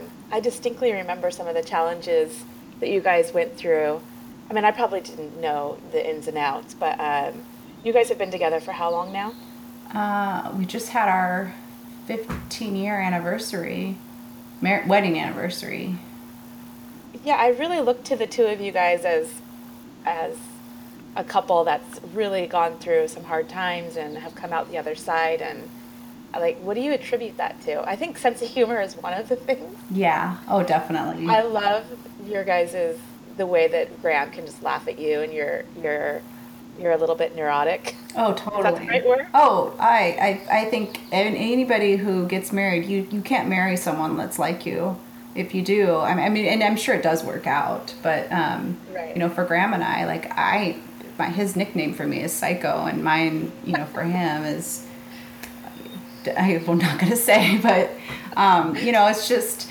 um 0.00 0.10
i 0.32 0.40
distinctly 0.40 0.92
remember 0.92 1.30
some 1.30 1.46
of 1.46 1.54
the 1.54 1.62
challenges 1.62 2.44
that 2.80 2.88
you 2.90 3.00
guys 3.00 3.32
went 3.32 3.56
through. 3.56 4.00
I 4.50 4.52
mean 4.54 4.64
i 4.64 4.70
probably 4.70 5.00
didn't 5.00 5.40
know 5.40 5.78
the 5.92 6.08
ins 6.08 6.28
and 6.28 6.38
outs 6.38 6.74
but 6.74 6.98
um 7.00 7.42
you 7.84 7.92
guys 7.92 8.08
have 8.08 8.18
been 8.18 8.30
together 8.30 8.60
for 8.60 8.72
how 8.72 8.90
long 8.90 9.12
now? 9.12 9.32
Uh 9.94 10.52
we 10.56 10.64
just 10.66 10.90
had 10.90 11.08
our 11.08 11.54
15 12.06 12.76
year 12.76 13.00
anniversary 13.00 13.96
mar- 14.60 14.84
wedding 14.86 15.18
anniversary. 15.18 15.96
Yeah 17.24 17.36
i 17.36 17.48
really 17.48 17.80
look 17.80 18.04
to 18.04 18.16
the 18.16 18.26
two 18.26 18.44
of 18.46 18.60
you 18.60 18.72
guys 18.72 19.04
as 19.04 19.40
as 20.04 20.36
a 21.16 21.24
couple 21.24 21.64
that's 21.64 22.00
really 22.12 22.46
gone 22.46 22.78
through 22.78 23.08
some 23.08 23.24
hard 23.24 23.48
times 23.48 23.96
and 23.96 24.18
have 24.18 24.34
come 24.34 24.52
out 24.52 24.70
the 24.70 24.78
other 24.78 24.94
side 24.94 25.40
and 25.40 25.68
like 26.34 26.58
what 26.58 26.74
do 26.74 26.80
you 26.80 26.92
attribute 26.92 27.36
that 27.38 27.60
to? 27.62 27.88
I 27.88 27.96
think 27.96 28.18
sense 28.18 28.42
of 28.42 28.48
humor 28.48 28.80
is 28.80 28.94
one 28.94 29.14
of 29.14 29.28
the 29.28 29.36
things. 29.36 29.76
Yeah. 29.90 30.36
Oh 30.48 30.62
definitely. 30.62 31.28
I 31.28 31.42
love 31.42 31.84
your 32.26 32.44
guys's 32.44 33.00
the 33.36 33.46
way 33.46 33.68
that 33.68 34.00
graham 34.02 34.30
can 34.30 34.46
just 34.46 34.62
laugh 34.62 34.88
at 34.88 34.98
you 34.98 35.20
and 35.20 35.32
you're 35.32 35.64
you're 35.80 36.20
you're 36.78 36.92
a 36.92 36.96
little 36.98 37.14
bit 37.14 37.34
neurotic. 37.34 37.96
Oh 38.14 38.34
totally 38.34 38.58
is 38.58 38.64
that 38.64 38.80
the 38.80 38.88
right 38.88 39.06
word? 39.06 39.26
oh 39.34 39.74
I, 39.78 40.40
I 40.50 40.60
i 40.60 40.64
think 40.66 41.00
anybody 41.12 41.96
who 41.96 42.26
gets 42.26 42.52
married 42.52 42.86
you 42.86 43.06
you 43.10 43.20
can't 43.20 43.48
marry 43.48 43.76
someone 43.76 44.16
that's 44.16 44.38
like 44.38 44.66
you. 44.66 44.98
If 45.34 45.54
you 45.54 45.60
do 45.60 45.98
i 45.98 46.30
mean 46.30 46.46
and 46.46 46.62
i'm 46.62 46.76
sure 46.78 46.94
it 46.94 47.02
does 47.02 47.22
work 47.22 47.46
out 47.46 47.92
but 48.02 48.32
um 48.32 48.78
right. 48.90 49.14
you 49.14 49.20
know 49.20 49.28
for 49.28 49.44
graham 49.44 49.74
and 49.74 49.84
i 49.84 50.06
like 50.06 50.30
i 50.30 50.80
my 51.18 51.26
his 51.26 51.56
nickname 51.56 51.94
for 51.94 52.06
me 52.06 52.22
is 52.22 52.32
Psycho, 52.32 52.84
and 52.86 53.02
mine, 53.02 53.52
you 53.64 53.72
know, 53.72 53.86
for 53.86 54.02
him 54.02 54.44
is 54.44 54.86
I'm 56.26 56.78
not 56.78 56.98
gonna 56.98 57.16
say, 57.16 57.58
but 57.62 57.90
um, 58.36 58.76
you 58.76 58.92
know, 58.92 59.06
it's 59.08 59.28
just 59.28 59.70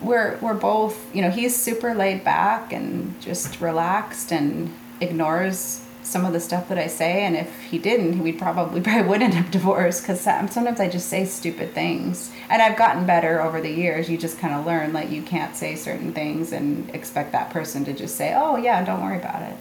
we're 0.00 0.38
we're 0.38 0.54
both, 0.54 1.14
you 1.14 1.22
know, 1.22 1.30
he's 1.30 1.56
super 1.56 1.94
laid 1.94 2.24
back 2.24 2.72
and 2.72 3.20
just 3.20 3.60
relaxed 3.60 4.32
and 4.32 4.72
ignores 5.00 5.82
some 6.02 6.24
of 6.24 6.32
the 6.32 6.38
stuff 6.38 6.68
that 6.68 6.78
I 6.78 6.86
say, 6.86 7.24
and 7.24 7.34
if 7.36 7.62
he 7.64 7.78
didn't, 7.78 8.20
we'd 8.20 8.38
probably 8.38 8.80
probably 8.82 9.08
would 9.08 9.22
end 9.22 9.34
up 9.34 9.50
divorced 9.50 10.02
because 10.02 10.20
sometimes 10.20 10.80
I 10.80 10.88
just 10.88 11.08
say 11.08 11.24
stupid 11.24 11.72
things, 11.72 12.30
and 12.48 12.62
I've 12.62 12.76
gotten 12.76 13.06
better 13.06 13.42
over 13.42 13.60
the 13.60 13.70
years. 13.70 14.08
You 14.08 14.16
just 14.16 14.38
kind 14.38 14.54
of 14.54 14.64
learn 14.64 14.92
like 14.92 15.10
you 15.10 15.22
can't 15.22 15.56
say 15.56 15.74
certain 15.74 16.12
things 16.12 16.52
and 16.52 16.88
expect 16.94 17.32
that 17.32 17.50
person 17.50 17.84
to 17.86 17.92
just 17.92 18.16
say, 18.16 18.34
"Oh 18.36 18.56
yeah, 18.56 18.84
don't 18.84 19.02
worry 19.02 19.18
about 19.18 19.42
it." 19.42 19.56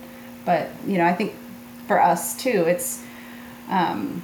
But 0.45 0.69
you 0.87 0.97
know, 0.97 1.05
I 1.05 1.13
think 1.13 1.33
for 1.87 2.01
us 2.01 2.37
too, 2.37 2.65
it's, 2.67 3.03
um, 3.69 4.23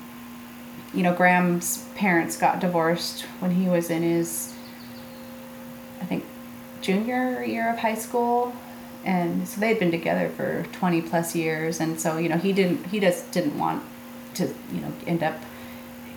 you 0.93 1.03
know, 1.03 1.13
Graham's 1.13 1.85
parents 1.95 2.37
got 2.37 2.59
divorced 2.59 3.21
when 3.39 3.51
he 3.51 3.67
was 3.67 3.89
in 3.89 4.03
his, 4.03 4.53
I 6.01 6.05
think, 6.05 6.25
junior 6.81 7.43
year 7.43 7.69
of 7.69 7.79
high 7.79 7.95
school, 7.95 8.53
and 9.03 9.47
so 9.47 9.59
they'd 9.61 9.79
been 9.79 9.91
together 9.91 10.29
for 10.29 10.63
twenty 10.71 11.01
plus 11.01 11.35
years, 11.35 11.79
and 11.79 11.99
so 11.99 12.17
you 12.17 12.29
know, 12.29 12.37
he 12.37 12.53
didn't, 12.53 12.85
he 12.87 12.99
just 12.99 13.31
didn't 13.31 13.57
want 13.57 13.83
to, 14.35 14.47
you 14.71 14.81
know, 14.81 14.91
end 15.07 15.23
up 15.23 15.35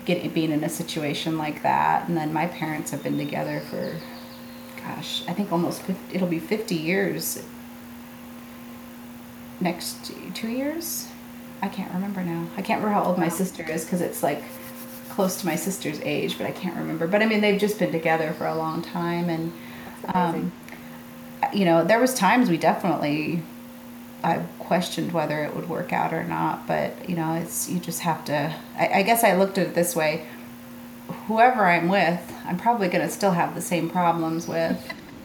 getting 0.04 0.30
being 0.30 0.50
in 0.52 0.64
a 0.64 0.68
situation 0.68 1.38
like 1.38 1.62
that, 1.62 2.08
and 2.08 2.16
then 2.16 2.32
my 2.32 2.46
parents 2.46 2.90
have 2.90 3.02
been 3.02 3.18
together 3.18 3.60
for, 3.60 3.94
gosh, 4.82 5.22
I 5.28 5.32
think 5.32 5.52
almost 5.52 5.82
50, 5.82 6.14
it'll 6.14 6.28
be 6.28 6.38
fifty 6.40 6.74
years 6.76 7.42
next 9.60 10.12
two 10.34 10.48
years. 10.48 11.08
I 11.62 11.68
can't 11.68 11.92
remember 11.92 12.22
now. 12.22 12.46
I 12.56 12.62
can't 12.62 12.82
remember 12.82 13.00
how 13.00 13.08
old 13.08 13.18
my 13.18 13.28
sister 13.28 13.62
is 13.68 13.84
because 13.84 14.00
it's 14.00 14.22
like 14.22 14.42
close 15.08 15.40
to 15.40 15.46
my 15.46 15.56
sister's 15.56 16.00
age, 16.00 16.36
but 16.36 16.46
I 16.46 16.50
can't 16.50 16.76
remember. 16.76 17.06
But 17.06 17.22
I 17.22 17.26
mean, 17.26 17.40
they've 17.40 17.60
just 17.60 17.78
been 17.78 17.92
together 17.92 18.32
for 18.32 18.46
a 18.46 18.54
long 18.54 18.82
time, 18.82 19.28
and 19.30 19.52
um, 20.12 20.52
you 21.52 21.64
know, 21.64 21.84
there 21.84 22.00
was 22.00 22.14
times 22.14 22.50
we 22.50 22.56
definitely 22.56 23.42
I 24.24 24.38
questioned 24.58 25.12
whether 25.12 25.44
it 25.44 25.54
would 25.54 25.68
work 25.68 25.92
out 25.92 26.12
or 26.12 26.24
not. 26.24 26.66
But 26.66 27.08
you 27.08 27.14
know, 27.14 27.34
it's 27.34 27.68
you 27.68 27.78
just 27.78 28.00
have 28.00 28.24
to. 28.26 28.54
I, 28.76 28.88
I 28.88 29.02
guess 29.02 29.22
I 29.22 29.36
looked 29.36 29.58
at 29.58 29.68
it 29.68 29.74
this 29.74 29.94
way: 29.94 30.26
whoever 31.26 31.66
I'm 31.66 31.88
with, 31.88 32.20
I'm 32.44 32.56
probably 32.56 32.88
going 32.88 33.06
to 33.06 33.12
still 33.12 33.32
have 33.32 33.54
the 33.54 33.60
same 33.60 33.88
problems 33.88 34.48
with, 34.48 34.82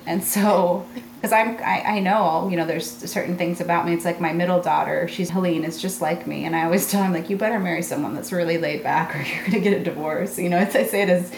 and 0.09 0.23
so 0.23 0.85
because 1.15 1.31
I'm 1.31 1.57
I, 1.59 1.97
I 1.97 1.99
know 1.99 2.49
you 2.49 2.57
know 2.57 2.65
there's 2.65 2.89
certain 2.89 3.37
things 3.37 3.61
about 3.61 3.85
me. 3.85 3.93
It's 3.93 4.05
like 4.05 4.19
my 4.19 4.33
middle 4.33 4.59
daughter, 4.59 5.07
she's 5.07 5.29
Helene, 5.29 5.63
is 5.63 5.79
just 5.79 6.01
like 6.01 6.25
me, 6.25 6.45
and 6.45 6.55
I 6.55 6.65
always 6.65 6.89
tell 6.91 7.03
him 7.03 7.13
like 7.13 7.29
you 7.29 7.37
better 7.37 7.59
marry 7.59 7.83
someone 7.83 8.15
that's 8.15 8.31
really 8.31 8.57
laid 8.57 8.83
back, 8.83 9.15
or 9.15 9.21
you're 9.21 9.45
gonna 9.45 9.59
get 9.59 9.79
a 9.79 9.83
divorce. 9.83 10.37
You 10.37 10.49
know, 10.49 10.57
it's 10.57 10.75
I 10.83 10.83
say 10.85 11.03
it 11.03 11.09
as 11.09 11.31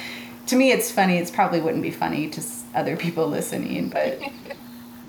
to 0.47 0.55
me 0.55 0.71
it's 0.71 0.89
funny. 0.89 1.17
It's 1.17 1.29
probably 1.29 1.62
wouldn't 1.62 1.84
be 1.84 1.91
funny 1.91 2.29
to 2.29 2.41
other 2.73 2.97
people 2.97 3.27
listening, 3.27 3.89
but. 3.89 4.19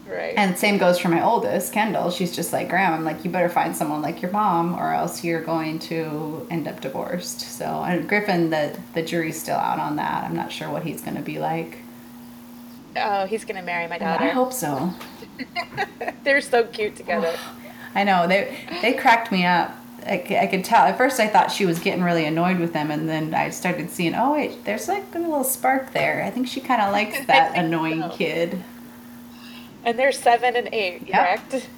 Right. 0.05 0.35
And 0.37 0.59
same 0.59 0.77
goes 0.77 0.99
for 0.99 1.09
my 1.09 1.25
oldest, 1.25 1.73
Kendall. 1.73 2.11
She's 2.11 2.37
just 2.37 2.53
like 2.53 2.69
Graham. 2.69 2.93
I'm 2.93 3.03
like, 3.03 3.25
you 3.25 3.31
better 3.31 3.49
find 3.49 3.75
someone 3.75 4.03
like 4.03 4.21
your 4.21 4.31
mom, 4.31 4.75
or 4.75 4.93
else 4.93 5.25
you're 5.25 5.41
going 5.41 5.79
to 5.89 6.47
end 6.51 6.69
up 6.69 6.83
divorced. 6.83 7.41
So, 7.41 7.65
and 7.65 8.07
Griffin, 8.07 8.51
the 8.51 8.79
the 8.93 9.01
jury's 9.01 9.41
still 9.41 9.57
out 9.57 9.79
on 9.79 9.97
that. 9.97 10.25
I'm 10.25 10.37
not 10.37 10.53
sure 10.53 10.69
what 10.69 10.83
he's 10.83 11.01
going 11.01 11.17
to 11.17 11.23
be 11.23 11.39
like. 11.39 11.79
Oh, 12.97 13.27
he's 13.27 13.45
gonna 13.45 13.63
marry 13.63 13.87
my 13.89 13.99
daughter. 13.99 14.25
I 14.25 14.29
hope 14.29 14.53
so. 14.53 14.93
They're 16.25 16.41
so 16.41 16.65
cute 16.65 16.97
together. 16.97 17.35
I 17.95 18.05
know 18.05 18.27
they 18.27 18.57
they 18.81 18.95
cracked 18.95 19.31
me 19.31 19.45
up. 19.45 19.77
I, 20.05 20.25
I 20.41 20.47
could 20.47 20.65
tell. 20.65 20.85
At 20.85 20.99
first, 20.99 21.21
I 21.21 21.29
thought 21.29 21.53
she 21.53 21.65
was 21.65 21.79
getting 21.79 22.03
really 22.03 22.25
annoyed 22.25 22.59
with 22.59 22.73
them, 22.73 22.91
and 22.91 23.09
then 23.09 23.35
I 23.35 23.51
started 23.51 23.91
seeing, 23.91 24.15
oh 24.15 24.33
wait, 24.33 24.65
there's 24.65 24.89
like 24.89 25.15
a 25.15 25.19
little 25.19 25.45
spark 25.45 25.93
there. 25.93 26.25
I 26.25 26.31
think 26.31 26.49
she 26.49 26.61
kind 26.61 26.83
of 26.83 26.93
likes 26.93 27.21
that 27.27 27.57
annoying 27.57 28.03
so. 28.03 28.11
kid. 28.11 28.63
And 29.85 29.99
they're 29.99 30.13
seven 30.13 30.57
and 30.57 30.69
eight, 30.73 31.09
yep. 31.09 31.49
correct? 31.51 31.69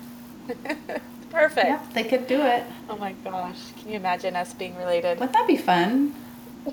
Perfect. 1.30 1.66
Yep, 1.66 1.92
they 1.94 2.04
could 2.04 2.26
do 2.26 2.40
it. 2.42 2.64
Oh 2.88 2.96
my 2.96 3.12
gosh, 3.24 3.72
can 3.80 3.90
you 3.90 3.96
imagine 3.96 4.36
us 4.36 4.54
being 4.54 4.76
related? 4.76 5.18
Wouldn't 5.18 5.32
that 5.32 5.46
be 5.46 5.56
fun? 5.56 6.14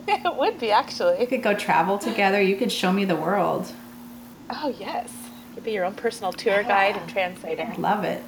it 0.07 0.35
would 0.35 0.59
be 0.59 0.71
actually. 0.71 1.17
We 1.19 1.25
could 1.25 1.43
go 1.43 1.53
travel 1.53 1.97
together. 1.97 2.41
You 2.41 2.55
could 2.55 2.71
show 2.71 2.91
me 2.91 3.05
the 3.05 3.15
world. 3.15 3.73
Oh 4.49 4.73
yes, 4.79 5.11
you'd 5.55 5.63
be 5.63 5.71
your 5.71 5.85
own 5.85 5.93
personal 5.95 6.33
tour 6.33 6.63
guide 6.63 6.97
and 6.97 7.09
translator. 7.09 7.63
I 7.63 7.75
love 7.75 8.03
it. 8.03 8.23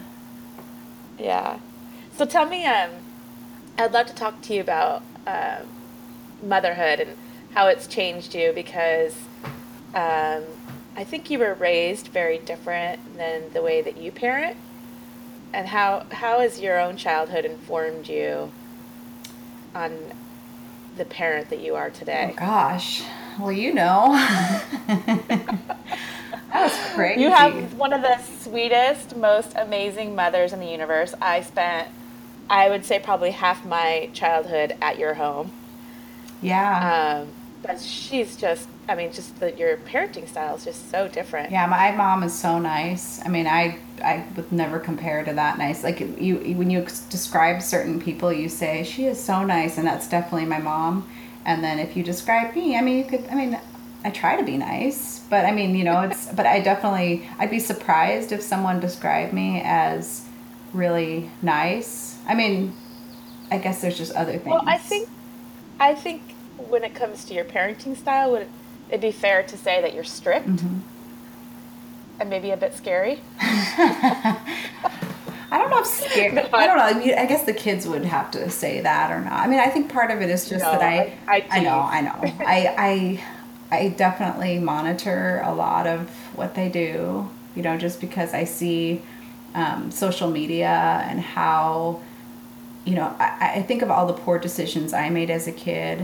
Yeah. 1.19 1.59
So 2.15 2.25
tell 2.25 2.45
me, 2.45 2.65
um, 2.65 2.91
I'd 3.77 3.91
love 3.91 4.07
to 4.07 4.15
talk 4.15 4.41
to 4.43 4.53
you 4.53 4.61
about 4.61 5.03
uh, 5.25 5.59
motherhood 6.41 6.99
and 6.99 7.17
how 7.53 7.67
it's 7.67 7.87
changed 7.87 8.35
you 8.35 8.51
because 8.53 9.15
um, 9.93 10.43
I 10.95 11.03
think 11.03 11.29
you 11.29 11.39
were 11.39 11.53
raised 11.53 12.07
very 12.07 12.37
different 12.37 13.17
than 13.17 13.51
the 13.53 13.61
way 13.61 13.81
that 13.81 13.97
you 13.97 14.11
parent. 14.11 14.57
And 15.53 15.67
how 15.67 16.05
how 16.11 16.39
has 16.39 16.59
your 16.59 16.79
own 16.79 16.97
childhood 16.97 17.45
informed 17.45 18.07
you 18.07 18.51
on 19.75 20.13
the 20.97 21.05
parent 21.05 21.49
that 21.49 21.59
you 21.59 21.75
are 21.75 21.89
today? 21.89 22.31
Oh 22.33 22.39
gosh. 22.39 23.03
Well, 23.39 23.51
you 23.51 23.73
know. 23.73 24.13
That 26.53 26.65
was 26.65 26.93
crazy. 26.93 27.21
You 27.21 27.31
have 27.31 27.73
one 27.73 27.93
of 27.93 28.03
the 28.03 28.17
sweetest, 28.19 29.15
most 29.15 29.53
amazing 29.55 30.15
mothers 30.15 30.53
in 30.53 30.59
the 30.59 30.67
universe. 30.67 31.15
I 31.19 31.41
spent, 31.41 31.89
I 32.47 32.69
would 32.69 32.85
say, 32.85 32.99
probably 32.99 33.31
half 33.31 33.65
my 33.65 34.09
childhood 34.13 34.75
at 34.79 34.99
your 34.99 35.15
home. 35.15 35.51
Yeah. 36.43 37.23
Um, 37.23 37.29
but 37.63 37.81
she's 37.81 38.35
just, 38.35 38.69
I 38.87 38.93
mean, 38.93 39.11
just 39.11 39.39
the, 39.39 39.51
your 39.53 39.77
parenting 39.77 40.27
style 40.27 40.55
is 40.55 40.65
just 40.65 40.91
so 40.91 41.07
different. 41.07 41.51
Yeah, 41.51 41.65
my 41.65 41.91
mom 41.91 42.21
is 42.21 42.37
so 42.37 42.59
nice. 42.59 43.19
I 43.25 43.29
mean, 43.29 43.47
I 43.47 43.79
I 44.03 44.25
would 44.35 44.51
never 44.51 44.79
compare 44.79 45.23
to 45.23 45.33
that 45.33 45.57
nice. 45.57 45.83
Like 45.83 46.01
you, 46.01 46.35
when 46.55 46.69
you 46.69 46.81
describe 47.09 47.61
certain 47.63 47.99
people, 47.99 48.31
you 48.31 48.49
say 48.49 48.83
she 48.83 49.05
is 49.05 49.21
so 49.23 49.43
nice, 49.43 49.77
and 49.77 49.87
that's 49.87 50.07
definitely 50.07 50.45
my 50.45 50.59
mom. 50.59 51.09
And 51.45 51.63
then 51.63 51.79
if 51.79 51.95
you 51.97 52.03
describe 52.03 52.55
me, 52.55 52.77
I 52.77 52.81
mean, 52.81 52.97
you 52.97 53.03
could, 53.05 53.27
I 53.29 53.35
mean, 53.35 53.59
I 54.05 54.09
try 54.11 54.35
to 54.37 54.43
be 54.43 54.57
nice, 54.57 55.19
but 55.29 55.45
I 55.45 55.51
mean, 55.51 55.75
you 55.75 55.83
know, 55.83 56.01
it's, 56.01 56.27
but 56.31 56.45
I 56.45 56.59
definitely, 56.59 57.27
I'd 57.39 57.49
be 57.49 57.59
surprised 57.59 58.31
if 58.31 58.41
someone 58.41 58.79
described 58.79 59.33
me 59.33 59.61
as 59.63 60.25
really 60.73 61.29
nice. 61.41 62.17
I 62.27 62.33
mean, 62.33 62.73
I 63.51 63.57
guess 63.57 63.81
there's 63.81 63.97
just 63.97 64.13
other 64.13 64.33
things. 64.33 64.45
Well, 64.45 64.63
I 64.65 64.77
think, 64.77 65.09
I 65.79 65.93
think 65.95 66.21
when 66.69 66.83
it 66.83 66.93
comes 66.95 67.25
to 67.25 67.33
your 67.33 67.45
parenting 67.45 67.95
style, 67.97 68.31
would 68.31 68.47
it 68.89 69.01
be 69.01 69.11
fair 69.11 69.43
to 69.43 69.57
say 69.57 69.81
that 69.81 69.93
you're 69.93 70.03
strict 70.03 70.47
Mm-hmm. 70.47 70.79
and 72.19 72.29
maybe 72.29 72.51
a 72.51 72.57
bit 72.57 72.73
scary? 72.73 73.21
I 75.53 75.57
don't 75.59 75.69
know 75.69 75.79
if 75.81 75.85
scary. 76.11 76.31
No, 76.33 76.49
I 76.51 76.65
don't 76.65 76.77
know. 76.77 76.83
I, 76.83 76.93
mean, 76.93 77.13
I 77.17 77.25
guess 77.27 77.43
the 77.45 77.53
kids 77.53 77.87
would 77.87 78.05
have 78.05 78.31
to 78.31 78.49
say 78.49 78.81
that 78.81 79.11
or 79.11 79.21
not. 79.21 79.33
I 79.33 79.47
mean, 79.47 79.59
I 79.59 79.67
think 79.69 79.91
part 79.91 80.09
of 80.11 80.21
it 80.21 80.29
is 80.29 80.49
just 80.49 80.63
No, 80.65 80.71
that 80.71 80.81
I, 80.81 81.13
I- 81.27 81.45
I 81.51 81.59
know. 81.61 81.79
I 81.79 82.01
know. 82.01 82.15
I, 82.45 83.19
I, 83.71 83.77
I 83.77 83.89
definitely 83.89 84.57
monitor 84.59 85.41
a 85.45 85.53
lot 85.53 85.85
of 85.87 86.09
what 86.35 86.55
they 86.55 86.69
do. 86.69 87.29
You 87.55 87.61
know, 87.61 87.77
just 87.77 88.01
because 88.01 88.33
I 88.33 88.45
see 88.45 89.03
um, 89.53 89.91
social 89.91 90.27
media 90.29 91.03
and 91.07 91.19
how, 91.19 92.01
you 92.83 92.95
know, 92.95 93.15
I, 93.19 93.53
I 93.57 93.61
think 93.61 93.83
of 93.83 93.91
all 93.91 94.07
the 94.07 94.13
poor 94.13 94.39
decisions 94.39 94.91
I 94.91 95.09
made 95.09 95.29
as 95.29 95.47
a 95.47 95.51
kid, 95.51 96.03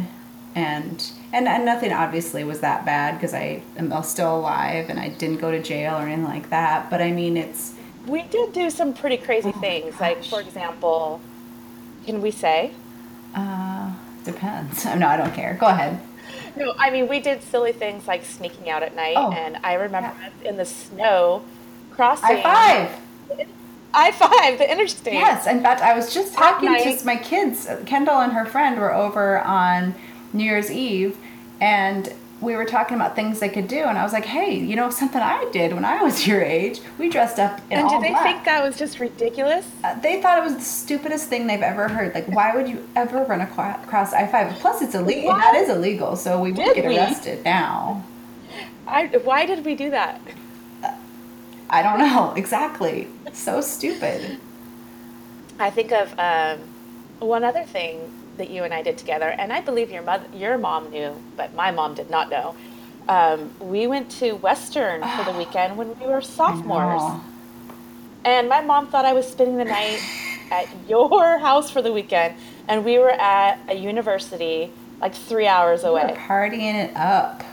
and 0.54 1.12
and, 1.34 1.48
and 1.48 1.66
nothing 1.66 1.92
obviously 1.92 2.44
was 2.44 2.60
that 2.60 2.86
bad 2.86 3.16
because 3.16 3.34
I 3.34 3.64
am 3.78 3.92
still 4.04 4.38
alive 4.38 4.90
and 4.92 5.00
I 5.00 5.10
didn't 5.10 5.38
go 5.38 5.50
to 5.52 5.62
jail 5.62 5.96
or 5.96 6.02
anything 6.08 6.24
like 6.26 6.52
that. 6.52 6.90
But 6.92 7.02
I 7.02 7.12
mean, 7.12 7.36
it's 7.36 7.74
We 8.10 8.24
did 8.24 8.54
do 8.54 8.69
some 8.69 8.93
pretty 8.93 9.17
crazy 9.17 9.52
Oh, 9.56 9.60
things. 9.60 10.00
Like, 10.00 10.24
for 10.24 10.41
example, 10.41 11.22
can 12.06 12.22
we 12.22 12.32
say? 12.32 12.72
Uh, 13.36 13.93
depends. 14.24 14.86
No, 14.95 15.08
I 15.08 15.17
don't 15.17 15.34
care. 15.34 15.56
Go 15.60 15.67
ahead. 15.67 16.00
No, 16.56 16.74
I 16.78 16.89
mean, 16.89 17.08
we 17.08 17.19
did 17.19 17.43
silly 17.43 17.72
things 17.72 18.08
like 18.08 18.26
sneaking 18.26 18.69
out 18.69 18.84
at 18.84 18.95
night. 18.95 19.13
Oh, 19.15 19.32
and 19.32 19.58
I 19.63 19.74
remember 19.76 20.10
us 20.10 20.32
in 20.43 20.58
the 20.58 20.65
snow 20.65 21.43
crossing. 21.91 22.38
High 22.38 22.41
five. 22.88 23.48
I 23.93 24.12
five, 24.12 24.58
the 24.58 24.72
interstate. 24.72 25.13
Yes. 25.13 25.48
In 25.48 25.62
fact, 25.62 25.82
I 25.82 25.95
was 25.95 26.13
just 26.13 26.34
talking 26.34 26.69
to 26.69 27.06
my 27.06 27.15
kids. 27.17 27.67
Kendall 27.86 28.19
and 28.19 28.34
her 28.34 28.45
friend 28.45 28.80
were 28.80 28.93
over 28.93 29.39
on 29.39 29.95
New 30.34 30.43
Year's 30.43 30.69
Eve, 30.72 31.17
and 31.60 32.13
we 32.41 32.56
were 32.56 32.65
talking 32.65 32.95
about 32.95 33.15
things 33.15 33.39
they 33.39 33.49
could 33.49 33.67
do. 33.67 33.80
And 33.84 33.97
I 33.97 34.04
was 34.04 34.13
like, 34.13 34.25
"Hey, 34.25 34.54
you 34.56 34.75
know 34.75 34.89
something 34.89 35.21
I 35.21 35.49
did 35.52 35.73
when 35.73 35.86
I 35.86 36.02
was 36.04 36.25
your 36.28 36.41
age? 36.41 36.82
We 36.97 37.10
dressed 37.10 37.39
up 37.39 37.60
in 37.69 37.78
And 37.80 37.88
all 37.88 37.99
did 37.99 38.04
they 38.06 38.12
black." 38.12 38.23
think 38.23 38.45
that 38.45 38.63
was 38.63 38.78
just 38.78 38.99
ridiculous? 38.99 39.65
Uh, 39.84 39.99
they 39.99 40.21
thought 40.21 40.38
it 40.38 40.43
was 40.43 40.56
the 40.56 40.62
stupidest 40.62 41.28
thing 41.28 41.47
they've 41.47 41.62
ever 41.62 41.88
heard. 41.88 42.13
Like, 42.13 42.28
why 42.28 42.56
would 42.56 42.67
you 42.67 42.88
ever 42.95 43.23
run 43.25 43.41
across 43.41 44.13
I 44.13 44.28
five? 44.28 44.54
Plus, 44.60 44.82
it's 44.82 44.95
illegal. 44.95 45.32
That 45.34 45.56
is 45.56 45.69
illegal. 45.69 46.15
So 46.15 46.39
we 46.41 46.52
would 46.52 46.75
get 46.75 46.86
we? 46.86 46.97
arrested 46.97 47.43
now. 47.43 48.04
I, 48.88 49.08
why 49.08 49.45
did 49.45 49.65
we 49.65 49.75
do 49.75 49.89
that? 49.91 50.19
I 51.69 51.84
don't 51.84 51.99
know 52.10 52.34
exactly. 52.36 53.08
So 53.34 53.62
stupid. 53.62 54.39
I 55.60 55.69
think 55.69 55.91
of 55.91 56.17
um, 56.17 56.60
one 57.19 57.43
other 57.43 57.63
thing 57.63 58.12
that 58.39 58.49
you 58.49 58.63
and 58.63 58.73
I 58.73 58.82
did 58.82 58.97
together, 58.97 59.30
and 59.30 59.54
I 59.54 59.62
believe 59.62 59.91
your 59.91 60.02
mother, 60.02 60.25
your 60.34 60.58
mom 60.58 60.89
knew, 60.89 61.13
but 61.38 61.54
my 61.54 61.69
mom 61.71 61.93
did 61.93 62.10
not 62.10 62.30
know. 62.32 62.56
Um, 63.08 63.52
we 63.60 63.86
went 63.88 64.10
to 64.19 64.34
Western 64.34 65.02
for 65.02 65.23
the 65.32 65.32
weekend 65.38 65.78
when 65.78 65.97
we 65.99 66.08
were 66.08 66.21
sophomores, 66.21 67.04
and 68.25 68.49
my 68.49 68.62
mom 68.62 68.88
thought 68.88 69.06
I 69.06 69.13
was 69.13 69.28
spending 69.28 69.58
the 69.58 69.65
night 69.65 70.02
at 70.52 70.67
your 70.88 71.38
house 71.38 71.69
for 71.69 71.82
the 71.82 71.91
weekend, 71.93 72.36
and 72.67 72.84
we 72.84 72.97
were 72.97 73.12
at 73.12 73.60
a 73.69 73.75
university 73.75 74.71
like 75.02 75.13
three 75.15 75.47
hours 75.47 75.84
away. 75.84 76.15
partying 76.17 76.75
it 76.75 76.95
up. 76.95 77.43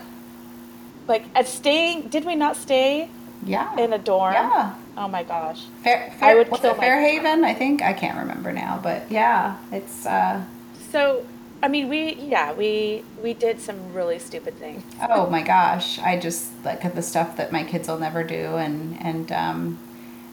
Like 1.07 1.23
at 1.35 1.47
staying, 1.47 2.09
did 2.09 2.25
we 2.25 2.35
not 2.35 2.55
stay 2.57 3.09
Yeah. 3.45 3.73
in 3.77 3.93
a 3.93 3.97
dorm? 3.97 4.33
Yeah. 4.33 4.73
Oh 4.97 5.07
my 5.07 5.23
gosh. 5.23 5.63
Fair, 5.83 6.11
I 6.21 6.35
would 6.35 6.49
what's 6.49 6.61
kill 6.61 6.71
it, 6.71 6.77
Fairhaven? 6.79 7.45
I 7.45 7.53
think 7.53 7.81
I 7.81 7.93
can't 7.93 8.17
remember 8.17 8.51
now, 8.51 8.79
but 8.83 9.09
yeah, 9.11 9.55
it's. 9.71 10.05
uh 10.05 10.43
So, 10.91 11.25
I 11.61 11.67
mean, 11.67 11.89
we 11.89 12.13
yeah 12.15 12.53
we 12.53 13.03
we 13.21 13.33
did 13.33 13.59
some 13.59 13.93
really 13.93 14.19
stupid 14.19 14.55
things. 14.55 14.83
Oh 15.09 15.29
my 15.29 15.41
gosh, 15.41 15.99
I 15.99 16.19
just 16.19 16.51
like 16.63 16.85
at 16.85 16.95
the 16.95 17.01
stuff 17.01 17.37
that 17.37 17.51
my 17.51 17.63
kids 17.63 17.87
will 17.87 17.99
never 17.99 18.23
do, 18.23 18.55
and 18.57 18.97
and 19.01 19.31
um, 19.31 19.79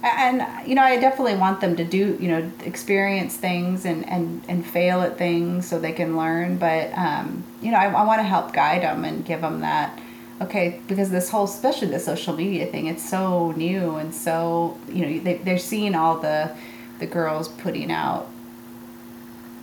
and 0.02 0.46
you 0.68 0.74
know, 0.74 0.82
I 0.82 0.98
definitely 0.98 1.36
want 1.36 1.60
them 1.60 1.76
to 1.76 1.84
do 1.84 2.16
you 2.20 2.28
know 2.28 2.52
experience 2.64 3.36
things 3.36 3.84
and 3.84 4.08
and 4.08 4.42
and 4.48 4.66
fail 4.66 5.00
at 5.00 5.16
things 5.16 5.66
so 5.66 5.78
they 5.78 5.92
can 5.92 6.16
learn. 6.16 6.58
But 6.58 6.96
um, 6.96 7.44
you 7.62 7.70
know, 7.70 7.78
I, 7.78 7.86
I 7.86 8.04
want 8.04 8.20
to 8.20 8.24
help 8.24 8.52
guide 8.52 8.82
them 8.82 9.04
and 9.04 9.24
give 9.24 9.40
them 9.40 9.60
that. 9.60 9.98
Okay, 10.40 10.80
because 10.88 11.10
this 11.10 11.30
whole, 11.30 11.44
especially 11.44 11.88
the 11.88 12.00
social 12.00 12.34
media 12.34 12.66
thing, 12.66 12.86
it's 12.86 13.08
so 13.08 13.52
new 13.52 13.94
and 13.96 14.14
so 14.14 14.76
you 14.88 15.06
know 15.06 15.20
they 15.20 15.34
they're 15.38 15.58
seeing 15.58 15.94
all 15.94 16.18
the 16.18 16.54
the 16.98 17.06
girls 17.06 17.48
putting 17.48 17.90
out 17.90 18.28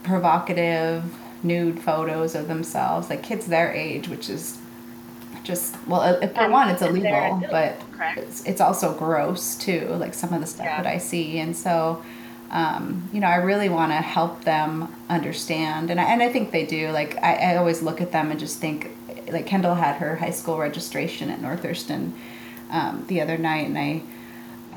provocative 0.04 1.04
nude 1.44 1.80
photos 1.80 2.36
of 2.36 2.48
themselves, 2.48 3.10
like 3.10 3.24
kids 3.24 3.48
their 3.48 3.72
age, 3.74 4.08
which 4.08 4.30
is 4.30 4.58
just 5.44 5.76
well, 5.88 6.02
for 6.20 6.24
And- 6.42 6.52
one, 6.54 6.70
it's 6.70 6.82
they're 6.82 6.90
illegal, 6.90 7.42
but 7.50 7.82
it's, 8.18 8.44
it's 8.46 8.62
also 8.62 8.94
gross 8.94 9.56
too. 9.56 9.88
Like 10.00 10.14
some 10.14 10.34
of 10.34 10.42
the 10.42 10.48
stuff 10.48 10.66
Yeah. 10.66 10.84
that 10.84 10.88
I 10.92 10.98
see, 10.98 11.40
and 11.40 11.56
so. 11.56 12.02
Um, 12.54 13.10
you 13.14 13.22
know, 13.22 13.28
I 13.28 13.36
really 13.38 13.70
want 13.70 13.94
to 13.94 13.96
help 13.96 14.44
them 14.44 14.94
understand, 15.08 15.90
and 15.90 16.02
I, 16.02 16.04
and 16.04 16.22
I 16.22 16.28
think 16.28 16.52
they 16.52 16.66
do. 16.66 16.90
Like, 16.92 17.16
I, 17.24 17.36
I 17.36 17.56
always 17.56 17.82
look 17.82 18.02
at 18.02 18.12
them 18.12 18.30
and 18.30 18.38
just 18.38 18.60
think, 18.60 18.92
like, 19.32 19.46
Kendall 19.48 19.76
had 19.76 19.96
her 20.02 20.18
high 20.18 20.32
school 20.32 20.58
registration 20.58 21.30
at 21.30 21.42
North 21.42 21.62
Thurston 21.62 22.14
um, 22.70 23.06
the 23.08 23.22
other 23.22 23.38
night, 23.38 23.68
and 23.68 23.78
I, 23.78 24.02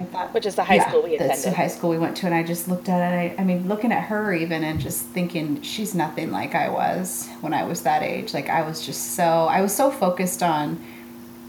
I 0.01 0.05
thought, 0.05 0.35
Which 0.35 0.47
is 0.47 0.57
the 0.57 0.65
high 0.65 0.79
school 0.79 1.03
we 1.03 1.17
that's 1.17 1.45
the 1.45 1.53
high 1.53 1.69
school 1.69 1.91
we 1.91 1.99
went 1.99 2.17
to, 2.19 2.27
and 2.27 2.35
I 2.35 2.43
just 2.43 2.67
looked 2.67 2.89
at 2.89 3.13
it. 3.13 3.39
I, 3.39 3.43
I 3.43 3.45
mean, 3.45 3.69
looking 3.69 3.93
at 3.93 4.05
her 4.05 4.33
even, 4.33 4.65
and 4.65 4.81
just 4.81 5.07
thinking 5.07 5.63
she's 5.63 5.95
nothing 5.95 6.33
like 6.33 6.55
I 6.55 6.69
was 6.69 7.29
when 7.41 7.55
I 7.55 7.65
was 7.65 7.83
that 7.83 8.03
age. 8.03 8.35
Like 8.35 8.49
I 8.49 8.63
was 8.63 8.85
just 8.85 9.13
so 9.15 9.25
I 9.25 9.61
was 9.61 9.75
so 9.75 9.91
focused 9.91 10.43
on, 10.43 10.85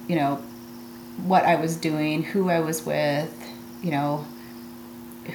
you 0.07 0.15
know, 0.15 0.35
what 1.23 1.43
I 1.43 1.55
was 1.55 1.75
doing, 1.75 2.23
who 2.23 2.49
I 2.49 2.59
was 2.59 2.85
with, 2.85 3.33
you 3.81 3.91
know, 3.91 4.25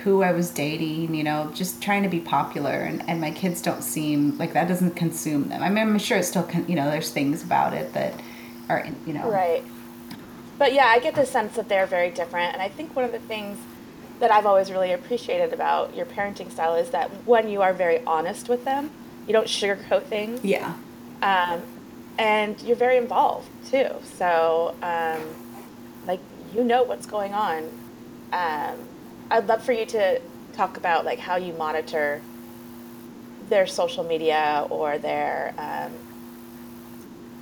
who 0.04 0.22
I 0.22 0.32
was 0.32 0.50
dating, 0.50 1.14
you 1.14 1.24
know, 1.24 1.50
just 1.54 1.82
trying 1.82 2.02
to 2.04 2.08
be 2.08 2.20
popular. 2.20 2.70
And, 2.70 3.02
and 3.08 3.20
my 3.20 3.30
kids 3.30 3.60
don't 3.60 3.82
seem 3.82 4.38
like 4.38 4.52
that 4.52 4.68
doesn't 4.68 4.94
consume 4.96 5.48
them. 5.48 5.62
I 5.62 5.68
mean, 5.68 5.78
I'm 5.78 5.98
sure 5.98 6.18
it's 6.18 6.28
still, 6.28 6.44
con- 6.44 6.66
you 6.68 6.76
know, 6.76 6.90
there's 6.90 7.10
things 7.10 7.42
about 7.42 7.74
it 7.74 7.92
that 7.94 8.14
are, 8.68 8.86
you 9.06 9.14
know, 9.14 9.28
Right. 9.28 9.64
But 10.60 10.74
yeah, 10.74 10.84
I 10.84 10.98
get 10.98 11.14
the 11.14 11.24
sense 11.24 11.56
that 11.56 11.70
they're 11.70 11.86
very 11.86 12.10
different. 12.10 12.52
And 12.52 12.60
I 12.60 12.68
think 12.68 12.94
one 12.94 13.06
of 13.06 13.12
the 13.12 13.18
things 13.18 13.58
that 14.18 14.30
I've 14.30 14.44
always 14.44 14.70
really 14.70 14.92
appreciated 14.92 15.54
about 15.54 15.96
your 15.96 16.04
parenting 16.04 16.50
style 16.50 16.74
is 16.74 16.90
that 16.90 17.08
when 17.24 17.48
you 17.48 17.62
are 17.62 17.72
very 17.72 18.04
honest 18.04 18.50
with 18.50 18.66
them, 18.66 18.90
you 19.26 19.32
don't 19.32 19.46
sugarcoat 19.46 20.02
things, 20.04 20.44
yeah. 20.44 20.74
um, 21.22 21.62
and 22.18 22.60
you're 22.60 22.76
very 22.76 22.98
involved 22.98 23.48
too. 23.70 23.88
So, 24.18 24.74
um, 24.82 25.22
like, 26.06 26.20
you 26.54 26.62
know 26.62 26.82
what's 26.82 27.06
going 27.06 27.32
on. 27.32 27.64
Um, 28.30 28.76
I'd 29.30 29.46
love 29.46 29.64
for 29.64 29.72
you 29.72 29.86
to 29.86 30.20
talk 30.52 30.76
about 30.76 31.06
like 31.06 31.20
how 31.20 31.36
you 31.36 31.54
monitor 31.54 32.20
their 33.48 33.66
social 33.66 34.04
media 34.04 34.66
or 34.68 34.98
their, 34.98 35.54
um, 35.56 35.92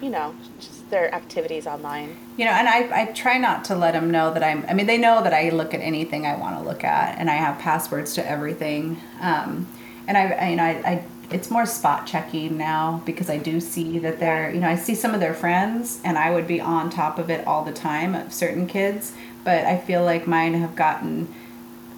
you 0.01 0.11
know, 0.11 0.37
just 0.61 0.78
their 0.90 1.14
activities 1.14 1.66
online. 1.66 2.16
You 2.37 2.44
know, 2.46 2.53
and 2.53 2.68
I, 2.68 3.03
I 3.03 3.05
try 3.07 3.38
not 3.38 3.64
to 3.66 3.74
let 3.74 3.92
them 3.92 4.11
know 4.11 4.33
that 4.33 4.42
I'm, 4.42 4.64
I 4.68 4.74
mean, 4.74 4.87
they 4.87 4.98
know 4.98 5.22
that 5.22 5.35
I 5.35 5.51
look 5.51 5.74
at 5.74 5.81
anything 5.81 6.27
I 6.27 6.37
want 6.37 6.59
to 6.59 6.62
look 6.62 6.85
at 6.85 7.18
and 7.18 7.31
I 7.31 7.35
have 7.35 7.59
passwords 7.59 8.14
to 8.14 8.29
everything. 8.29 9.01
Um, 9.20 9.66
and 10.07 10.16
I, 10.16 10.31
I, 10.31 10.48
you 10.51 10.57
know, 10.57 10.62
I, 10.64 10.68
I, 10.68 11.05
it's 11.31 11.51
more 11.51 11.66
spot 11.66 12.07
checking 12.07 12.57
now 12.57 13.03
because 13.05 13.29
I 13.29 13.37
do 13.37 13.61
see 13.61 13.98
that 13.98 14.18
they're, 14.18 14.51
you 14.51 14.61
know, 14.61 14.68
I 14.68 14.77
see 14.77 14.94
some 14.94 15.12
of 15.12 15.20
their 15.20 15.35
friends 15.35 16.01
and 16.05 16.16
I 16.16 16.31
would 16.31 16.46
be 16.46 16.61
on 16.61 16.88
top 16.88 17.18
of 17.18 17.29
it 17.29 17.46
all 17.46 17.64
the 17.64 17.72
time 17.72 18.14
of 18.14 18.33
certain 18.33 18.66
kids, 18.66 19.12
but 19.44 19.64
I 19.64 19.77
feel 19.77 20.05
like 20.05 20.27
mine 20.27 20.55
have 20.55 20.74
gotten, 20.74 21.33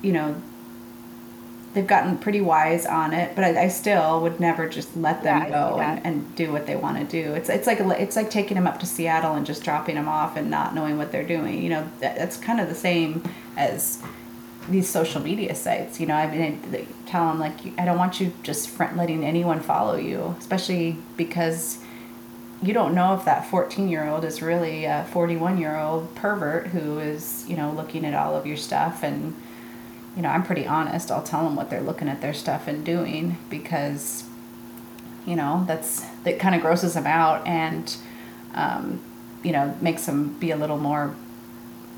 you 0.03 0.13
know, 0.13 0.43
they've 1.75 1.87
gotten 1.87 2.19
pretty 2.19 2.41
wise 2.41 2.85
on 2.87 3.13
it, 3.13 3.35
but 3.35 3.45
I, 3.45 3.65
I 3.65 3.69
still 3.69 4.21
would 4.23 4.41
never 4.41 4.69
just 4.69 4.97
let 4.97 5.23
them 5.23 5.43
Yeah, 5.43 5.51
go 5.51 5.81
and, 5.81 6.05
and 6.05 6.35
do 6.35 6.53
what 6.53 6.67
they 6.67 6.77
want 6.77 6.99
to 6.99 7.05
do. 7.05 7.35
It's 7.35 7.49
it's 7.49 7.67
like 7.67 7.79
it's 7.81 8.17
like 8.17 8.31
taking 8.31 8.57
them 8.57 8.67
up 8.67 8.81
to 8.81 8.87
Seattle 8.87 9.35
and 9.35 9.47
just 9.47 9.63
dropping 9.63 9.95
them 9.95 10.09
off 10.09 10.37
and 10.37 10.51
not 10.51 10.75
knowing 10.75 10.99
what 10.99 11.13
they're 11.13 11.27
doing. 11.27 11.63
You 11.63 11.71
know, 11.71 11.91
that, 12.01 12.17
that's 12.17 12.37
kind 12.37 12.61
of 12.61 12.69
the 12.69 12.75
same 12.75 13.23
as 13.57 14.03
these 14.69 14.89
social 14.89 15.21
media 15.23 15.55
sites. 15.55 16.01
You 16.01 16.07
know, 16.07 16.15
I 16.15 16.31
mean, 16.31 16.61
they 16.71 16.87
tell 17.07 17.29
them 17.29 17.39
like 17.39 17.79
I 17.79 17.85
don't 17.85 17.99
want 17.99 18.21
you 18.21 18.33
just 18.43 18.69
front 18.69 18.97
letting 18.97 19.25
anyone 19.25 19.61
follow 19.61 19.97
you, 19.97 20.35
especially 20.39 20.97
because 21.17 21.79
you 22.63 22.75
don't 22.75 22.95
know 22.95 23.15
if 23.15 23.25
that 23.25 23.47
14 23.47 23.89
year 23.89 24.07
old 24.07 24.25
is 24.25 24.43
really 24.43 24.85
a 24.85 25.07
41 25.13 25.57
year 25.57 25.77
old 25.77 26.15
pervert 26.15 26.67
who 26.67 26.99
is 26.99 27.45
you 27.49 27.57
know 27.57 27.71
looking 27.73 28.05
at 28.05 28.13
all 28.13 28.37
of 28.37 28.47
your 28.47 28.57
stuff 28.57 29.03
and 29.03 29.35
you 30.17 30.23
know 30.23 30.29
i'm 30.29 30.43
pretty 30.43 30.67
honest 30.67 31.11
i'll 31.11 31.23
tell 31.23 31.45
them 31.45 31.57
what 31.57 31.71
they're 31.71 31.81
looking 31.81 32.09
at 32.09 32.21
their 32.21 32.35
stuff 32.35 32.67
and 32.67 32.85
doing 32.85 33.39
because 33.49 34.25
you 35.27 35.37
know 35.37 35.65
that's 35.67 36.05
that 36.25 36.39
kind 36.39 36.55
of 36.55 36.61
grosses 36.61 36.95
them 36.95 37.07
out 37.07 37.47
and 37.47 37.97
um, 38.55 39.01
you 39.43 39.53
know, 39.53 39.77
makes 39.81 40.07
them 40.07 40.35
be 40.35 40.51
a 40.51 40.57
little 40.57 40.79
more 40.79 41.15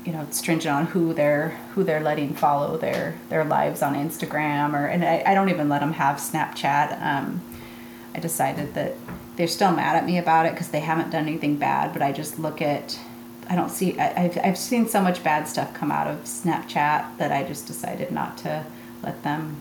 you 0.05 0.11
know 0.11 0.27
stringent 0.31 0.73
on 0.73 0.85
who 0.87 1.13
they're 1.13 1.49
who 1.73 1.83
they're 1.83 2.01
letting 2.01 2.33
follow 2.33 2.77
their 2.77 3.17
their 3.29 3.45
lives 3.45 3.81
on 3.81 3.95
Instagram 3.95 4.73
or 4.73 4.85
and 4.85 5.03
I, 5.03 5.23
I 5.25 5.33
don't 5.33 5.49
even 5.49 5.69
let 5.69 5.79
them 5.79 5.93
have 5.93 6.17
Snapchat. 6.17 7.01
Um, 7.01 7.41
I 8.13 8.19
decided 8.19 8.73
that 8.75 8.95
they're 9.35 9.47
still 9.47 9.71
mad 9.71 9.95
at 9.95 10.05
me 10.05 10.17
about 10.17 10.45
it 10.45 10.51
because 10.51 10.69
they 10.69 10.81
haven't 10.81 11.09
done 11.09 11.27
anything 11.27 11.55
bad, 11.55 11.93
but 11.93 12.01
I 12.01 12.11
just 12.11 12.37
look 12.37 12.61
at 12.61 12.99
I 13.49 13.55
don't 13.55 13.69
see 13.69 13.99
I, 13.99 14.19
have 14.19 14.37
I've 14.43 14.57
seen 14.57 14.87
so 14.87 15.01
much 15.01 15.23
bad 15.23 15.47
stuff 15.47 15.73
come 15.73 15.91
out 15.91 16.07
of 16.07 16.23
Snapchat 16.23 17.17
that 17.17 17.31
I 17.31 17.43
just 17.43 17.67
decided 17.67 18.11
not 18.11 18.37
to 18.39 18.65
let 19.01 19.21
them 19.23 19.57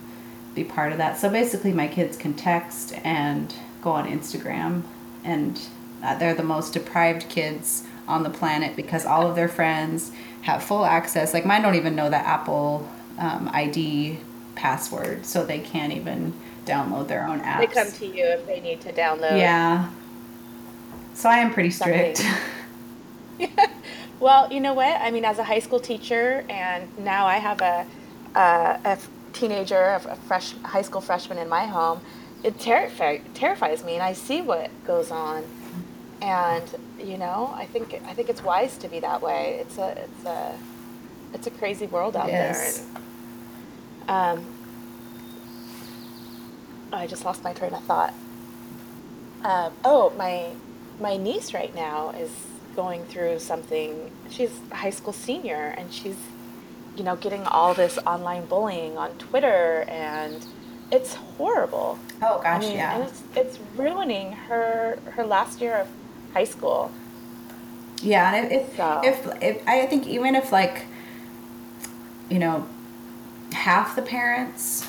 be 0.55 0.65
part 0.65 0.93
of 0.93 0.99
that. 0.99 1.19
So 1.19 1.31
basically, 1.31 1.73
my 1.73 1.89
kids 1.89 2.17
can 2.17 2.35
text 2.35 2.95
and 3.05 3.55
go 3.81 3.91
on 3.91 4.07
Instagram, 4.07 4.83
and 5.25 5.61
uh, 6.03 6.17
they're 6.19 6.35
the 6.35 6.43
most 6.43 6.73
deprived 6.73 7.29
kids 7.29 7.85
on 8.09 8.23
the 8.23 8.31
planet 8.31 8.77
because 8.77 9.07
all 9.07 9.27
of 9.27 9.37
their 9.37 9.49
friends 9.49 10.13
have 10.43 10.63
full 10.63 10.85
access. 10.85 11.33
Like 11.33 11.47
mine 11.47 11.63
don't 11.63 11.75
even 11.75 11.95
know 11.95 12.11
the 12.11 12.17
Apple 12.17 12.89
um, 13.19 13.49
ID 13.53 14.19
password, 14.55 15.25
so 15.25 15.45
they 15.45 15.61
can't 15.61 15.93
even 15.93 16.35
download 16.67 17.09
their 17.09 17.27
own 17.27 17.41
apps. 17.41 17.61
They 17.61 17.67
come 17.67 17.93
to 17.93 18.07
you 18.07 18.25
if 18.25 18.47
they 18.47 18.61
need 18.61 18.81
to 18.83 18.93
download. 18.93 19.39
Yeah. 19.39 19.91
So 21.15 21.29
I 21.29 21.39
am 21.39 21.53
pretty 21.53 21.71
strict. 21.71 22.23
well, 24.21 24.53
you 24.53 24.61
know 24.61 24.75
what? 24.75 25.01
I 25.01 25.11
mean, 25.11 25.25
as 25.25 25.39
a 25.39 25.45
high 25.45 25.59
school 25.61 25.81
teacher, 25.81 26.45
and 26.49 26.87
now 26.99 27.27
I 27.27 27.37
have 27.37 27.61
a, 27.61 27.87
a, 28.35 28.81
a 28.85 28.99
teenager, 29.33 30.01
a 30.09 30.17
fresh 30.29 30.53
high 30.63 30.83
school 30.83 31.01
freshman 31.01 31.39
in 31.39 31.49
my 31.49 31.67
home. 31.67 32.01
It 32.45 32.59
terrifi- 32.59 33.23
terrifies 33.35 33.85
me, 33.85 33.95
and 33.95 34.03
I 34.03 34.13
see 34.15 34.41
what 34.43 34.71
goes 34.85 35.11
on 35.11 35.45
and 36.23 36.77
you 37.03 37.19
know 37.19 37.53
i 37.57 37.67
think 37.67 38.01
i 38.07 38.15
think 38.15 38.29
it's 38.29 38.45
wise 38.45 38.79
to 38.79 38.89
be 38.89 39.01
that 39.01 39.21
way 39.21 39.59
it's 39.61 39.77
a 39.77 39.91
it's 39.99 40.25
a 40.25 40.57
it's 41.35 41.47
a 41.49 41.51
crazy 41.51 41.87
world 41.87 42.17
out 42.17 42.27
there 42.27 42.73
and, 44.09 44.39
um, 44.41 44.55
i 46.93 47.07
just 47.09 47.25
lost 47.25 47.43
my 47.43 47.53
train 47.53 47.75
of 47.75 47.83
thought 47.85 48.15
um, 49.45 49.73
oh 49.85 50.11
my 50.17 50.51
my 51.01 51.17
niece 51.17 51.53
right 51.53 51.75
now 51.75 52.11
is 52.11 52.31
going 52.75 53.05
through 53.07 53.39
something 53.39 54.11
she's 54.31 54.61
a 54.71 54.77
high 54.77 54.91
school 54.91 55.13
senior 55.13 55.75
and 55.77 55.93
she's 55.93 56.17
you 56.97 57.05
know 57.05 57.17
getting 57.17 57.43
all 57.45 57.75
this 57.75 57.99
online 58.07 58.45
bullying 58.47 58.97
on 58.99 59.11
twitter 59.19 59.85
and 59.89 60.47
it's 60.91 61.15
horrible 61.15 61.99
oh 62.23 62.41
gosh 62.43 62.65
I 62.65 62.67
mean, 62.67 62.77
yeah 62.77 62.95
and 62.95 63.05
it's, 63.05 63.23
it's 63.37 63.59
ruining 63.77 64.33
her 64.33 64.99
her 65.15 65.25
last 65.25 65.61
year 65.61 65.77
of 65.77 65.89
high 66.33 66.45
school. 66.45 66.91
Yeah, 68.03 68.35
and 68.35 68.53
if, 68.53 68.77
so. 68.77 69.01
if, 69.05 69.43
if 69.43 69.69
I 69.69 69.87
think 69.87 70.07
even 70.07 70.35
if 70.35 70.51
like, 70.51 70.87
you 72.29 72.39
know, 72.39 72.67
half 73.53 73.95
the 73.95 74.03
parents, 74.03 74.89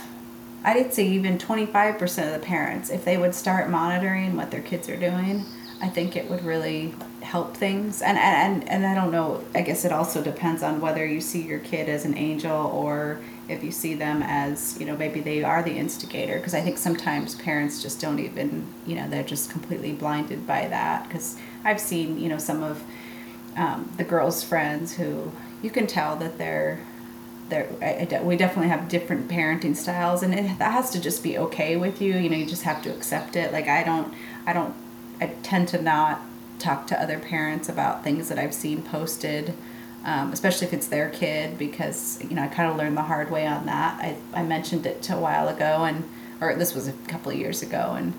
I'd 0.64 0.94
say 0.94 1.08
even 1.08 1.38
twenty 1.38 1.66
five 1.66 2.00
percent 2.00 2.34
of 2.34 2.42
the 2.42 2.46
parents, 2.46 2.90
if 2.90 3.06
they 3.06 3.18
would 3.18 3.36
start 3.36 3.70
monitoring 3.70 4.36
what 4.36 4.52
their 4.52 4.62
kids 4.62 4.90
are 4.90 4.98
doing, 4.98 5.46
I 5.84 5.90
think 5.90 6.16
it 6.16 6.30
would 6.30 6.46
really 6.46 6.96
help 7.22 7.58
things. 7.58 8.02
And 8.02 8.18
and 8.18 8.68
and 8.70 8.86
I 8.86 8.96
don't 8.96 9.12
know. 9.12 9.44
I 9.54 9.62
guess 9.62 9.84
it 9.84 9.92
also 9.92 10.24
depends 10.24 10.64
on 10.64 10.80
whether 10.80 11.06
you 11.06 11.20
see 11.20 11.42
your 11.42 11.60
kid 11.60 11.90
as 11.90 12.06
an 12.06 12.18
angel 12.18 12.68
or 12.68 13.20
if 13.50 13.64
you 13.64 13.72
see 13.72 13.94
them 13.94 14.24
as 14.24 14.80
you 14.80 14.86
know 14.86 14.96
maybe 14.96 15.20
they 15.20 15.44
are 15.44 15.62
the 15.62 15.78
instigator 15.78 16.38
because 16.38 16.54
i 16.54 16.62
think 16.62 16.78
sometimes 16.78 17.36
parents 17.36 17.82
just 17.82 18.00
don't 18.00 18.20
even 18.20 18.66
you 18.86 18.96
know 18.96 19.10
they're 19.10 19.22
just 19.22 19.50
completely 19.50 19.92
blinded 19.92 20.48
by 20.48 20.66
that 20.68 21.06
because 21.06 21.38
i've 21.66 21.80
seen 21.80 22.18
you 22.18 22.30
know 22.30 22.38
some 22.38 22.64
of 22.64 22.82
um, 23.58 23.92
the 23.98 24.04
girls 24.04 24.44
friends 24.44 24.96
who 24.96 25.30
you 25.62 25.70
can 25.70 25.86
tell 25.86 26.16
that 26.16 26.38
they're 26.38 26.80
they're 27.50 27.68
I, 27.82 28.08
I, 28.10 28.24
we 28.24 28.38
definitely 28.38 28.70
have 28.70 28.88
different 28.88 29.28
parenting 29.28 29.76
styles 29.76 30.24
and 30.24 30.34
it, 30.34 30.58
that 30.60 30.72
has 30.72 30.90
to 30.92 31.02
just 31.02 31.22
be 31.22 31.38
okay 31.38 31.76
with 31.76 32.02
you 32.02 32.14
you 32.14 32.30
know 32.30 32.38
you 32.38 32.46
just 32.46 32.64
have 32.64 32.82
to 32.84 32.96
accept 32.96 33.36
it 33.36 33.52
like 33.52 33.68
i 33.68 33.84
don't 33.84 34.14
i 34.48 34.54
don't 34.54 34.74
i 35.24 35.28
tend 35.42 35.68
to 35.68 35.82
not 35.82 36.22
talk 36.60 36.88
to 36.88 37.02
other 37.02 37.20
parents 37.20 37.68
about 37.70 38.04
things 38.04 38.30
that 38.30 38.38
i've 38.38 38.54
seen 38.54 38.82
posted 38.82 39.54
um, 40.06 40.34
especially 40.34 40.68
if 40.68 40.74
it's 40.74 40.88
their 40.88 41.10
kid, 41.10 41.58
because 41.58 42.22
you 42.22 42.36
know 42.36 42.44
I 42.44 42.48
kind 42.48 42.70
of 42.70 42.76
learned 42.76 42.98
the 42.98 43.04
hard 43.04 43.32
way 43.32 43.48
on 43.48 43.66
that. 43.68 44.00
I, 44.02 44.18
I 44.34 44.44
mentioned 44.44 44.86
it 44.86 45.10
a 45.10 45.16
while 45.16 45.48
ago, 45.48 45.86
and 45.86 46.04
or 46.42 46.56
this 46.56 46.76
was 46.76 46.88
a 46.88 46.94
couple 47.08 47.32
of 47.32 47.38
years 47.38 47.62
ago, 47.62 47.94
and 47.98 48.14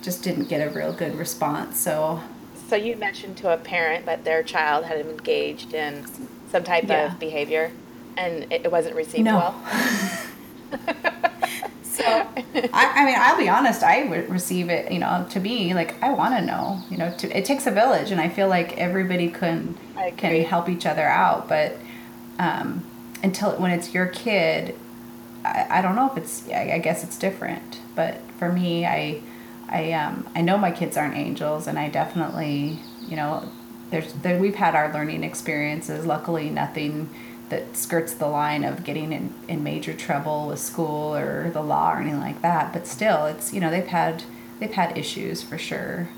just 0.00 0.22
didn't 0.22 0.44
get 0.48 0.64
a 0.64 0.70
real 0.70 0.92
good 0.92 1.16
response. 1.16 1.78
So, 1.78 2.20
so 2.68 2.76
you 2.76 2.94
mentioned 2.96 3.36
to 3.38 3.52
a 3.52 3.56
parent 3.56 4.06
that 4.06 4.24
their 4.24 4.44
child 4.44 4.84
had 4.84 5.04
engaged 5.04 5.74
in 5.74 6.06
some 6.50 6.62
type 6.62 6.84
yeah. 6.86 7.12
of 7.12 7.18
behavior, 7.18 7.72
and 8.16 8.52
it, 8.52 8.70
wasn't 8.70 8.94
received 8.94 9.24
no. 9.24 9.38
well. 9.38 11.02
I, 12.72 12.92
I, 12.94 13.04
mean, 13.04 13.14
I'll 13.18 13.38
be 13.38 13.48
honest. 13.48 13.82
I 13.82 14.04
would 14.04 14.28
receive 14.30 14.68
it. 14.68 14.90
You 14.92 14.98
know, 14.98 15.26
to 15.30 15.40
me, 15.40 15.74
like 15.74 16.00
I 16.02 16.12
want 16.12 16.34
to 16.36 16.44
know. 16.44 16.82
You 16.90 16.98
know, 16.98 17.14
to, 17.18 17.36
it 17.36 17.44
takes 17.44 17.66
a 17.66 17.70
village, 17.70 18.10
and 18.10 18.20
I 18.20 18.28
feel 18.28 18.48
like 18.48 18.76
everybody 18.78 19.28
can 19.28 19.76
can 20.16 20.44
help 20.44 20.68
each 20.68 20.86
other 20.86 21.06
out. 21.06 21.48
But 21.48 21.76
um, 22.38 22.84
until 23.22 23.52
when 23.52 23.72
it's 23.72 23.94
your 23.94 24.06
kid, 24.06 24.74
I, 25.44 25.66
I 25.78 25.82
don't 25.82 25.96
know 25.96 26.10
if 26.10 26.16
it's. 26.16 26.48
I, 26.48 26.72
I 26.74 26.78
guess 26.78 27.04
it's 27.04 27.18
different. 27.18 27.80
But 27.94 28.20
for 28.38 28.50
me, 28.50 28.86
I 28.86 29.20
I 29.68 29.92
um 29.92 30.28
I 30.34 30.42
know 30.42 30.58
my 30.58 30.70
kids 30.70 30.96
aren't 30.96 31.16
angels, 31.16 31.66
and 31.66 31.78
I 31.78 31.88
definitely 31.88 32.78
you 33.08 33.16
know 33.16 33.48
there's 33.90 34.12
there, 34.14 34.38
we've 34.38 34.54
had 34.54 34.74
our 34.74 34.92
learning 34.92 35.24
experiences. 35.24 36.04
Luckily, 36.06 36.50
nothing 36.50 37.10
that 37.52 37.76
skirts 37.76 38.14
the 38.14 38.26
line 38.26 38.64
of 38.64 38.82
getting 38.82 39.12
in, 39.12 39.34
in 39.46 39.62
major 39.62 39.92
trouble 39.92 40.48
with 40.48 40.58
school 40.58 41.14
or 41.14 41.50
the 41.50 41.60
law 41.60 41.92
or 41.92 41.98
anything 41.98 42.18
like 42.18 42.40
that. 42.40 42.72
But 42.72 42.86
still, 42.86 43.26
it's 43.26 43.52
you 43.52 43.60
know 43.60 43.70
they've 43.70 43.86
had 43.86 44.24
they've 44.58 44.72
had 44.72 44.96
issues 44.96 45.42
for 45.42 45.58
sure. 45.58 46.08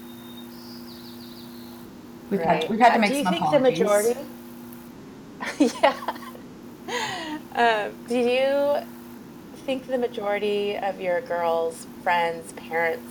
We've 2.30 2.38
right. 2.38 2.62
had 2.62 2.70
we've 2.70 2.78
had 2.78 2.94
to 2.94 3.00
make 3.00 3.10
do 3.10 3.16
you 3.16 3.24
some 3.24 3.32
think 3.32 3.44
apologies. 3.44 3.78
the 3.78 3.84
majority? 3.84 4.20
yeah. 5.82 6.16
Um, 7.56 7.92
do 8.08 8.16
you 8.16 8.78
think 9.66 9.88
the 9.88 9.98
majority 9.98 10.76
of 10.76 11.00
your 11.00 11.20
girls' 11.20 11.88
friends, 12.04 12.52
parents 12.52 13.10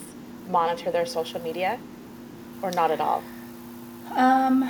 monitor 0.50 0.92
their 0.92 1.06
social 1.06 1.42
media, 1.42 1.78
or 2.62 2.72
not 2.72 2.90
at 2.90 3.02
all? 3.02 3.22
Um, 4.16 4.64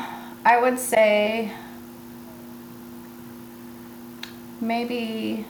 I 0.43 0.59
would 0.59 0.79
say 0.79 1.53
maybe 4.67 5.45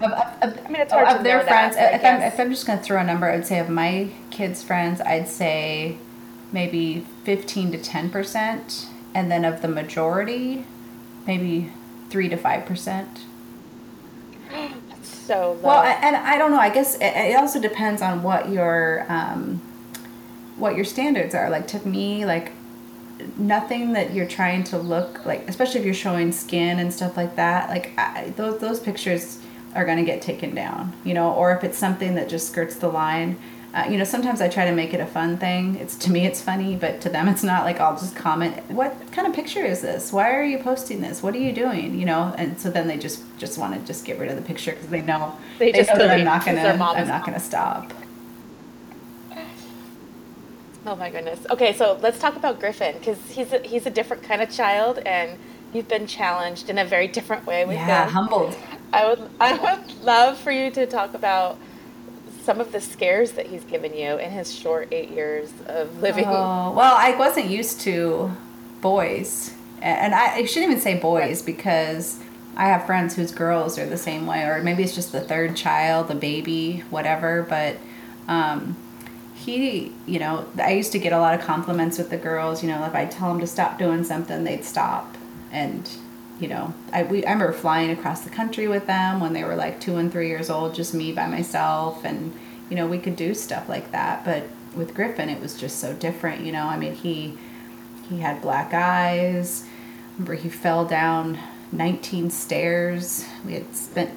of, 0.00 0.12
of, 0.12 0.66
I 0.66 0.68
mean, 0.68 0.82
it's 0.82 0.92
hard 0.92 1.08
of 1.08 1.22
their 1.22 1.40
friends. 1.40 1.76
That, 1.76 1.94
if, 1.94 2.04
I'm, 2.04 2.20
if 2.20 2.40
I'm 2.40 2.50
just 2.50 2.66
going 2.66 2.78
to 2.78 2.84
throw 2.84 3.00
a 3.00 3.04
number, 3.04 3.28
I 3.28 3.36
would 3.36 3.46
say 3.46 3.58
of 3.58 3.68
my 3.68 4.08
kids' 4.30 4.62
friends, 4.62 5.00
I'd 5.00 5.28
say 5.28 5.98
maybe 6.52 7.06
15 7.24 7.72
to 7.72 7.78
10 7.78 8.10
percent, 8.10 8.86
and 9.14 9.30
then 9.30 9.44
of 9.44 9.62
the 9.62 9.68
majority, 9.68 10.66
maybe 11.26 11.70
three 12.10 12.28
to 12.28 12.36
five 12.36 12.66
percent. 12.66 13.20
so 15.02 15.52
low. 15.52 15.68
well, 15.68 15.82
and 15.82 16.16
I 16.16 16.38
don't 16.38 16.50
know. 16.50 16.58
I 16.58 16.70
guess 16.70 16.96
it, 16.96 17.04
it 17.04 17.36
also 17.36 17.60
depends 17.60 18.02
on 18.02 18.22
what 18.22 18.48
your 18.48 19.06
um, 19.08 19.62
what 20.56 20.74
your 20.74 20.84
standards 20.84 21.34
are. 21.34 21.50
Like 21.50 21.68
to 21.68 21.86
me, 21.86 22.26
like 22.26 22.52
nothing 23.36 23.92
that 23.92 24.12
you're 24.14 24.26
trying 24.26 24.64
to 24.64 24.78
look 24.78 25.24
like, 25.24 25.48
especially 25.48 25.80
if 25.80 25.86
you're 25.86 25.94
showing 25.94 26.32
skin 26.32 26.78
and 26.78 26.92
stuff 26.92 27.16
like 27.16 27.36
that. 27.36 27.68
Like 27.68 27.92
I, 27.98 28.32
those 28.36 28.60
those 28.60 28.80
pictures 28.80 29.40
are 29.74 29.84
going 29.84 29.98
to 29.98 30.04
get 30.04 30.22
taken 30.22 30.54
down, 30.54 30.92
you 31.04 31.14
know. 31.14 31.32
Or 31.32 31.54
if 31.56 31.64
it's 31.64 31.78
something 31.78 32.14
that 32.14 32.28
just 32.28 32.48
skirts 32.48 32.76
the 32.76 32.88
line, 32.88 33.36
uh, 33.74 33.86
you 33.90 33.98
know. 33.98 34.04
Sometimes 34.04 34.40
I 34.40 34.48
try 34.48 34.64
to 34.66 34.72
make 34.72 34.94
it 34.94 35.00
a 35.00 35.06
fun 35.06 35.36
thing. 35.36 35.76
It's 35.76 35.96
to 35.98 36.10
me 36.10 36.26
it's 36.26 36.40
funny, 36.40 36.76
but 36.76 37.00
to 37.02 37.08
them 37.08 37.28
it's 37.32 37.42
not. 37.42 37.64
Like 37.64 37.80
I'll 37.80 37.96
just 37.96 38.16
comment, 38.16 38.58
"What 38.70 38.96
kind 39.12 39.26
of 39.26 39.34
picture 39.34 39.64
is 39.64 39.80
this? 39.80 40.12
Why 40.12 40.32
are 40.32 40.44
you 40.44 40.58
posting 40.58 41.00
this? 41.00 41.22
What 41.22 41.34
are 41.34 41.40
you 41.40 41.52
doing?" 41.52 41.98
You 41.98 42.06
know. 42.06 42.34
And 42.38 42.58
so 42.58 42.70
then 42.70 42.86
they 42.88 42.96
just 42.96 43.22
just 43.38 43.58
want 43.58 43.74
to 43.74 43.86
just 43.86 44.04
get 44.04 44.18
rid 44.18 44.30
of 44.30 44.36
the 44.36 44.42
picture 44.42 44.72
because 44.72 44.88
they 44.88 45.02
know 45.02 45.36
they, 45.58 45.72
they 45.72 45.82
know 45.82 45.98
that 45.98 46.10
I'm 46.10 46.24
not 46.24 46.44
gonna 46.44 46.60
I'm 46.60 47.08
not 47.08 47.24
gonna 47.24 47.40
stop. 47.40 47.92
Oh 50.86 50.96
my 50.96 51.10
goodness. 51.10 51.40
Okay, 51.50 51.72
so 51.72 51.98
let's 52.02 52.18
talk 52.18 52.36
about 52.36 52.60
Griffin 52.60 52.98
because 52.98 53.18
he's 53.30 53.52
a, 53.52 53.58
he's 53.60 53.86
a 53.86 53.90
different 53.90 54.22
kind 54.22 54.42
of 54.42 54.50
child, 54.50 54.98
and 54.98 55.38
you've 55.72 55.88
been 55.88 56.06
challenged 56.06 56.68
in 56.68 56.78
a 56.78 56.84
very 56.84 57.08
different 57.08 57.46
way 57.46 57.64
with 57.64 57.76
yeah, 57.76 58.04
him. 58.04 58.12
humbled. 58.12 58.56
I 58.92 59.06
would 59.06 59.30
I 59.40 59.52
would 59.54 60.02
love 60.02 60.38
for 60.38 60.52
you 60.52 60.70
to 60.72 60.86
talk 60.86 61.14
about 61.14 61.58
some 62.42 62.60
of 62.60 62.72
the 62.72 62.80
scares 62.80 63.32
that 63.32 63.46
he's 63.46 63.64
given 63.64 63.94
you 63.94 64.18
in 64.18 64.30
his 64.30 64.54
short 64.54 64.88
eight 64.92 65.10
years 65.10 65.50
of 65.66 66.00
living. 66.00 66.26
Oh 66.26 66.72
well, 66.72 66.94
I 66.96 67.16
wasn't 67.18 67.46
used 67.46 67.80
to 67.82 68.30
boys, 68.82 69.54
and 69.80 70.14
I, 70.14 70.36
I 70.36 70.44
shouldn't 70.44 70.72
even 70.72 70.82
say 70.82 70.98
boys 70.98 71.40
because 71.40 72.20
I 72.56 72.66
have 72.66 72.84
friends 72.84 73.16
whose 73.16 73.32
girls 73.32 73.78
are 73.78 73.86
the 73.86 73.96
same 73.96 74.26
way, 74.26 74.44
or 74.44 74.62
maybe 74.62 74.82
it's 74.82 74.94
just 74.94 75.12
the 75.12 75.22
third 75.22 75.56
child, 75.56 76.08
the 76.08 76.14
baby, 76.14 76.84
whatever. 76.90 77.46
But 77.48 77.78
um, 78.28 78.76
he, 79.44 79.92
you 80.06 80.18
know, 80.18 80.46
I 80.58 80.72
used 80.72 80.92
to 80.92 80.98
get 80.98 81.12
a 81.12 81.18
lot 81.18 81.38
of 81.38 81.44
compliments 81.44 81.98
with 81.98 82.08
the 82.08 82.16
girls. 82.16 82.62
You 82.62 82.70
know, 82.70 82.84
if 82.84 82.94
I 82.94 83.04
tell 83.04 83.28
them 83.28 83.40
to 83.40 83.46
stop 83.46 83.78
doing 83.78 84.02
something, 84.02 84.42
they'd 84.44 84.64
stop. 84.64 85.16
And, 85.52 85.88
you 86.40 86.48
know, 86.48 86.72
I, 86.92 87.02
we, 87.02 87.26
I 87.26 87.32
remember 87.32 87.52
flying 87.52 87.90
across 87.90 88.22
the 88.22 88.30
country 88.30 88.68
with 88.68 88.86
them 88.86 89.20
when 89.20 89.34
they 89.34 89.44
were 89.44 89.54
like 89.54 89.80
two 89.80 89.96
and 89.96 90.10
three 90.10 90.28
years 90.28 90.48
old, 90.48 90.74
just 90.74 90.94
me 90.94 91.12
by 91.12 91.26
myself. 91.26 92.04
And, 92.04 92.32
you 92.70 92.76
know, 92.76 92.86
we 92.86 92.98
could 92.98 93.16
do 93.16 93.34
stuff 93.34 93.68
like 93.68 93.92
that. 93.92 94.24
But 94.24 94.44
with 94.74 94.94
Griffin, 94.94 95.28
it 95.28 95.40
was 95.40 95.58
just 95.58 95.78
so 95.78 95.92
different. 95.92 96.46
You 96.46 96.52
know, 96.52 96.64
I 96.64 96.78
mean, 96.78 96.94
he, 96.94 97.36
he 98.08 98.20
had 98.20 98.40
black 98.40 98.72
eyes. 98.72 99.66
Remember, 100.14 100.34
he 100.34 100.48
fell 100.48 100.86
down 100.86 101.38
19 101.70 102.30
stairs. 102.30 103.26
We 103.44 103.54
had 103.54 103.76
spent 103.76 104.10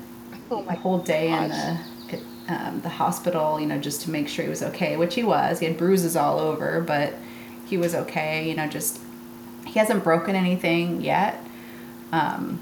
oh 0.50 0.66
a 0.70 0.76
whole 0.76 1.00
day 1.00 1.28
gosh. 1.30 1.44
in 1.44 1.50
the 1.50 1.80
um, 2.48 2.82
the 2.82 2.90
hospital, 2.90 3.60
you 3.60 3.66
know, 3.66 3.78
just 3.78 4.02
to 4.04 4.10
make 4.10 4.28
sure 4.28 4.44
he 4.44 4.50
was 4.50 4.64
okay, 4.64 4.98
which 4.98 5.16
he 5.16 5.24
was. 5.24 5.60
He 5.60 5.66
had 5.66 5.78
bruises 5.78 6.16
all 6.16 6.40
over, 6.40 6.82
but 6.82 7.14
he 7.66 7.78
was 7.78 7.94
okay. 7.94 8.48
You 8.48 8.56
know, 8.56 8.68
just 8.68 9.00
he 9.66 9.80
hasn't 9.80 10.04
broken 10.04 10.36
anything 10.36 11.02
yet. 11.02 11.44
Um, 12.12 12.62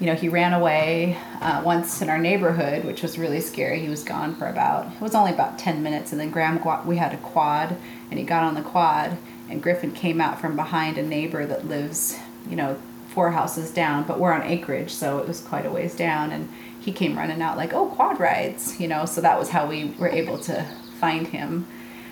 you 0.00 0.06
know, 0.06 0.14
he 0.14 0.28
ran 0.28 0.52
away 0.52 1.16
uh, 1.40 1.62
once 1.64 2.02
in 2.02 2.10
our 2.10 2.18
neighborhood, 2.18 2.84
which 2.84 3.02
was 3.02 3.18
really 3.18 3.40
scary. 3.40 3.80
He 3.80 3.88
was 3.88 4.04
gone 4.04 4.34
for 4.34 4.46
about 4.46 4.92
it 4.92 5.00
was 5.00 5.14
only 5.14 5.32
about 5.32 5.58
ten 5.58 5.82
minutes, 5.82 6.12
and 6.12 6.20
then 6.20 6.30
Graham 6.30 6.60
we 6.86 6.96
had 6.96 7.14
a 7.14 7.18
quad, 7.18 7.76
and 8.10 8.18
he 8.18 8.24
got 8.24 8.42
on 8.42 8.54
the 8.54 8.62
quad, 8.62 9.16
and 9.48 9.62
Griffin 9.62 9.92
came 9.92 10.20
out 10.20 10.40
from 10.40 10.56
behind 10.56 10.98
a 10.98 11.02
neighbor 11.02 11.46
that 11.46 11.66
lives, 11.66 12.18
you 12.48 12.56
know, 12.56 12.78
four 13.08 13.30
houses 13.30 13.70
down, 13.70 14.04
but 14.04 14.18
we're 14.18 14.32
on 14.32 14.42
acreage, 14.42 14.90
so 14.92 15.18
it 15.18 15.26
was 15.26 15.40
quite 15.40 15.64
a 15.64 15.70
ways 15.70 15.94
down, 15.94 16.30
and 16.30 16.50
he 16.86 16.92
came 16.92 17.18
running 17.18 17.42
out 17.42 17.56
like, 17.56 17.74
"Oh, 17.74 17.86
quad 17.86 18.20
rides," 18.20 18.80
you 18.80 18.86
know. 18.86 19.04
So 19.04 19.20
that 19.20 19.38
was 19.38 19.50
how 19.50 19.66
we 19.66 19.92
were 19.98 20.08
able 20.08 20.38
to 20.38 20.64
find 21.00 21.26
him. 21.26 21.66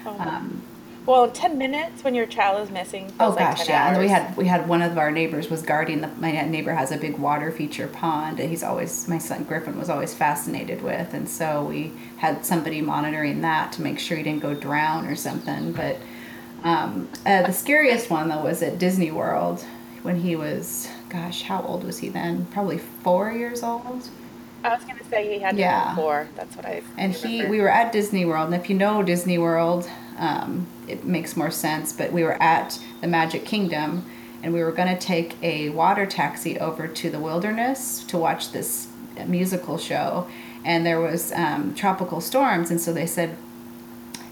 Oh. 0.04 0.18
Um, 0.18 0.62
well, 1.06 1.30
ten 1.30 1.56
minutes 1.58 2.02
when 2.02 2.14
your 2.16 2.26
child 2.26 2.60
is 2.64 2.70
missing. 2.72 3.12
Oh 3.20 3.32
gosh, 3.32 3.68
yeah. 3.68 3.84
Hours. 3.84 3.92
And 3.92 4.02
we 4.02 4.08
had 4.08 4.36
we 4.36 4.46
had 4.46 4.68
one 4.68 4.82
of 4.82 4.98
our 4.98 5.12
neighbors 5.12 5.48
was 5.48 5.62
guarding 5.62 6.00
the. 6.00 6.08
My 6.08 6.32
neighbor 6.32 6.72
has 6.72 6.90
a 6.90 6.96
big 6.96 7.16
water 7.18 7.52
feature 7.52 7.86
pond. 7.86 8.40
And 8.40 8.50
he's 8.50 8.64
always 8.64 9.06
my 9.06 9.18
son 9.18 9.44
Griffin 9.44 9.78
was 9.78 9.88
always 9.88 10.12
fascinated 10.12 10.82
with, 10.82 11.14
and 11.14 11.28
so 11.28 11.62
we 11.62 11.92
had 12.16 12.44
somebody 12.44 12.80
monitoring 12.80 13.42
that 13.42 13.72
to 13.74 13.82
make 13.82 14.00
sure 14.00 14.16
he 14.16 14.24
didn't 14.24 14.42
go 14.42 14.54
drown 14.54 15.06
or 15.06 15.14
something. 15.14 15.72
But 15.72 15.98
um, 16.64 17.08
uh, 17.24 17.42
the 17.42 17.52
scariest 17.52 18.10
one 18.10 18.28
though 18.28 18.42
was 18.42 18.60
at 18.60 18.80
Disney 18.80 19.12
World 19.12 19.64
when 20.02 20.20
he 20.20 20.34
was, 20.34 20.88
gosh, 21.10 21.42
how 21.42 21.62
old 21.62 21.84
was 21.84 21.98
he 21.98 22.08
then? 22.08 22.46
Probably 22.46 22.78
four 22.78 23.30
years 23.30 23.62
old. 23.62 24.08
I 24.64 24.74
was 24.74 24.84
gonna 24.84 25.04
say 25.04 25.34
he 25.34 25.40
had 25.40 25.56
to 25.56 25.60
yeah. 25.60 25.94
four. 25.94 26.26
That's 26.36 26.56
what 26.56 26.64
I. 26.64 26.82
And 26.96 27.14
remember. 27.14 27.28
he, 27.28 27.46
we 27.46 27.60
were 27.60 27.68
at 27.68 27.92
Disney 27.92 28.24
World, 28.24 28.46
and 28.52 28.60
if 28.60 28.70
you 28.70 28.76
know 28.76 29.02
Disney 29.02 29.36
World, 29.36 29.88
um, 30.16 30.66
it 30.88 31.04
makes 31.04 31.36
more 31.36 31.50
sense. 31.50 31.92
But 31.92 32.12
we 32.12 32.22
were 32.22 32.42
at 32.42 32.80
the 33.02 33.06
Magic 33.06 33.44
Kingdom, 33.44 34.06
and 34.42 34.54
we 34.54 34.62
were 34.62 34.72
gonna 34.72 34.98
take 34.98 35.36
a 35.42 35.68
water 35.68 36.06
taxi 36.06 36.58
over 36.58 36.88
to 36.88 37.10
the 37.10 37.20
wilderness 37.20 38.02
to 38.04 38.16
watch 38.16 38.52
this 38.52 38.88
musical 39.26 39.76
show, 39.76 40.26
and 40.64 40.86
there 40.86 41.00
was 41.00 41.30
um, 41.32 41.74
tropical 41.74 42.22
storms, 42.22 42.70
and 42.70 42.80
so 42.80 42.92
they 42.92 43.06
said. 43.06 43.36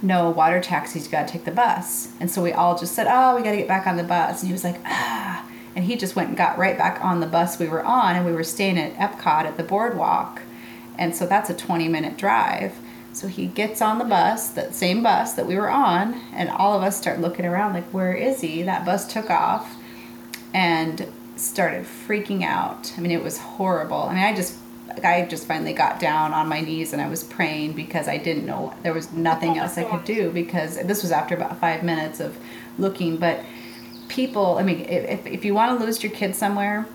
No 0.04 0.30
water 0.30 0.60
taxis, 0.60 1.04
you 1.04 1.12
gotta 1.12 1.30
take 1.30 1.44
the 1.44 1.52
bus. 1.52 2.08
And 2.18 2.28
so 2.28 2.42
we 2.42 2.50
all 2.50 2.76
just 2.76 2.92
said, 2.92 3.06
Oh, 3.08 3.36
we 3.36 3.42
gotta 3.44 3.58
get 3.58 3.68
back 3.68 3.86
on 3.86 3.96
the 3.96 4.02
bus. 4.02 4.40
And 4.40 4.48
he 4.48 4.52
was 4.52 4.64
like, 4.64 4.80
Ah, 4.84 5.46
and 5.74 5.84
he 5.84 5.96
just 5.96 6.16
went 6.16 6.28
and 6.28 6.36
got 6.36 6.58
right 6.58 6.76
back 6.76 7.02
on 7.04 7.20
the 7.20 7.26
bus 7.26 7.58
we 7.58 7.68
were 7.68 7.84
on 7.84 8.16
and 8.16 8.26
we 8.26 8.32
were 8.32 8.44
staying 8.44 8.78
at 8.78 8.94
epcot 8.96 9.44
at 9.44 9.56
the 9.56 9.62
boardwalk. 9.62 10.42
And 10.98 11.16
so 11.16 11.26
that's 11.26 11.50
a 11.50 11.54
20 11.54 11.88
minute 11.88 12.16
drive. 12.16 12.74
So 13.12 13.28
he 13.28 13.46
gets 13.46 13.82
on 13.82 13.98
the 13.98 14.04
bus 14.04 14.50
that 14.50 14.74
same 14.74 15.02
bus 15.02 15.34
that 15.34 15.46
we 15.46 15.56
were 15.56 15.70
on 15.70 16.14
and 16.32 16.48
all 16.50 16.76
of 16.76 16.82
us 16.82 16.96
start 16.96 17.20
looking 17.20 17.44
around 17.44 17.74
like 17.74 17.84
where 17.90 18.14
is 18.14 18.40
he? 18.40 18.62
That 18.62 18.84
bus 18.84 19.10
took 19.10 19.30
off 19.30 19.76
and 20.54 21.10
started 21.36 21.84
freaking 21.84 22.42
out. 22.42 22.92
I 22.96 23.00
mean 23.00 23.12
it 23.12 23.22
was 23.22 23.38
horrible. 23.38 24.02
I 24.04 24.14
mean 24.14 24.24
i 24.24 24.34
just 24.34 24.58
I 25.02 25.22
just 25.22 25.46
finally 25.46 25.72
got 25.72 26.00
down 26.00 26.34
on 26.34 26.48
my 26.48 26.60
knees 26.60 26.92
and 26.92 27.00
I 27.00 27.08
was 27.08 27.24
praying 27.24 27.72
because 27.72 28.08
I 28.08 28.18
didn't 28.18 28.44
know 28.44 28.74
there 28.82 28.92
was 28.92 29.10
nothing 29.12 29.56
else 29.56 29.78
I 29.78 29.84
could 29.84 30.04
do 30.04 30.30
because 30.30 30.76
this 30.82 31.02
was 31.02 31.12
after 31.12 31.34
about 31.34 31.58
five 31.58 31.82
minutes 31.82 32.20
of 32.20 32.36
looking. 32.78 33.16
But 33.16 33.42
people, 34.12 34.58
I 34.58 34.62
mean, 34.62 34.80
if, 34.80 35.26
if 35.26 35.44
you 35.44 35.54
want 35.54 35.78
to 35.78 35.84
lose 35.84 36.02
your 36.02 36.12
kids 36.12 36.36
somewhere, 36.36 36.86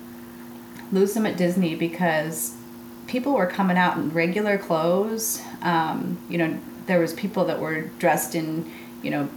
lose 0.92 1.14
them 1.16 1.26
at 1.26 1.36
Disney 1.36 1.76
because 1.76 2.56
people 3.08 3.34
were 3.34 3.48
coming 3.48 3.76
out 3.76 3.98
in 3.98 4.12
regular 4.12 4.58
clothes. 4.58 5.42
Um, 5.62 6.20
you 6.30 6.38
know, 6.38 6.60
there 6.86 7.00
was 7.00 7.14
people 7.14 7.46
that 7.46 7.60
were 7.60 7.82
dressed 8.00 8.36
in, 8.36 8.72
you 9.02 9.10
know, 9.10 9.30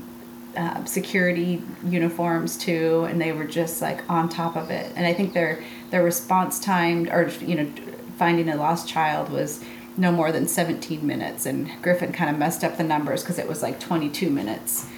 uh, 0.56 0.84
security 0.84 1.62
uniforms 1.84 2.58
too, 2.58 3.06
and 3.08 3.20
they 3.20 3.32
were 3.32 3.44
just 3.44 3.80
like 3.80 4.08
on 4.10 4.28
top 4.28 4.56
of 4.56 4.70
it. 4.70 4.92
And 4.94 5.06
I 5.06 5.14
think 5.14 5.32
their 5.32 5.64
their 5.90 6.02
response 6.02 6.60
time, 6.60 7.08
or 7.08 7.28
you 7.40 7.54
know, 7.54 7.72
finding 8.18 8.48
a 8.48 8.56
lost 8.56 8.88
child 8.88 9.30
was 9.30 9.64
no 9.96 10.12
more 10.12 10.32
than 10.32 10.46
17 10.48 11.06
minutes. 11.06 11.46
And 11.46 11.70
Griffin 11.82 12.12
kind 12.12 12.30
of 12.30 12.36
messed 12.36 12.64
up 12.64 12.76
the 12.76 12.84
numbers 12.84 13.22
because 13.22 13.38
it 13.38 13.48
was 13.48 13.62
like 13.62 13.80
22 13.80 14.28
minutes. 14.28 14.88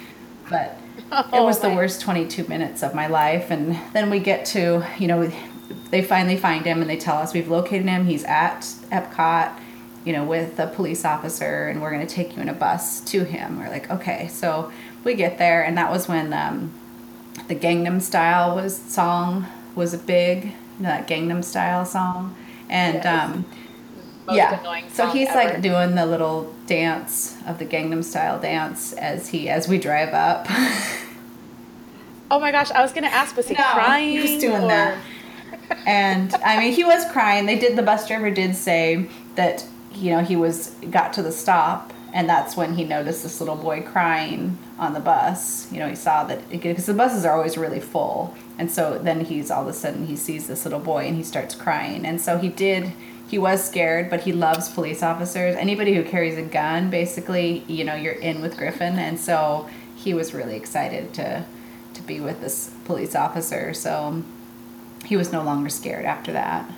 But 0.49 0.77
it 0.97 1.43
was 1.43 1.59
the 1.59 1.69
worst 1.69 2.01
22 2.01 2.47
minutes 2.47 2.83
of 2.83 2.93
my 2.93 3.07
life. 3.07 3.51
And 3.51 3.79
then 3.93 4.09
we 4.09 4.19
get 4.19 4.45
to, 4.47 4.85
you 4.97 5.07
know, 5.07 5.31
they 5.89 6.01
finally 6.01 6.37
find 6.37 6.65
him 6.65 6.81
and 6.81 6.89
they 6.89 6.97
tell 6.97 7.17
us 7.17 7.33
we've 7.33 7.49
located 7.49 7.85
him. 7.85 8.05
He's 8.05 8.23
at 8.23 8.61
Epcot, 8.91 9.57
you 10.05 10.13
know, 10.13 10.23
with 10.23 10.59
a 10.59 10.67
police 10.67 11.05
officer, 11.05 11.67
and 11.67 11.81
we're 11.81 11.91
going 11.91 12.05
to 12.05 12.13
take 12.13 12.35
you 12.35 12.41
in 12.41 12.49
a 12.49 12.53
bus 12.53 13.01
to 13.01 13.23
him. 13.23 13.59
We're 13.59 13.69
like, 13.69 13.89
okay. 13.89 14.27
So 14.27 14.71
we 15.03 15.13
get 15.13 15.37
there, 15.37 15.63
and 15.63 15.77
that 15.77 15.91
was 15.91 16.07
when 16.07 16.33
um, 16.33 16.73
the 17.47 17.55
Gangnam 17.55 18.01
Style 18.01 18.55
was 18.55 18.75
song 18.75 19.47
was 19.75 19.93
a 19.93 19.97
big, 19.97 20.45
you 20.45 20.51
know, 20.79 20.89
that 20.89 21.07
Gangnam 21.07 21.43
Style 21.43 21.85
song. 21.85 22.35
And, 22.69 22.95
yes. 22.95 23.05
um, 23.05 23.45
yeah. 24.31 24.87
So 24.89 25.07
he's 25.07 25.29
ever. 25.29 25.37
like 25.37 25.61
doing 25.61 25.95
the 25.95 26.05
little 26.05 26.53
dance 26.65 27.37
of 27.45 27.59
the 27.59 27.65
Gangnam 27.65 28.03
Style 28.03 28.39
dance 28.39 28.93
as 28.93 29.29
he 29.29 29.49
as 29.49 29.67
we 29.67 29.77
drive 29.77 30.13
up. 30.13 30.45
oh 32.31 32.39
my 32.39 32.51
gosh! 32.51 32.71
I 32.71 32.81
was 32.81 32.93
gonna 32.93 33.07
ask, 33.07 33.35
was 33.35 33.47
he 33.47 33.55
no, 33.55 33.63
crying? 33.63 34.09
He 34.11 34.21
was 34.21 34.41
doing 34.41 34.63
or... 34.63 34.67
that. 34.67 34.97
and 35.85 36.33
I 36.35 36.59
mean, 36.59 36.73
he 36.73 36.83
was 36.83 37.09
crying. 37.11 37.45
They 37.45 37.59
did. 37.59 37.77
The 37.77 37.83
bus 37.83 38.07
driver 38.07 38.31
did 38.31 38.55
say 38.55 39.09
that 39.35 39.65
you 39.93 40.11
know 40.11 40.21
he 40.21 40.35
was 40.35 40.69
got 40.89 41.13
to 41.13 41.21
the 41.21 41.31
stop, 41.31 41.93
and 42.13 42.29
that's 42.29 42.55
when 42.55 42.75
he 42.75 42.83
noticed 42.83 43.23
this 43.23 43.39
little 43.41 43.55
boy 43.55 43.81
crying 43.81 44.57
on 44.79 44.93
the 44.93 44.99
bus. 44.99 45.71
You 45.71 45.79
know, 45.79 45.89
he 45.89 45.95
saw 45.95 46.23
that 46.25 46.49
because 46.49 46.85
the 46.85 46.93
buses 46.93 47.25
are 47.25 47.35
always 47.35 47.57
really 47.57 47.79
full, 47.79 48.35
and 48.57 48.71
so 48.71 48.97
then 48.97 49.25
he's 49.25 49.51
all 49.51 49.63
of 49.63 49.67
a 49.67 49.73
sudden 49.73 50.05
he 50.05 50.15
sees 50.15 50.47
this 50.47 50.63
little 50.65 50.79
boy 50.79 51.07
and 51.07 51.17
he 51.17 51.23
starts 51.23 51.55
crying, 51.55 52.05
and 52.05 52.21
so 52.21 52.37
he 52.37 52.49
did 52.49 52.93
he 53.33 53.39
was 53.39 53.63
scared, 53.63 54.11
but 54.11 54.21
he 54.21 54.31
loves 54.31 54.69
police 54.69 55.01
officers. 55.01 55.55
Anybody 55.55 55.95
who 55.95 56.03
carries 56.03 56.37
a 56.37 56.43
gun, 56.43 56.91
basically, 56.91 57.63
you 57.67 57.83
know, 57.83 57.95
you're 57.95 58.13
in 58.13 58.43
with 58.43 58.55
Griffin, 58.55 58.99
and 58.99 59.19
so 59.19 59.67
he 59.95 60.13
was 60.13 60.35
really 60.35 60.55
excited 60.55 61.15
to 61.15 61.43
to 61.95 62.01
be 62.03 62.19
with 62.19 62.41
this 62.41 62.69
police 62.85 63.15
officer. 63.15 63.73
So 63.73 64.21
he 65.03 65.17
was 65.17 65.31
no 65.31 65.41
longer 65.41 65.67
scared 65.67 66.05
after 66.05 66.31
that. 66.33 66.71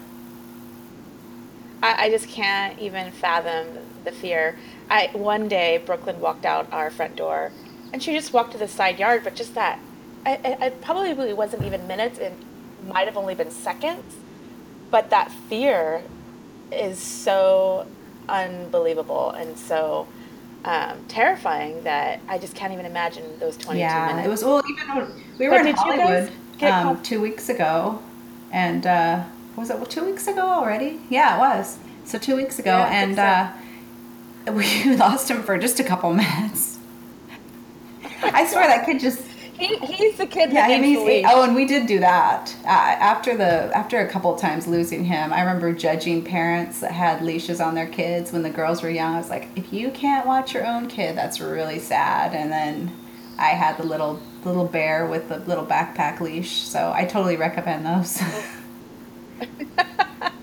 I, 1.83 2.05
I 2.05 2.09
just 2.09 2.29
can't 2.29 2.79
even 2.79 3.11
fathom 3.11 3.77
the 4.05 4.13
fear. 4.13 4.57
I 4.89 5.09
one 5.11 5.49
day 5.49 5.83
Brooklyn 5.85 6.21
walked 6.21 6.45
out 6.45 6.71
our 6.71 6.89
front 6.89 7.17
door, 7.17 7.51
and 7.91 8.01
she 8.01 8.13
just 8.13 8.31
walked 8.31 8.53
to 8.53 8.57
the 8.57 8.69
side 8.69 8.97
yard, 8.97 9.25
but 9.25 9.35
just 9.35 9.55
that, 9.55 9.77
it 10.25 10.81
probably 10.81 11.33
wasn't 11.33 11.63
even 11.63 11.85
minutes. 11.85 12.17
It 12.17 12.31
might 12.87 13.07
have 13.07 13.17
only 13.17 13.35
been 13.35 13.51
seconds, 13.51 14.15
but 14.89 15.09
that 15.09 15.29
fear 15.49 16.01
is 16.71 16.99
so 16.99 17.87
unbelievable 18.27 19.31
and 19.31 19.57
so 19.57 20.07
um, 20.65 21.05
terrifying 21.07 21.83
that 21.83 22.19
I 22.27 22.37
just 22.39 22.55
can't 22.55 22.73
even 22.73 22.85
imagine 22.85 23.39
those 23.39 23.55
22 23.57 23.79
yeah, 23.79 24.07
minutes. 24.07 24.25
it 24.25 24.29
was, 24.29 24.43
well, 24.43 24.63
even 24.69 24.95
when 24.95 25.23
we 25.37 25.47
were 25.47 25.59
but 25.59 25.67
in 25.67 25.75
Hollywood 25.75 26.31
um, 26.61 27.01
two 27.03 27.21
weeks 27.21 27.49
ago, 27.49 28.01
and 28.51 28.85
uh, 28.87 29.23
was 29.55 29.69
it 29.69 29.77
well, 29.77 29.85
two 29.85 30.03
weeks 30.03 30.27
ago 30.27 30.41
already? 30.41 30.99
Yeah, 31.09 31.35
it 31.35 31.39
was. 31.39 31.77
So 32.03 32.17
two 32.17 32.35
weeks 32.35 32.57
ago, 32.57 32.77
yeah, 32.77 33.03
and 33.03 33.15
so. 33.15 34.51
uh, 34.51 34.51
we 34.53 34.95
lost 34.95 35.29
him 35.29 35.43
for 35.43 35.57
just 35.57 35.79
a 35.79 35.83
couple 35.83 36.13
minutes. 36.13 36.79
I 38.23 38.47
swear 38.47 38.67
that 38.67 38.85
kid 38.85 38.99
just 38.99 39.21
he, 39.57 39.77
he's 39.77 40.17
the 40.17 40.25
kid. 40.25 40.51
Yeah, 40.51 40.67
he's, 40.67 40.99
he, 40.99 41.25
oh, 41.25 41.43
and 41.43 41.55
we 41.55 41.65
did 41.65 41.87
do 41.87 41.99
that 41.99 42.55
uh, 42.63 42.67
after 42.67 43.35
the 43.37 43.75
after 43.75 43.99
a 43.99 44.09
couple 44.09 44.35
times 44.35 44.67
losing 44.67 45.05
him. 45.05 45.31
I 45.31 45.41
remember 45.41 45.73
judging 45.73 46.23
parents 46.23 46.81
that 46.81 46.91
had 46.91 47.21
leashes 47.21 47.61
on 47.61 47.75
their 47.75 47.87
kids 47.87 48.31
when 48.31 48.43
the 48.43 48.49
girls 48.49 48.83
were 48.83 48.89
young. 48.89 49.15
I 49.15 49.17
was 49.17 49.29
like, 49.29 49.47
if 49.55 49.71
you 49.71 49.91
can't 49.91 50.25
watch 50.25 50.53
your 50.53 50.65
own 50.65 50.87
kid, 50.87 51.17
that's 51.17 51.39
really 51.39 51.79
sad. 51.79 52.33
And 52.33 52.51
then 52.51 52.91
I 53.37 53.49
had 53.49 53.77
the 53.77 53.83
little 53.83 54.21
little 54.43 54.65
bear 54.65 55.05
with 55.05 55.29
the 55.29 55.39
little 55.39 55.65
backpack 55.65 56.19
leash, 56.19 56.61
so 56.61 56.91
I 56.93 57.05
totally 57.05 57.37
recommend 57.37 57.85
those. 57.85 58.21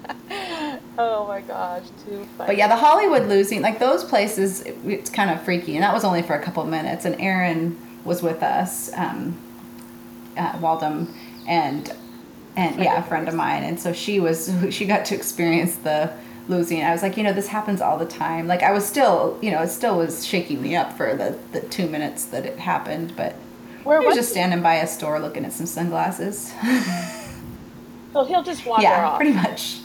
Oh 0.99 1.27
my 1.27 1.41
gosh, 1.41 1.85
too 2.05 2.27
funny. 2.37 2.49
But 2.49 2.57
yeah, 2.57 2.69
the 2.69 2.77
Hollywood 2.77 3.27
losing, 3.27 3.63
like 3.63 3.79
those 3.79 4.05
places, 4.05 4.63
it's 4.85 5.09
kind 5.09 5.31
of 5.31 5.43
freaky. 5.43 5.75
And 5.75 5.83
that 5.83 5.95
was 5.95 6.05
only 6.05 6.23
for 6.23 6.35
a 6.35 6.43
couple 6.43 6.63
of 6.63 6.69
minutes. 6.69 7.07
And 7.07 7.19
Aaron 7.19 7.79
was 8.05 8.23
with 8.23 8.43
us, 8.43 8.93
um, 8.95 9.37
uh, 10.37 10.53
Waldom, 10.59 11.13
and 11.47 11.95
and 12.57 12.83
yeah, 12.83 12.99
a 12.99 13.03
friend 13.03 13.29
of 13.29 13.35
mine. 13.35 13.65
And 13.65 13.81
so 13.81 13.93
she 13.93 14.21
was, 14.21 14.55
she 14.71 14.85
got 14.85 15.05
to 15.07 15.15
experience 15.15 15.77
the 15.77 16.13
losing. 16.49 16.83
I 16.83 16.93
was 16.93 17.03
like, 17.03 17.17
you 17.17 17.23
know, 17.23 17.33
this 17.33 17.49
happens 17.49 17.81
all 17.81 17.97
the 17.97 18.07
time. 18.07 18.47
Like 18.47 18.63
I 18.63 18.73
was 18.73 18.85
still, 18.85 19.39
you 19.41 19.51
know, 19.51 19.63
it 19.63 19.69
still 19.69 19.97
was 19.97 20.27
shaking 20.27 20.61
me 20.61 20.77
up 20.77 20.97
for 20.97 21.15
the 21.17 21.39
the 21.53 21.61
two 21.69 21.89
minutes 21.89 22.27
that 22.27 22.45
it 22.45 22.59
happened. 22.59 23.15
But 23.17 23.35
Where 23.85 24.01
I 24.01 24.05
was 24.05 24.15
just 24.15 24.31
standing 24.31 24.63
by 24.63 24.75
a 24.75 24.87
store 24.87 25.19
looking 25.19 25.45
at 25.45 25.53
some 25.53 25.67
sunglasses. 25.67 26.53
Well, 28.13 28.27
he'll 28.27 28.43
just 28.43 28.67
wander 28.67 28.83
yeah, 28.83 29.07
off. 29.07 29.17
pretty 29.17 29.33
much. 29.33 29.79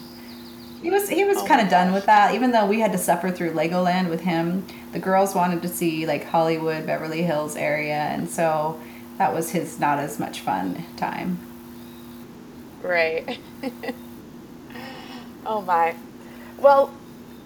He 0.82 0.92
was 0.92 1.10
he 1.10 1.24
was 1.24 1.38
Oh 1.38 1.46
kind 1.46 1.62
of 1.62 1.70
done 1.70 1.94
with 1.94 2.06
that. 2.06 2.36
Even 2.36 2.52
though 2.52 2.66
we 2.66 2.80
had 2.80 2.92
to 2.92 2.98
suffer 2.98 3.32
through 3.32 3.52
Legoland 3.52 4.10
with 4.10 4.22
him, 4.22 4.66
the 4.92 5.00
girls 5.00 5.34
wanted 5.34 5.62
to 5.64 5.68
see 5.68 6.06
like 6.06 6.26
Hollywood, 6.26 6.86
Beverly 6.86 7.24
Hills 7.24 7.56
area, 7.56 7.96
and 7.96 8.30
so 8.30 8.80
that 9.18 9.34
was 9.34 9.52
his 9.52 9.80
not 9.80 10.00
as 10.00 10.20
much 10.20 10.42
fun 10.42 10.86
time. 10.96 11.40
Right. 12.82 13.40
oh 15.46 15.62
my. 15.62 15.96
Well, 16.60 16.94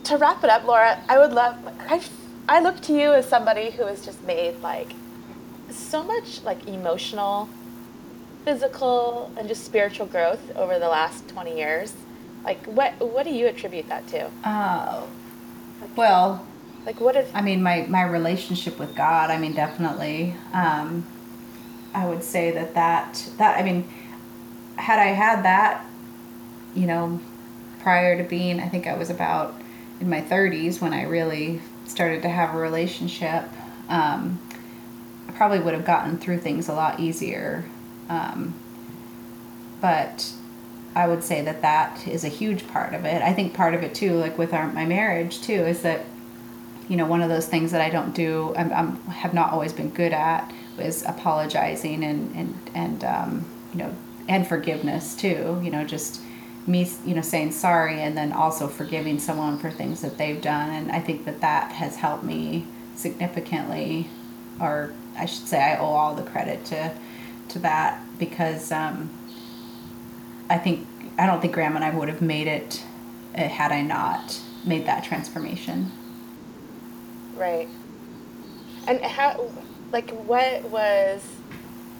to 0.05 0.17
wrap 0.17 0.43
it 0.43 0.49
up, 0.49 0.63
Lora, 0.65 1.01
I 1.07 1.17
would 1.17 1.31
love. 1.31 1.57
I, 1.87 2.01
I 2.49 2.59
look 2.59 2.81
to 2.81 2.93
you 2.93 3.13
as 3.13 3.27
somebody 3.27 3.71
who 3.71 3.85
has 3.85 4.03
just 4.05 4.21
made 4.23 4.59
like 4.61 4.93
so 5.69 6.03
much 6.03 6.43
like 6.43 6.67
emotional, 6.67 7.47
physical, 8.43 9.31
and 9.37 9.47
just 9.47 9.63
spiritual 9.63 10.05
growth 10.05 10.55
over 10.57 10.79
the 10.79 10.89
last 10.89 11.29
twenty 11.29 11.57
years. 11.57 11.93
Like, 12.43 12.65
what 12.65 12.93
what 12.99 13.23
do 13.23 13.31
you 13.31 13.47
attribute 13.47 13.87
that 13.89 14.07
to? 14.07 14.29
Uh, 14.43 15.05
well, 15.95 16.45
Like, 16.85 16.99
what 16.99 17.15
is? 17.15 17.29
I 17.33 17.41
mean, 17.41 17.61
my, 17.61 17.85
my 17.87 18.03
relationship 18.03 18.79
with 18.79 18.95
God, 18.95 19.29
I 19.29 19.37
mean, 19.37 19.53
definitely. 19.53 20.35
Um, 20.53 21.05
I 21.93 22.07
would 22.07 22.23
say 22.23 22.51
that 22.51 22.73
that, 22.73 23.29
that, 23.37 23.59
I 23.59 23.63
mean, 23.63 23.87
had 24.77 24.97
I 24.97 25.07
had 25.07 25.43
that, 25.43 25.85
you 26.73 26.87
know, 26.87 27.19
prior 27.81 28.21
to 28.21 28.27
being, 28.27 28.59
I 28.59 28.67
think 28.67 28.87
I 28.87 28.97
was 28.97 29.09
about 29.09 29.59
in 29.99 30.09
my 30.09 30.21
30s 30.21 30.81
when 30.81 30.93
I 30.93 31.03
really 31.03 31.61
started 31.85 32.23
to 32.23 32.29
have 32.29 32.55
a 32.55 32.57
relationship, 32.57 33.43
um, 33.89 34.39
I 35.27 35.31
probably 35.33 35.59
would 35.59 35.73
have 35.73 35.85
gotten 35.85 36.17
through 36.17 36.39
things 36.39 36.67
a 36.69 36.73
lot 36.73 36.99
easier. 36.99 37.65
Um, 38.09 38.55
but 39.81 40.31
I 40.95 41.07
would 41.07 41.23
say 41.23 41.41
that 41.41 41.61
that 41.61 42.05
is 42.07 42.23
a 42.23 42.27
huge 42.29 42.67
part 42.67 42.93
of 42.93 43.05
it. 43.05 43.21
I 43.21 43.33
think 43.33 43.53
part 43.53 43.73
of 43.73 43.83
it 43.83 43.95
too, 43.95 44.15
like 44.15 44.37
with 44.37 44.53
our 44.53 44.71
my 44.71 44.85
marriage 44.85 45.41
too, 45.41 45.53
is 45.53 45.81
that 45.83 46.05
you 46.89 46.97
know 46.97 47.05
one 47.05 47.21
of 47.21 47.29
those 47.29 47.47
things 47.47 47.71
that 47.71 47.81
I 47.81 47.89
don't 47.89 48.13
do, 48.13 48.53
I'm, 48.57 48.73
I'm 48.73 49.01
have 49.05 49.33
not 49.33 49.53
always 49.53 49.71
been 49.71 49.89
good 49.89 50.11
at, 50.11 50.51
is 50.77 51.03
apologizing 51.03 52.03
and 52.03 52.35
and 52.35 52.69
and 52.73 53.03
um, 53.05 53.45
you 53.71 53.79
know 53.79 53.95
and 54.27 54.45
forgiveness 54.45 55.15
too. 55.15 55.61
You 55.63 55.71
know, 55.71 55.85
just 55.85 56.21
me 56.67 56.89
you 57.05 57.15
know 57.15 57.21
saying 57.21 57.53
sorry 57.53 58.01
and 58.01 58.17
then 58.17 58.33
also 58.33 58.67
forgiving 58.67 59.17
someone 59.17 59.57
for 59.59 59.71
things 59.71 60.01
that 60.01 60.17
they've 60.17 60.41
done, 60.41 60.69
and 60.71 60.91
I 60.91 60.99
think 60.99 61.23
that 61.25 61.39
that 61.39 61.71
has 61.71 61.95
helped 61.95 62.23
me 62.23 62.65
significantly, 62.95 64.09
or 64.59 64.93
I 65.17 65.25
should 65.25 65.47
say 65.47 65.61
I 65.61 65.77
owe 65.77 65.85
all 65.85 66.15
the 66.15 66.23
credit 66.23 66.65
to 66.65 66.93
to 67.49 67.59
that 67.59 68.03
because. 68.19 68.73
Um, 68.73 69.09
I 70.51 70.57
think 70.57 70.85
I 71.17 71.25
don't 71.25 71.39
think 71.39 71.53
Graham 71.53 71.77
and 71.77 71.85
I 71.85 71.91
would 71.91 72.09
have 72.09 72.21
made 72.21 72.47
it 72.47 72.83
uh, 73.35 73.47
had 73.47 73.71
I 73.71 73.81
not 73.81 74.37
made 74.65 74.85
that 74.85 75.03
transformation. 75.03 75.91
Right. 77.35 77.69
And 78.85 79.01
how, 79.01 79.49
like, 79.93 80.09
what 80.11 80.63
was, 80.65 81.23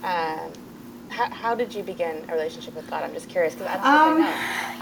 um, 0.03 0.51
how, 1.21 1.29
how 1.35 1.55
did 1.55 1.73
you 1.73 1.83
begin 1.83 2.23
a 2.27 2.33
relationship 2.33 2.75
with 2.75 2.89
God? 2.89 3.03
I'm 3.03 3.13
just 3.13 3.29
curious 3.29 3.53
because 3.55 3.69
I 3.83 4.05
Um, 4.05 4.21
know. 4.21 4.33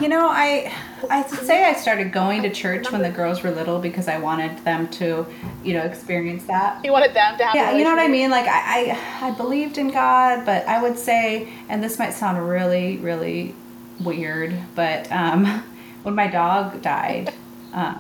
you 0.02 0.08
know, 0.10 0.28
I 0.30 0.72
I 1.10 1.24
say 1.24 1.66
I 1.66 1.74
started 1.74 2.12
going 2.12 2.42
to 2.44 2.50
church 2.50 2.92
when 2.92 3.02
the 3.02 3.10
girls 3.10 3.44
were 3.44 3.52
little 3.52 3.80
because 3.80 4.08
I 4.08 4.18
wanted 4.20 4.58
them 4.64 4.88
to, 4.90 5.26
you 5.64 5.74
know, 5.74 5.82
experience 5.82 6.46
that. 6.46 6.84
You 6.84 6.92
wanted 6.92 7.14
them 7.14 7.38
to 7.38 7.46
have. 7.46 7.56
a 7.56 7.58
Yeah, 7.58 7.72
you 7.78 7.84
know 7.84 7.92
what 7.92 8.00
I 8.00 8.08
mean. 8.08 8.30
Like 8.30 8.48
I, 8.48 8.98
I 9.22 9.28
I 9.28 9.32
believed 9.32 9.78
in 9.78 9.90
God, 9.92 10.46
but 10.46 10.66
I 10.68 10.82
would 10.82 10.98
say, 10.98 11.50
and 11.68 11.84
this 11.84 12.00
might 12.00 12.14
sound 12.14 12.48
really 12.48 12.98
really 12.98 13.56
weird, 14.00 14.58
but 14.76 15.12
um, 15.12 15.46
when 16.04 16.16
my 16.16 16.28
dog 16.28 16.82
died, 16.82 17.34
um, 17.74 18.00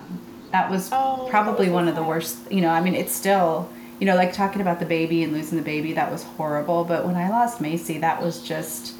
that 0.51 0.69
was 0.69 0.89
Oh, 0.91 1.27
probably 1.29 1.69
one 1.69 1.87
of 1.87 1.95
the 1.95 2.03
worst. 2.03 2.37
You 2.51 2.61
know, 2.61 2.69
I 2.69 2.81
mean, 2.81 2.95
it's 2.95 3.13
still. 3.15 3.69
You 3.99 4.05
know, 4.05 4.15
like 4.15 4.31
talking 4.33 4.61
about 4.61 4.79
the 4.79 4.85
baby 4.85 5.23
and 5.23 5.33
losing 5.33 5.57
the 5.57 5.63
baby, 5.63 5.93
that 5.93 6.11
was 6.11 6.23
horrible. 6.23 6.85
But 6.85 7.05
when 7.05 7.15
I 7.15 7.29
lost 7.29 7.59
Macy, 7.59 7.97
that 7.99 8.21
was 8.21 8.41
just, 8.41 8.95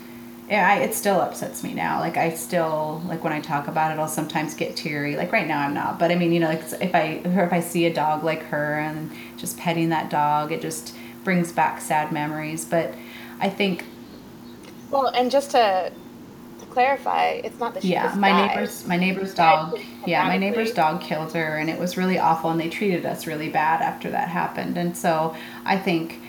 yeah, 0.50 0.68
I, 0.68 0.80
it 0.80 0.93
still 0.93 1.22
upsets 1.22 1.64
me 1.64 1.74
now. 1.74 2.00
Like 2.00 2.18
I 2.18 2.32
still, 2.32 3.02
like 3.08 3.24
when 3.24 3.32
I 3.32 3.39
talk 3.39 3.68
about 3.68 3.91
it, 3.91 4.00
I'll 4.00 4.08
sometimes 4.10 4.54
get 4.56 4.76
teary. 4.76 5.16
Like 5.16 5.32
right 5.32 5.47
now, 5.47 5.60
I'm 5.62 5.74
not. 5.74 6.00
But 6.00 6.12
I 6.12 6.16
mean, 6.16 6.34
you 6.34 6.39
know, 6.41 6.50
like 6.50 6.64
if 6.82 6.93
I 6.93 7.22
if 7.24 7.54
I 7.54 7.62
see 7.62 7.86
a 7.86 7.93
dog 7.93 8.24
like 8.24 8.43
her 8.43 8.80
and 8.80 9.12
just 9.38 9.58
petting 9.58 9.89
that 9.89 10.10
dog, 10.10 10.52
it 10.52 10.62
just 10.62 10.95
brings 11.24 11.52
back 11.52 11.80
sad 11.82 12.12
memories. 12.12 12.66
But 12.66 12.93
I 13.39 13.50
think, 13.50 13.86
Well, 14.91 15.08
and 15.08 15.32
just 15.32 15.52
to 15.52 15.91
clarify, 16.70 17.41
it's 17.43 17.59
not 17.59 17.74
that 17.74 17.84
she 17.84 17.89
yeah, 17.89 18.13
my 18.15 18.30
died. 18.30 18.55
neighbor's 18.55 18.88
my 18.88 18.97
neighbor's 18.97 19.34
dog, 19.34 19.80
yeah, 20.05 20.28
my 20.28 20.38
neighbor's 20.38 20.72
dog 20.72 21.01
killed 21.01 21.34
her, 21.34 21.57
and 21.57 21.70
it 21.70 21.80
was 21.80 21.97
really 21.97 22.17
awful. 22.17 22.49
And 22.49 22.59
they 22.59 22.70
treated 22.70 23.05
us 23.05 23.28
really 23.28 23.49
bad 23.49 23.82
after 23.82 24.09
that 24.11 24.30
happened. 24.30 24.78
And 24.78 24.95
so 24.95 25.36
I 25.65 25.78
think 25.78 26.22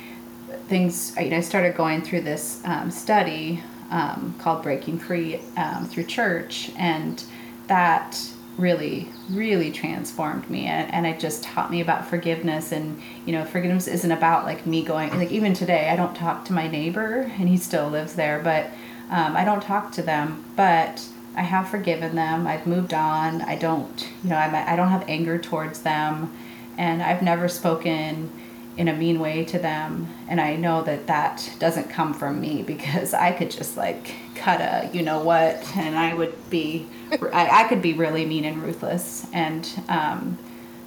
things. 0.69 1.15
You 1.19 1.31
know, 1.31 1.39
I 1.39 1.41
started 1.41 1.77
going 1.77 2.03
through 2.03 2.23
this 2.23 2.61
um, 2.65 2.91
study 2.91 3.63
um, 3.91 4.35
called 4.39 4.63
Breaking 4.63 4.99
Free 4.99 5.41
um, 5.57 5.87
through 5.87 6.05
church, 6.05 6.71
and 6.77 7.23
that 7.67 8.19
really 8.61 9.09
really 9.31 9.71
transformed 9.71 10.49
me 10.51 10.67
and, 10.67 10.93
and 10.93 11.07
it 11.07 11.19
just 11.19 11.43
taught 11.43 11.71
me 11.71 11.81
about 11.81 12.07
forgiveness 12.07 12.73
and 12.73 13.01
you 13.25 13.33
know 13.33 13.45
forgiveness 13.45 13.89
isn't 13.89 14.13
about 14.13 14.45
like 14.45 14.67
me 14.67 14.85
going 14.85 15.11
like 15.17 15.31
even 15.31 15.55
today 15.55 15.89
i 15.89 15.97
don't 15.97 16.15
talk 16.15 16.45
to 16.45 16.53
my 16.53 16.69
neighbor 16.69 17.31
and 17.39 17.49
he 17.49 17.57
still 17.57 17.89
lives 17.89 18.15
there 18.15 18.39
but 18.41 18.71
um, 19.11 19.37
i 19.37 19.45
don't 19.45 19.63
talk 19.63 19.93
to 19.93 20.03
them 20.03 20.45
but 20.57 21.07
i 21.37 21.43
have 21.43 21.69
forgiven 21.69 22.17
them. 22.17 22.47
I've 22.47 22.67
moved 22.67 22.93
on. 22.93 23.43
I 23.43 23.57
don't 23.57 24.09
you 24.23 24.31
know 24.31 24.37
I'm, 24.37 24.55
i 24.55 24.75
don't 24.77 24.89
have 24.89 25.05
anger 25.09 25.39
towards 25.39 25.83
them. 25.83 26.33
And 26.79 27.03
i've 27.03 27.23
never 27.23 27.49
spoken 27.49 28.31
in 28.77 28.89
a 28.89 28.95
mean 28.95 29.21
way 29.21 29.45
to 29.45 29.59
them. 29.59 30.09
And 30.29 30.41
i 30.41 30.57
know 30.57 30.83
that 30.83 31.07
that 31.07 31.53
doesn't 31.59 31.89
come 31.91 32.15
from 32.15 32.41
me 32.41 32.63
because 32.73 33.15
i 33.15 33.33
could 33.33 33.51
just 33.51 33.77
like 33.77 34.15
cut 34.35 34.61
a 34.61 34.91
you 34.93 35.03
know 35.03 35.23
what 35.23 35.77
and 35.77 35.97
i 35.97 36.15
would 36.15 36.35
be 36.51 36.87
I, 37.33 37.65
I 37.65 37.69
could 37.69 37.83
be 37.83 37.93
really 37.95 38.25
mean 38.25 38.45
and 38.45 38.63
ruthless. 38.63 39.27
And 39.33 39.69
um, 39.89 40.39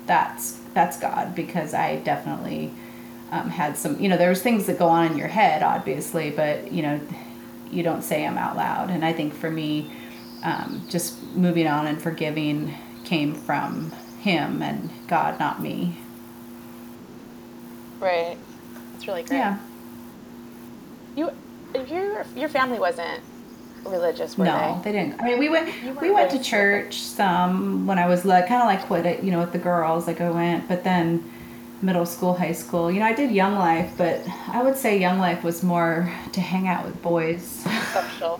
that's 0.05 0.59
that's 0.73 0.99
god 0.99 1.33
because 1.35 1.73
i 1.73 1.95
definitely 1.97 2.71
um, 3.31 3.49
had 3.49 3.77
some 3.77 3.99
you 3.99 4.09
know 4.09 4.17
there's 4.17 4.41
things 4.41 4.65
that 4.65 4.77
go 4.77 4.87
on 4.87 5.11
in 5.11 5.17
your 5.17 5.27
head 5.27 5.63
obviously 5.63 6.29
but 6.29 6.71
you 6.71 6.81
know 6.81 6.99
you 7.73 7.83
don't 7.83 8.03
say 8.03 8.21
them 8.21 8.37
out 8.37 8.55
loud 8.55 8.89
and 8.89 9.03
i 9.03 9.11
think 9.13 9.33
for 9.33 9.49
me 9.49 9.91
um, 10.43 10.85
just 10.89 11.21
moving 11.35 11.67
on 11.67 11.87
and 11.87 12.01
forgiving 12.01 12.73
came 13.05 13.33
from 13.33 13.91
him 14.19 14.61
and 14.61 14.89
god 15.07 15.39
not 15.39 15.61
me 15.61 15.97
Right. 17.99 18.37
That's 18.91 19.07
really 19.07 19.23
great. 19.23 19.37
yeah 19.37 19.57
You, 21.15 21.31
your 21.87 22.25
your 22.35 22.49
family 22.49 22.79
wasn't 22.79 23.21
religious, 23.85 24.37
were 24.37 24.43
no, 24.45 24.81
they? 24.83 24.91
they 24.91 24.97
didn't. 24.97 25.21
I 25.21 25.25
mean, 25.25 25.39
we 25.39 25.47
went 25.49 25.73
we 26.01 26.11
went 26.11 26.29
to 26.31 26.39
church 26.43 26.99
some 26.99 27.87
when 27.87 27.97
I 27.99 28.07
was 28.07 28.25
like 28.25 28.47
kind 28.47 28.61
of 28.61 28.67
like 28.67 28.89
what 28.89 29.05
it, 29.05 29.23
you 29.23 29.31
know 29.31 29.39
with 29.39 29.53
the 29.53 29.57
girls 29.59 30.05
like 30.07 30.19
I 30.19 30.29
went, 30.29 30.67
but 30.67 30.83
then 30.83 31.23
middle 31.83 32.05
school, 32.05 32.33
high 32.33 32.53
school, 32.53 32.89
you 32.91 32.99
know, 32.99 33.05
I 33.05 33.13
did 33.13 33.31
Young 33.31 33.55
Life, 33.55 33.93
but 33.97 34.21
I 34.47 34.63
would 34.63 34.77
say 34.77 34.97
Young 34.97 35.19
Life 35.19 35.43
was 35.43 35.61
more 35.61 36.11
to 36.31 36.41
hang 36.41 36.67
out 36.67 36.85
with 36.85 37.01
boys. 37.01 37.65
Social. 37.93 38.39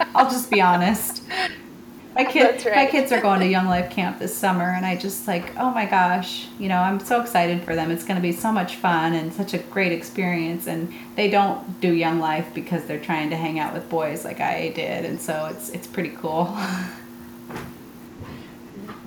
I'll 0.14 0.30
just 0.30 0.50
be 0.50 0.60
honest. 0.60 1.22
My 2.14 2.24
kids, 2.24 2.66
right. 2.66 2.76
my 2.76 2.86
kids 2.86 3.10
are 3.10 3.22
going 3.22 3.40
to 3.40 3.46
Young 3.48 3.66
Life 3.66 3.90
camp 3.90 4.18
this 4.18 4.36
summer, 4.36 4.74
and 4.76 4.84
I 4.84 4.96
just 4.96 5.26
like, 5.26 5.56
oh 5.56 5.70
my 5.70 5.86
gosh, 5.86 6.46
you 6.58 6.68
know, 6.68 6.76
I'm 6.76 7.00
so 7.00 7.22
excited 7.22 7.62
for 7.62 7.74
them. 7.74 7.90
It's 7.90 8.04
going 8.04 8.16
to 8.16 8.22
be 8.22 8.32
so 8.32 8.52
much 8.52 8.76
fun 8.76 9.14
and 9.14 9.32
such 9.32 9.54
a 9.54 9.58
great 9.58 9.92
experience. 9.92 10.66
And 10.66 10.92
they 11.16 11.30
don't 11.30 11.80
do 11.80 11.90
Young 11.90 12.18
Life 12.18 12.52
because 12.52 12.84
they're 12.84 13.00
trying 13.00 13.30
to 13.30 13.36
hang 13.36 13.58
out 13.58 13.72
with 13.72 13.88
boys 13.88 14.26
like 14.26 14.40
I 14.40 14.68
did, 14.70 15.06
and 15.06 15.18
so 15.18 15.48
it's 15.50 15.70
it's 15.70 15.86
pretty 15.86 16.10
cool. 16.10 16.54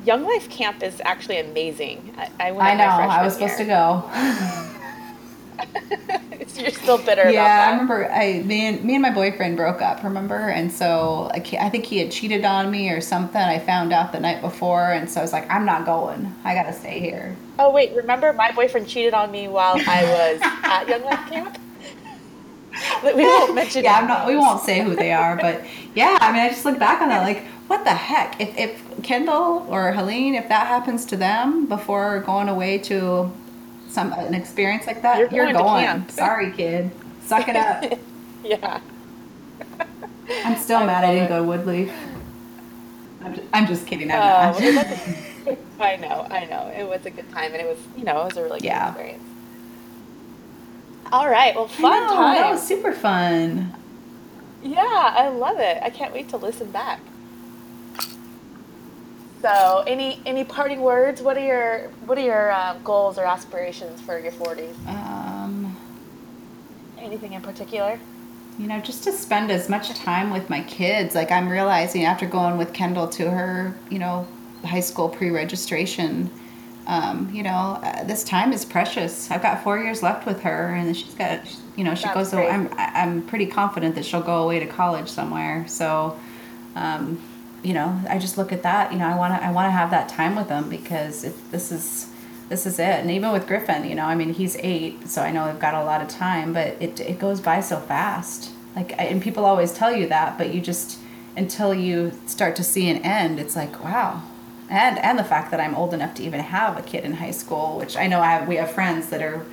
Young 0.05 0.23
Life 0.23 0.49
Camp 0.49 0.83
is 0.83 1.01
actually 1.03 1.39
amazing. 1.39 2.13
I, 2.17 2.29
I 2.39 2.51
went 2.51 2.67
I 2.67 2.75
know. 2.75 2.85
I 2.85 3.23
was 3.23 3.33
supposed 3.33 3.57
to 3.57 3.65
go. 3.65 4.09
You're 6.55 6.71
still 6.71 6.97
bitter 6.97 7.29
yeah, 7.29 7.41
about 7.41 7.67
I 7.67 7.71
remember 7.71 8.11
I 8.11 8.43
me 8.43 8.67
and, 8.67 8.83
me 8.83 8.93
and 8.93 9.01
my 9.01 9.09
boyfriend 9.09 9.57
broke 9.57 9.81
up, 9.81 10.03
remember? 10.03 10.35
And 10.35 10.71
so 10.71 11.29
I, 11.33 11.43
I 11.59 11.69
think 11.69 11.85
he 11.85 11.97
had 11.97 12.11
cheated 12.11 12.45
on 12.45 12.71
me 12.71 12.89
or 12.91 13.01
something. 13.01 13.41
I 13.41 13.59
found 13.59 13.91
out 13.91 14.13
the 14.13 14.19
night 14.19 14.41
before, 14.41 14.91
and 14.91 15.09
so 15.09 15.19
I 15.19 15.23
was 15.23 15.33
like, 15.33 15.49
I'm 15.51 15.65
not 15.65 15.85
going. 15.85 16.33
I 16.45 16.53
gotta 16.53 16.71
stay 16.71 16.99
here. 16.99 17.35
Oh 17.59 17.71
wait, 17.71 17.93
remember 17.93 18.31
my 18.31 18.51
boyfriend 18.51 18.87
cheated 18.87 19.13
on 19.13 19.31
me 19.31 19.47
while 19.49 19.75
I 19.87 20.03
was 20.03 20.39
at 20.63 20.87
Young 20.87 21.03
Life 21.03 21.29
Camp? 21.29 21.57
We 23.03 23.23
won't 23.23 23.55
mention. 23.55 23.83
Yeah, 23.83 23.97
I'm 23.97 24.07
not. 24.07 24.27
We 24.27 24.37
won't 24.37 24.61
say 24.61 24.81
who 24.81 24.95
they 24.95 25.11
are, 25.11 25.35
but 25.35 25.65
yeah, 25.93 26.17
I 26.21 26.31
mean, 26.31 26.41
I 26.41 26.49
just 26.49 26.63
look 26.63 26.79
back 26.79 27.01
on 27.01 27.09
that 27.09 27.21
like, 27.23 27.43
what 27.67 27.83
the 27.83 27.93
heck? 27.93 28.39
If 28.39 28.57
if 28.57 28.84
Kendall 29.05 29.65
or 29.69 29.91
Helene, 29.91 30.35
if 30.35 30.49
that 30.49 30.67
happens 30.67 31.05
to 31.05 31.15
them 31.17 31.67
before 31.67 32.19
going 32.21 32.49
away 32.49 32.79
to 32.79 33.31
some 33.89 34.11
an 34.13 34.33
experience 34.33 34.87
like 34.87 35.01
that, 35.03 35.31
You're 35.31 35.45
you're, 35.45 35.53
going. 35.53 36.09
Sorry, 36.09 36.51
kid. 36.51 36.91
Suck 37.23 37.47
it 37.47 37.55
up. 37.55 37.83
Yeah. 38.43 38.79
I'm 40.43 40.55
still 40.57 40.77
I 40.77 40.85
mad 40.85 41.03
I 41.03 41.13
didn't 41.13 41.25
it. 41.25 41.29
go 41.29 41.37
to 41.37 41.43
Woodley. 41.43 41.91
I'm 43.23 43.33
just, 43.33 43.47
I'm 43.53 43.65
just 43.67 43.87
kidding. 43.87 44.11
I'm 44.11 44.19
Oh, 44.19 44.21
not. 44.21 44.61
it 44.61 44.75
was 44.75 45.47
a- 45.47 45.57
I 45.83 45.95
know, 45.95 46.27
I 46.29 46.45
know. 46.45 46.71
It 46.77 46.87
was 46.87 47.03
a 47.07 47.09
good 47.09 47.27
time, 47.31 47.53
and 47.53 47.61
it 47.61 47.65
was, 47.67 47.79
you 47.97 48.03
know, 48.03 48.21
it 48.21 48.25
was 48.25 48.37
a 48.37 48.43
really 48.43 48.59
good 48.59 48.67
Yeah. 48.67 48.89
experience. 48.89 49.23
All 51.11 51.27
right, 51.27 51.55
well, 51.55 51.67
fun 51.67 52.03
know, 52.07 52.13
time. 52.13 52.35
That 52.35 52.51
was 52.51 52.61
super 52.67 52.91
fun. 52.91 53.73
Yeah, 54.63 54.79
I 55.17 55.27
love 55.29 55.59
it. 55.59 55.79
I 55.81 55.89
can't 55.89 56.13
wait 56.13 56.29
to 56.29 56.37
listen 56.37 56.69
back. 56.71 56.99
So, 59.45 59.83
any 59.85 60.19
any 60.25 60.43
parting 60.43 60.81
words? 60.81 61.21
What 61.21 61.37
are 61.37 61.45
your 61.45 61.89
what 62.07 62.17
are 62.17 62.21
your 62.21 62.51
uh, 62.51 62.79
goals 62.83 63.19
or 63.19 63.25
aspirations 63.25 64.01
for 64.01 64.17
your 64.17 64.31
forties? 64.31 64.75
Um, 64.87 65.77
Anything 66.97 67.33
in 67.33 67.43
particular? 67.43 67.99
you 68.57 68.65
know, 68.65 68.79
just 68.79 69.03
to 69.03 69.11
spend 69.11 69.51
as 69.51 69.69
much 69.69 69.89
time 69.89 70.31
with 70.31 70.49
my 70.49 70.63
kids. 70.63 71.13
Like 71.13 71.31
I'm 71.31 71.47
realizing 71.47 72.05
after 72.05 72.25
going 72.25 72.57
with 72.57 72.73
Kendall 72.73 73.07
to 73.09 73.29
her, 73.29 73.75
you 73.91 73.99
know, 73.99 74.27
high 74.63 74.79
school 74.79 75.09
pre-registration, 75.09 76.31
um, 76.87 77.29
you 77.31 77.43
know, 77.43 77.79
uh, 77.83 78.03
this 78.05 78.23
time 78.23 78.51
is 78.51 78.65
precious. 78.65 79.29
I've 79.29 79.43
got 79.43 79.63
four 79.63 79.77
years 79.77 80.01
left 80.01 80.25
with 80.25 80.41
her, 80.41 80.73
and 80.73 80.97
she's 80.97 81.13
got, 81.13 81.41
you 81.75 81.83
know, 81.83 81.93
she 81.93 82.05
That's 82.05 82.15
goes. 82.15 82.31
great. 82.31 82.49
I'm 82.49 82.67
I'm 82.77 83.21
pretty 83.27 83.45
confident 83.45 83.93
that 83.93 84.05
she'll 84.05 84.23
go 84.23 84.41
away 84.41 84.59
to 84.59 84.65
college 84.65 85.07
somewhere. 85.07 85.67
So, 85.67 86.17
um, 86.75 87.21
you 87.65 87.73
know, 87.73 87.99
I 88.07 88.19
just 88.19 88.37
look 88.37 88.51
at 88.51 88.61
that. 88.63 88.91
You 88.93 88.99
know, 88.99 89.07
I 89.07 89.15
want 89.17 89.33
to 89.33 89.43
I 89.43 89.51
want 89.51 89.65
to 89.67 89.71
have 89.71 89.89
that 89.89 90.07
time 90.07 90.35
with 90.35 90.47
them 90.49 90.69
because 90.69 91.23
it, 91.23 91.33
this 91.51 91.71
is 91.71 92.07
this 92.47 92.65
is 92.67 92.77
it. 92.77 92.99
And 93.01 93.09
even 93.09 93.31
with 93.31 93.47
Griffin, 93.47 93.85
you 93.89 93.95
know, 93.95 94.05
I 94.05 94.13
mean, 94.13 94.33
he's 94.33 94.55
eight, 94.57 95.07
so 95.09 95.23
I 95.23 95.31
know 95.31 95.45
I've 95.45 95.59
got 95.59 95.73
a 95.73 95.83
lot 95.83 96.01
of 96.01 96.07
time, 96.07 96.53
but 96.53 96.77
it 96.79 96.99
it 96.99 97.17
goes 97.19 97.41
by 97.41 97.61
so 97.61 97.79
fast. 97.79 98.51
Like, 98.75 98.91
I, 98.99 99.05
and 99.05 99.21
people 99.21 99.45
always 99.45 99.73
tell 99.73 99.95
you 99.95 100.07
that, 100.09 100.37
but 100.37 100.53
you 100.53 100.61
just 100.61 100.99
until 101.35 101.73
you 101.73 102.11
start 102.27 102.55
to 102.57 102.63
see 102.63 102.89
an 102.89 102.97
end, 102.97 103.39
it's 103.39 103.55
like 103.55 103.83
wow. 103.83 104.21
And 104.69 104.99
and 104.99 105.17
the 105.17 105.23
fact 105.23 105.49
that 105.51 105.59
I'm 105.59 105.73
old 105.75 105.93
enough 105.93 106.13
to 106.15 106.23
even 106.23 106.41
have 106.41 106.77
a 106.77 106.83
kid 106.83 107.03
in 107.03 107.13
high 107.13 107.31
school, 107.31 107.77
which 107.77 107.97
I 107.97 108.05
know 108.07 108.21
I 108.21 108.31
have, 108.33 108.47
we 108.47 108.57
have 108.57 108.71
friends 108.71 109.09
that 109.09 109.21
are, 109.23 109.43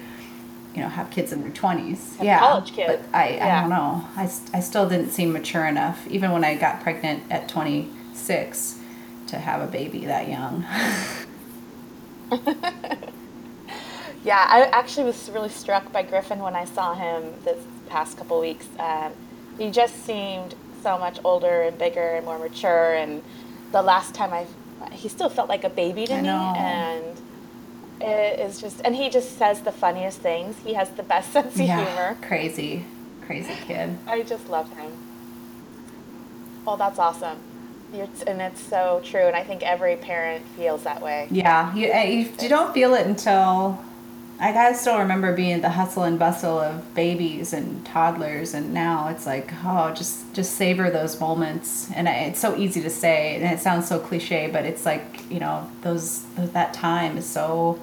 you 0.75 0.83
know, 0.83 0.89
have 0.89 1.11
kids 1.11 1.33
in 1.33 1.41
their 1.41 1.51
twenties. 1.51 2.17
Have 2.17 2.27
Yeah, 2.27 2.39
college 2.41 2.73
kids. 2.73 2.93
But 2.93 3.17
I, 3.19 3.37
Yeah. 3.37 3.59
I 3.59 3.61
don't 3.61 3.71
know. 3.71 4.07
I, 4.17 4.25
I 4.59 4.61
still 4.61 4.87
didn't 4.89 5.11
seem 5.11 5.33
mature 5.33 5.67
enough, 5.67 6.07
even 6.09 6.31
when 6.33 6.45
I 6.45 6.57
got 6.57 6.83
pregnant 6.83 7.23
at 7.31 7.49
26, 8.13 8.79
to 9.29 9.39
have 9.39 9.63
a 9.63 9.67
baby 9.67 10.07
that 10.07 10.29
young. 10.29 10.65
Yeah, 14.25 14.47
I 14.49 14.67
actually 14.67 15.07
was 15.07 15.29
really 15.31 15.49
struck 15.49 15.91
by 15.93 16.05
Griffin 16.05 16.39
when 16.39 16.55
I 16.55 16.65
saw 16.65 16.95
him 16.95 17.35
this 17.45 17.61
past 17.89 18.17
couple 18.17 18.39
weeks. 18.39 18.69
Um, 18.79 19.13
he 19.59 19.69
just 19.73 20.05
seemed 20.07 20.55
so 20.81 20.97
much 20.97 21.19
older 21.25 21.63
and 21.63 21.77
bigger 21.77 22.15
and 22.15 22.25
more 22.25 22.39
mature. 22.39 22.95
And 22.95 23.21
the 23.73 23.83
last 23.83 24.15
time 24.15 24.33
I, 24.33 24.47
he 24.93 25.09
still 25.09 25.29
felt 25.29 25.49
like 25.49 25.65
a 25.65 25.71
baby 25.71 26.07
to 26.07 26.15
I 26.15 26.21
me. 26.21 26.29
And 26.29 27.21
it 28.01 28.39
is 28.39 28.61
just, 28.61 28.81
and 28.85 28.95
he 28.95 29.11
just 29.11 29.39
says 29.39 29.63
the 29.63 29.73
funniest 29.73 30.21
things. 30.21 30.57
He 30.65 30.75
has 30.75 30.89
the 30.91 31.03
best 31.03 31.33
sense 31.35 31.55
of 31.55 31.61
humor. 31.61 32.17
crazy, 32.23 32.85
crazy 33.27 33.55
kid. 33.67 33.99
I 34.07 34.23
just 34.23 34.49
love 34.49 34.73
him. 34.77 34.93
Well, 36.65 36.77
that's 36.77 37.01
awesome. 37.01 37.39
You're, 37.93 38.09
and 38.27 38.41
it's 38.41 38.61
so 38.61 39.01
true. 39.05 39.27
And 39.27 39.37
I 39.37 39.45
think 39.45 39.63
every 39.63 39.97
parent 39.97 40.45
feels 40.57 40.83
that 40.85 41.03
way. 41.03 41.29
Yeah, 41.31 41.75
you, 41.75 41.91
eh, 41.91 42.05
you, 42.05 42.33
you 42.41 42.49
don't 42.49 42.73
feel 42.73 42.95
it 42.95 43.07
until. 43.07 43.83
I 44.41 44.73
still 44.73 44.99
remember 44.99 45.37
being 45.37 45.61
the 45.61 45.71
hustle 45.71 46.03
and 46.03 46.19
bustle 46.19 46.59
of 46.59 46.95
babies 46.97 47.53
and 47.53 47.87
toddlers, 47.87 48.55
and 48.55 48.75
now 48.75 49.07
it's 49.07 49.25
like, 49.25 49.53
oh, 49.65 49.93
just 49.95 50.35
just 50.35 50.57
savor 50.57 50.91
those 50.91 51.21
moments. 51.21 51.89
And 51.95 52.09
I, 52.09 52.15
it's 52.25 52.41
so 52.41 52.57
easy 52.57 52.83
to 52.83 52.91
say, 52.91 53.37
and 53.37 53.45
it 53.45 53.61
sounds 53.61 53.87
so 53.87 54.01
cliche, 54.01 54.51
but 54.53 54.65
it's 54.65 54.85
like 54.85 55.31
you 55.31 55.39
know, 55.39 55.71
those 55.83 56.25
that 56.37 56.75
time 56.75 57.17
is 57.19 57.27
so 57.27 57.81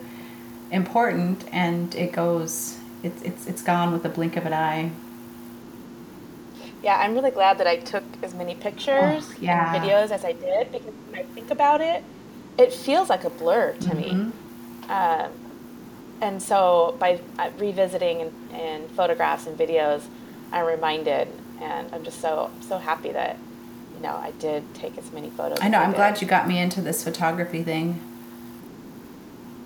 important, 0.70 1.46
and 1.54 1.96
it 1.96 2.12
goes, 2.12 2.78
it's 3.04 3.22
it's 3.22 3.48
it's 3.48 3.62
gone 3.62 3.94
with 3.94 4.04
the 4.04 4.10
blink 4.10 4.36
of 4.36 4.46
an 4.46 4.54
eye. 4.54 4.92
Yeah, 6.82 6.96
I'm 6.98 7.14
really 7.14 7.32
glad 7.32 7.58
that 7.58 7.68
I 7.68 7.76
took 7.78 8.04
as 8.24 8.34
many 8.34 8.56
pictures 8.56 9.26
Oh, 9.30 9.34
yeah. 9.42 9.74
and 9.76 9.84
videos 9.84 10.12
as 10.12 10.24
I 10.24 10.32
did 10.32 10.72
because 10.72 10.94
when 11.10 11.20
I 11.20 11.24
think 11.24 11.52
about 11.52 11.82
it, 11.82 12.04
it 12.58 12.72
feels 12.74 13.10
like 13.10 13.24
a 13.26 13.30
blur 13.30 13.74
to 13.74 13.96
me. 13.96 14.12
Mhm. 14.12 14.32
Um, 14.90 15.32
and 16.22 16.42
so 16.42 16.96
by 17.00 17.20
uh, 17.38 17.50
revisiting 17.58 18.22
and, 18.22 18.32
and 18.54 18.90
photographs 18.92 19.46
and 19.48 19.58
videos, 19.58 20.04
I'm 20.52 20.66
reminded, 20.66 21.28
and 21.62 21.90
I'm 21.94 22.04
just 22.04 22.20
so 22.22 22.50
so 22.62 22.78
happy 22.78 23.12
that 23.12 23.38
you 23.96 24.02
know 24.02 24.16
I 24.16 24.32
did 24.40 24.64
take 24.74 24.98
as 24.98 25.12
many 25.12 25.30
photos. 25.30 25.60
I 25.62 25.68
know. 25.70 25.80
I'm 25.80 25.92
did. 25.92 25.98
glad 25.98 26.22
you 26.22 26.28
got 26.28 26.48
me 26.48 26.60
into 26.60 26.82
this 26.82 27.04
photography 27.04 27.62
thing. 27.64 28.00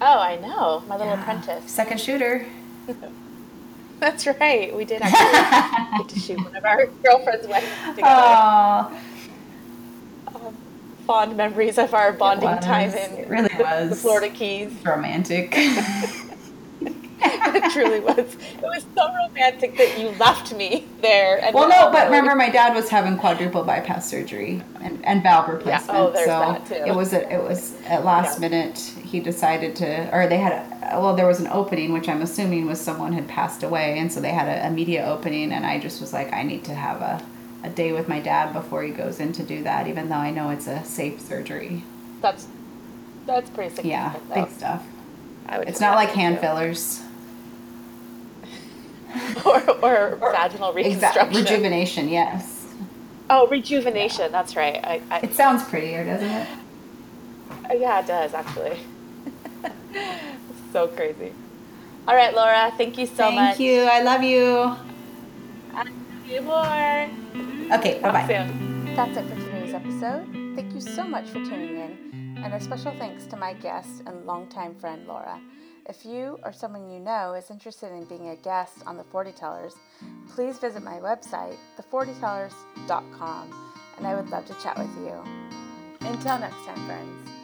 Oh, 0.01 0.19
I 0.19 0.35
know, 0.35 0.83
my 0.87 0.97
little 0.97 1.13
Yeah. 1.13 1.21
apprentice. 1.21 1.71
Second 1.71 1.99
shooter. 2.01 2.45
That's 4.03 4.27
right. 4.27 4.75
We 4.75 4.83
did 4.83 5.01
actually 5.01 5.97
get 5.97 6.09
to 6.09 6.19
shoot 6.19 6.37
one 6.43 6.53
of 6.57 6.65
our 6.65 6.87
girlfriends' 6.87 7.47
weddings 7.47 7.71
together. 7.95 8.01
Oh, 8.03 8.99
Um, 10.27 10.57
fond 11.07 11.37
memories 11.37 11.77
of 11.77 11.93
our 11.93 12.11
bonding 12.11 12.59
time 12.59 12.89
in 12.89 13.11
It 13.19 13.29
really 13.29 13.49
was 13.57 13.91
the. 13.91 13.95
Florida 13.95 14.27
Keys. 14.29 14.73
romantic. 14.83 15.55
it 17.75 17.81
truly 17.81 17.99
was. 17.99 18.17
It 18.17 18.61
was 18.61 18.85
so 18.95 19.13
romantic 19.27 19.77
that 19.77 19.99
you 19.99 20.09
left 20.19 20.53
me 20.55 20.85
there. 21.01 21.43
And 21.43 21.53
well, 21.53 21.67
no, 21.69 21.91
but 21.91 22.05
remember, 22.05 22.35
my 22.35 22.49
dad 22.49 22.73
was 22.75 22.89
having 22.89 23.17
quadruple 23.17 23.63
bypass 23.63 24.09
surgery 24.09 24.61
and, 24.81 25.03
and 25.05 25.23
valve 25.23 25.45
oh, 25.49 25.53
replacement. 25.53 25.99
oh, 25.99 26.11
there's 26.11 26.25
so 26.25 26.39
that, 26.39 26.65
too. 26.65 26.75
it 26.75 26.95
was 26.95 27.13
a, 27.13 27.31
it 27.33 27.41
was 27.41 27.75
at 27.85 28.05
last 28.05 28.39
Yeah. 28.39 28.49
minute 28.49 28.77
he 29.03 29.19
decided 29.19 29.75
to, 29.77 30.15
or 30.15 30.27
they 30.27 30.37
had 30.37 30.53
a, 30.53 30.99
well, 31.01 31.15
there 31.15 31.27
was 31.27 31.39
an 31.39 31.47
opening 31.47 31.93
which 31.93 32.07
I'm 32.09 32.21
assuming 32.21 32.65
was 32.67 32.79
someone 32.81 33.13
had 33.13 33.27
passed 33.27 33.63
away, 33.63 33.97
and 33.99 34.11
so 34.11 34.19
they 34.21 34.31
had 34.31 34.47
a, 34.47 34.67
a 34.67 34.71
media 34.71 35.05
opening, 35.05 35.51
and 35.51 35.65
I 35.65 35.79
just 35.79 36.01
was 36.01 36.13
like, 36.13 36.31
I 36.33 36.43
need 36.43 36.63
to 36.65 36.73
have 36.73 37.01
a, 37.01 37.23
a 37.63 37.69
day 37.69 37.91
with 37.93 38.07
my 38.07 38.19
dad 38.19 38.53
before 38.53 38.83
he 38.83 38.91
goes 38.91 39.19
in 39.19 39.33
to 39.33 39.43
do 39.43 39.63
that, 39.63 39.87
even 39.87 40.09
though 40.09 40.15
I 40.15 40.31
know 40.31 40.49
it's 40.49 40.67
a 40.67 40.83
safe 40.83 41.21
surgery. 41.21 41.83
that's 42.21 42.47
that's 43.25 43.49
pretty 43.51 43.73
significant. 43.73 43.85
Yeah, 43.85 44.15
though. 44.35 44.45
big 44.45 44.51
stuff. 44.53 44.85
I 45.47 45.59
would 45.59 45.69
It's 45.69 45.79
not 45.79 45.95
like 45.95 46.09
hand 46.09 46.35
too. 46.35 46.41
fillers. 46.41 47.02
or, 49.45 49.61
or 49.83 50.15
vaginal 50.31 50.73
reconstruction. 50.73 51.21
Exactly. 51.21 51.41
Rejuvenation, 51.41 52.09
yes. 52.09 52.67
oh, 53.29 53.47
rejuvenation. 53.47 54.31
That's 54.31 54.55
right. 54.55 54.79
I, 54.83 55.01
I, 55.09 55.19
It 55.19 55.33
sounds 55.33 55.63
prettier, 55.63 56.03
doesn't 56.03 56.29
it? 56.29 56.47
Uh, 57.69 57.73
Yeah, 57.73 57.99
it 57.99 58.07
does 58.07 58.33
actually. 58.33 58.79
so 60.71 60.87
crazy. 60.87 61.33
All 62.07 62.15
right, 62.15 62.33
Lora. 62.33 62.73
Thank 62.77 62.97
you 62.97 63.05
so 63.05 63.15
Thank 63.15 63.35
much. 63.35 63.57
Thank 63.57 63.59
you. 63.59 63.83
I 63.83 64.01
love 64.01 64.23
you. 64.23 64.75
I'll 65.73 65.85
see 66.25 66.33
you 66.35 66.41
more. 66.41 67.09
Okay, 67.77 67.99
bye 68.01 68.11
bye. 68.11 68.51
That's 68.95 69.17
it 69.17 69.25
for 69.27 69.35
today's 69.35 69.73
episode. 69.73 70.25
Thank 70.55 70.73
you 70.73 70.81
so 70.81 71.03
much 71.03 71.27
for 71.29 71.39
tuning 71.39 71.77
in, 71.77 72.37
and 72.43 72.53
a 72.53 72.59
special 72.59 72.91
thanks 72.97 73.25
to 73.27 73.37
my 73.37 73.53
guest 73.53 74.03
and 74.05 74.25
longtime 74.25 74.75
friend 74.75 75.07
Lora. 75.07 75.39
If 75.89 76.05
you 76.05 76.39
or 76.43 76.53
someone 76.53 76.89
you 76.89 76.99
know 76.99 77.33
is 77.33 77.51
interested 77.51 77.91
in 77.91 78.05
being 78.05 78.29
a 78.29 78.37
guest 78.37 78.77
on 78.87 78.95
the 78.95 79.03
40 79.03 79.33
Tellers, 79.33 79.75
please 80.33 80.57
visit 80.57 80.81
my 80.81 80.99
website, 80.99 81.57
the40tellers.com, 81.77 83.73
and 83.97 84.07
I 84.07 84.15
would 84.15 84.29
love 84.29 84.45
to 84.45 84.53
chat 84.63 84.77
with 84.77 84.95
you. 84.97 85.21
Until 85.99 86.39
next 86.39 86.65
time, 86.65 86.85
friends. 86.85 87.42